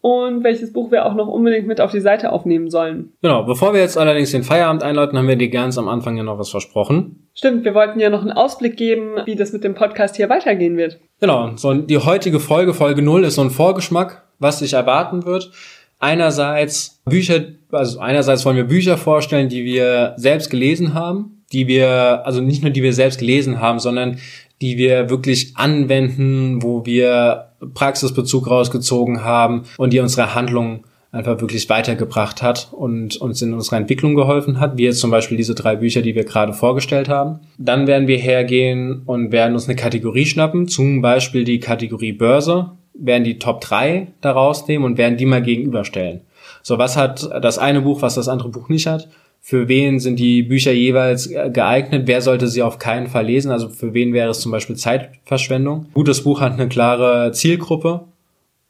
und 0.00 0.44
welches 0.44 0.72
Buch 0.72 0.90
wir 0.90 1.04
auch 1.04 1.14
noch 1.14 1.28
unbedingt 1.28 1.66
mit 1.66 1.80
auf 1.80 1.92
die 1.92 2.00
Seite 2.00 2.32
aufnehmen 2.32 2.70
sollen. 2.70 3.12
Genau, 3.22 3.42
bevor 3.42 3.74
wir 3.74 3.80
jetzt 3.80 3.98
allerdings 3.98 4.30
den 4.30 4.42
Feierabend 4.42 4.82
einläuten, 4.82 5.18
haben 5.18 5.28
wir 5.28 5.36
dir 5.36 5.50
ganz 5.50 5.76
am 5.76 5.88
Anfang 5.88 6.16
ja 6.16 6.22
noch 6.22 6.38
was 6.38 6.50
versprochen. 6.50 7.28
Stimmt, 7.34 7.64
wir 7.64 7.74
wollten 7.74 8.00
ja 8.00 8.10
noch 8.10 8.22
einen 8.22 8.32
Ausblick 8.32 8.76
geben, 8.76 9.16
wie 9.26 9.36
das 9.36 9.52
mit 9.52 9.62
dem 9.62 9.74
Podcast 9.74 10.16
hier 10.16 10.28
weitergehen 10.28 10.76
wird. 10.76 10.98
Genau, 11.20 11.50
so 11.56 11.74
die 11.74 11.98
heutige 11.98 12.40
Folge, 12.40 12.72
Folge 12.72 13.02
0, 13.02 13.24
ist 13.24 13.34
so 13.34 13.42
ein 13.42 13.50
Vorgeschmack, 13.50 14.22
was 14.38 14.60
sich 14.60 14.72
erwarten 14.72 15.26
wird. 15.26 15.50
Einerseits 15.98 17.02
Bücher, 17.04 17.42
also 17.70 17.98
einerseits 18.00 18.46
wollen 18.46 18.56
wir 18.56 18.64
Bücher 18.64 18.96
vorstellen, 18.96 19.50
die 19.50 19.64
wir 19.64 20.14
selbst 20.16 20.48
gelesen 20.48 20.94
haben, 20.94 21.44
die 21.52 21.66
wir, 21.66 22.22
also 22.24 22.40
nicht 22.40 22.62
nur 22.62 22.70
die 22.70 22.82
wir 22.82 22.94
selbst 22.94 23.18
gelesen 23.18 23.60
haben, 23.60 23.80
sondern 23.80 24.18
die 24.62 24.78
wir 24.78 25.10
wirklich 25.10 25.56
anwenden, 25.56 26.62
wo 26.62 26.86
wir 26.86 27.49
Praxisbezug 27.74 28.48
rausgezogen 28.48 29.24
haben 29.24 29.62
und 29.76 29.92
die 29.92 30.00
unsere 30.00 30.34
Handlung 30.34 30.84
einfach 31.12 31.40
wirklich 31.40 31.68
weitergebracht 31.68 32.40
hat 32.40 32.68
und 32.72 33.16
uns 33.16 33.42
in 33.42 33.52
unserer 33.52 33.78
Entwicklung 33.78 34.14
geholfen 34.14 34.60
hat, 34.60 34.76
wie 34.76 34.84
jetzt 34.84 35.00
zum 35.00 35.10
Beispiel 35.10 35.36
diese 35.36 35.54
drei 35.54 35.76
Bücher, 35.76 36.02
die 36.02 36.14
wir 36.14 36.24
gerade 36.24 36.52
vorgestellt 36.52 37.08
haben. 37.08 37.40
Dann 37.58 37.86
werden 37.86 38.06
wir 38.06 38.18
hergehen 38.18 39.02
und 39.06 39.32
werden 39.32 39.54
uns 39.54 39.66
eine 39.66 39.76
Kategorie 39.76 40.26
schnappen, 40.26 40.68
zum 40.68 41.02
Beispiel 41.02 41.44
die 41.44 41.58
Kategorie 41.58 42.12
Börse, 42.12 42.70
werden 42.94 43.24
die 43.24 43.38
Top 43.38 43.60
3 43.60 44.08
daraus 44.20 44.68
nehmen 44.68 44.84
und 44.84 44.98
werden 44.98 45.16
die 45.16 45.26
mal 45.26 45.42
gegenüberstellen. 45.42 46.20
So, 46.62 46.78
was 46.78 46.96
hat 46.96 47.28
das 47.42 47.58
eine 47.58 47.80
Buch, 47.80 48.02
was 48.02 48.14
das 48.14 48.28
andere 48.28 48.50
Buch 48.50 48.68
nicht 48.68 48.86
hat? 48.86 49.08
Für 49.40 49.68
wen 49.68 49.98
sind 49.98 50.18
die 50.18 50.42
Bücher 50.42 50.72
jeweils 50.72 51.28
geeignet? 51.28 52.02
Wer 52.06 52.20
sollte 52.20 52.46
sie 52.46 52.62
auf 52.62 52.78
keinen 52.78 53.06
Fall 53.06 53.26
lesen? 53.26 53.50
Also 53.50 53.68
für 53.68 53.94
wen 53.94 54.12
wäre 54.12 54.30
es 54.30 54.40
zum 54.40 54.52
Beispiel 54.52 54.76
Zeitverschwendung? 54.76 55.86
Gutes 55.94 56.22
Buch 56.22 56.40
hat 56.40 56.52
eine 56.52 56.68
klare 56.68 57.32
Zielgruppe 57.32 58.04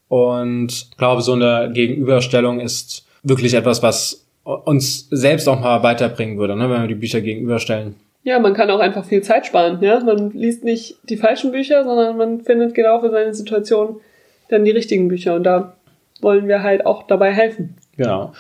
und 0.09 0.91
glaube, 0.97 1.23
so 1.23 1.33
eine 1.33 1.71
Gegenüberstellung 1.73 2.61
ist 2.61 3.07
wirklich 3.23 3.55
etwas, 3.55 3.83
was 3.83 4.27
uns 4.45 5.09
selbst 5.11 5.49
auch 5.49 5.61
mal 5.61 5.83
weiterbringen 5.83 6.39
würde, 6.39 6.57
ne, 6.57 6.71
wenn 6.71 6.83
wir 6.83 6.89
die 6.89 6.95
Bücher 6.95 7.21
gegenüberstellen. 7.21 7.97
Ja, 8.23 8.39
man 8.39 8.55
kann 8.55 8.71
auch 8.71 8.81
einfach 8.81 9.05
viel 9.05 9.23
Zeit 9.23 9.47
sparen. 9.47 9.79
Ja, 9.81 10.01
man 10.01 10.31
liest 10.33 10.65
nicht 10.65 10.97
die 11.09 11.17
falschen 11.17 11.53
Bücher, 11.53 11.85
sondern 11.85 12.17
man 12.17 12.41
findet 12.43 12.75
genau 12.75 13.01
für 13.01 13.11
seine 13.11 13.35
Situation 13.35 14.01
dann 14.49 14.65
die 14.65 14.71
richtigen 14.73 15.09
Bücher. 15.09 15.35
Und 15.37 15.45
da 15.45 15.75
wollen 16.21 16.47
wir 16.47 16.63
halt 16.63 16.85
auch 16.85 17.05
dabei 17.05 17.33
helfen. 17.33 17.77
Genau. 17.97 18.33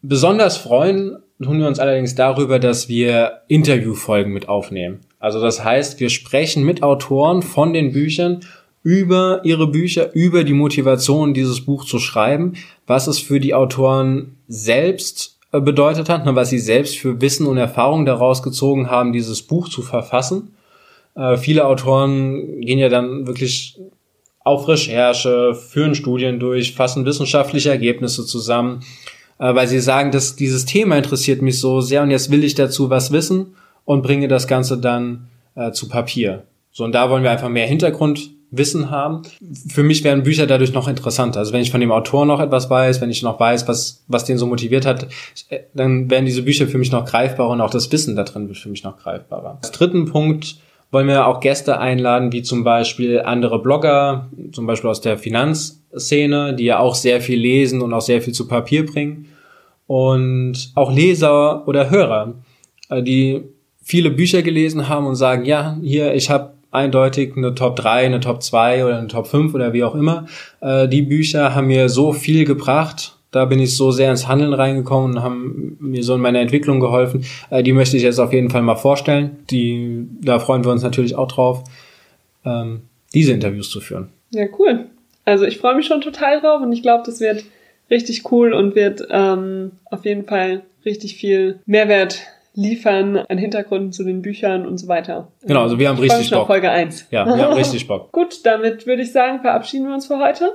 Besonders 0.00 0.56
freuen 0.56 1.16
tun 1.44 1.60
wir 1.60 1.68
uns 1.68 1.78
allerdings 1.78 2.14
darüber, 2.14 2.58
dass 2.58 2.88
wir 2.88 3.42
Interviewfolgen 3.48 4.32
mit 4.32 4.48
aufnehmen. 4.48 5.00
Also 5.18 5.40
das 5.40 5.62
heißt, 5.62 6.00
wir 6.00 6.10
sprechen 6.10 6.64
mit 6.64 6.82
Autoren 6.82 7.42
von 7.42 7.72
den 7.72 7.92
Büchern 7.92 8.40
über 8.82 9.40
ihre 9.44 9.66
Bücher, 9.66 10.14
über 10.14 10.44
die 10.44 10.52
Motivation, 10.52 11.32
dieses 11.32 11.64
Buch 11.64 11.84
zu 11.84 11.98
schreiben, 11.98 12.52
was 12.86 13.06
es 13.06 13.18
für 13.18 13.40
die 13.40 13.54
Autoren 13.54 14.36
selbst 14.46 15.38
äh, 15.52 15.60
bedeutet 15.60 16.08
hat, 16.08 16.26
ne, 16.26 16.34
was 16.34 16.50
sie 16.50 16.58
selbst 16.58 16.98
für 16.98 17.20
Wissen 17.20 17.46
und 17.46 17.56
Erfahrung 17.56 18.04
daraus 18.04 18.42
gezogen 18.42 18.90
haben, 18.90 19.12
dieses 19.12 19.42
Buch 19.42 19.68
zu 19.68 19.80
verfassen. 19.80 20.54
Äh, 21.16 21.38
viele 21.38 21.66
Autoren 21.66 22.60
gehen 22.60 22.78
ja 22.78 22.90
dann 22.90 23.26
wirklich 23.26 23.80
auf 24.40 24.68
Recherche, 24.68 25.54
führen 25.54 25.94
Studien 25.94 26.38
durch, 26.38 26.74
fassen 26.74 27.06
wissenschaftliche 27.06 27.70
Ergebnisse 27.70 28.26
zusammen, 28.26 28.80
äh, 29.44 29.54
weil 29.54 29.68
sie 29.68 29.80
sagen, 29.80 30.10
dass 30.10 30.36
dieses 30.36 30.64
Thema 30.64 30.96
interessiert 30.96 31.42
mich 31.42 31.60
so 31.60 31.82
sehr 31.82 32.02
und 32.02 32.10
jetzt 32.10 32.30
will 32.30 32.44
ich 32.44 32.54
dazu 32.54 32.88
was 32.88 33.12
wissen 33.12 33.54
und 33.84 34.02
bringe 34.02 34.26
das 34.26 34.48
Ganze 34.48 34.78
dann 34.78 35.28
äh, 35.54 35.70
zu 35.72 35.88
Papier. 35.88 36.44
So, 36.72 36.84
und 36.84 36.92
da 36.92 37.10
wollen 37.10 37.22
wir 37.22 37.30
einfach 37.30 37.50
mehr 37.50 37.66
Hintergrundwissen 37.66 38.90
haben. 38.90 39.22
Für 39.68 39.82
mich 39.82 40.02
werden 40.02 40.22
Bücher 40.22 40.46
dadurch 40.46 40.72
noch 40.72 40.88
interessanter. 40.88 41.40
Also 41.40 41.52
wenn 41.52 41.60
ich 41.60 41.70
von 41.70 41.80
dem 41.80 41.92
Autor 41.92 42.24
noch 42.24 42.40
etwas 42.40 42.70
weiß, 42.70 43.02
wenn 43.02 43.10
ich 43.10 43.22
noch 43.22 43.38
weiß, 43.38 43.68
was, 43.68 44.02
was 44.08 44.24
den 44.24 44.38
so 44.38 44.46
motiviert 44.46 44.86
hat, 44.86 45.08
äh, 45.50 45.60
dann 45.74 46.10
werden 46.10 46.24
diese 46.24 46.42
Bücher 46.42 46.66
für 46.66 46.78
mich 46.78 46.90
noch 46.90 47.04
greifbarer 47.04 47.50
und 47.50 47.60
auch 47.60 47.70
das 47.70 47.92
Wissen 47.92 48.16
da 48.16 48.24
drin 48.24 48.48
wird 48.48 48.56
für 48.56 48.70
mich 48.70 48.82
noch 48.82 48.96
greifbarer. 48.96 49.58
Als 49.60 49.72
dritten 49.72 50.06
Punkt 50.06 50.56
wollen 50.90 51.06
wir 51.06 51.26
auch 51.26 51.40
Gäste 51.40 51.78
einladen, 51.78 52.32
wie 52.32 52.42
zum 52.42 52.64
Beispiel 52.64 53.20
andere 53.20 53.60
Blogger, 53.60 54.30
zum 54.52 54.66
Beispiel 54.66 54.88
aus 54.88 55.02
der 55.02 55.18
Finanzszene, 55.18 56.54
die 56.54 56.64
ja 56.64 56.78
auch 56.78 56.94
sehr 56.94 57.20
viel 57.20 57.38
lesen 57.38 57.82
und 57.82 57.92
auch 57.92 58.00
sehr 58.00 58.22
viel 58.22 58.32
zu 58.32 58.48
Papier 58.48 58.86
bringen. 58.86 59.26
Und 59.86 60.72
auch 60.74 60.92
Leser 60.92 61.66
oder 61.68 61.90
Hörer, 61.90 62.34
äh, 62.88 63.02
die 63.02 63.42
viele 63.82 64.10
Bücher 64.10 64.42
gelesen 64.42 64.88
haben 64.88 65.06
und 65.06 65.16
sagen, 65.16 65.44
ja, 65.44 65.76
hier, 65.82 66.14
ich 66.14 66.30
habe 66.30 66.54
eindeutig 66.70 67.36
eine 67.36 67.54
Top 67.54 67.76
3, 67.76 68.06
eine 68.06 68.20
Top 68.20 68.42
2 68.42 68.84
oder 68.84 68.98
eine 68.98 69.08
Top 69.08 69.26
5 69.26 69.54
oder 69.54 69.72
wie 69.72 69.84
auch 69.84 69.94
immer. 69.94 70.26
Äh, 70.60 70.88
die 70.88 71.02
Bücher 71.02 71.54
haben 71.54 71.66
mir 71.66 71.88
so 71.88 72.12
viel 72.12 72.44
gebracht 72.44 73.14
da 73.34 73.46
bin 73.46 73.58
ich 73.58 73.76
so 73.76 73.90
sehr 73.90 74.12
ins 74.12 74.28
Handeln 74.28 74.52
reingekommen 74.52 75.16
und 75.16 75.22
haben 75.24 75.76
mir 75.80 76.04
so 76.04 76.14
in 76.14 76.20
meiner 76.20 76.38
Entwicklung 76.38 76.78
geholfen. 76.78 77.24
Äh, 77.50 77.64
die 77.64 77.72
möchte 77.72 77.96
ich 77.96 78.04
jetzt 78.04 78.20
auf 78.20 78.32
jeden 78.32 78.48
Fall 78.48 78.62
mal 78.62 78.76
vorstellen. 78.76 79.38
Die, 79.50 80.06
da 80.20 80.38
freuen 80.38 80.64
wir 80.64 80.70
uns 80.70 80.84
natürlich 80.84 81.16
auch 81.16 81.26
drauf, 81.26 81.64
ähm, 82.44 82.82
diese 83.12 83.32
Interviews 83.32 83.70
zu 83.70 83.80
führen. 83.80 84.10
Ja, 84.30 84.46
cool. 84.56 84.86
Also 85.24 85.46
ich 85.46 85.58
freue 85.58 85.74
mich 85.74 85.86
schon 85.86 86.00
total 86.00 86.40
drauf 86.40 86.62
und 86.62 86.72
ich 86.72 86.82
glaube, 86.82 87.02
das 87.04 87.18
wird 87.18 87.44
richtig 87.94 88.30
cool 88.30 88.52
und 88.52 88.74
wird 88.74 89.06
ähm, 89.10 89.72
auf 89.86 90.04
jeden 90.04 90.24
Fall 90.24 90.62
richtig 90.84 91.16
viel 91.16 91.60
Mehrwert 91.64 92.18
liefern 92.54 93.16
an 93.16 93.38
Hintergründen 93.38 93.92
zu 93.92 94.04
den 94.04 94.22
Büchern 94.22 94.66
und 94.66 94.78
so 94.78 94.88
weiter. 94.88 95.28
Genau, 95.42 95.62
also 95.62 95.78
wir 95.78 95.88
haben 95.88 95.96
ich 95.96 96.12
richtig 96.12 96.30
Bock. 96.30 96.46
Folge 96.46 96.70
1. 96.70 97.08
Ja, 97.10 97.26
wir 97.26 97.44
haben 97.44 97.54
richtig 97.54 97.86
Bock. 97.86 98.12
Gut, 98.12 98.44
damit 98.44 98.86
würde 98.86 99.02
ich 99.02 99.12
sagen, 99.12 99.40
verabschieden 99.40 99.86
wir 99.86 99.94
uns 99.94 100.06
für 100.06 100.18
heute. 100.18 100.52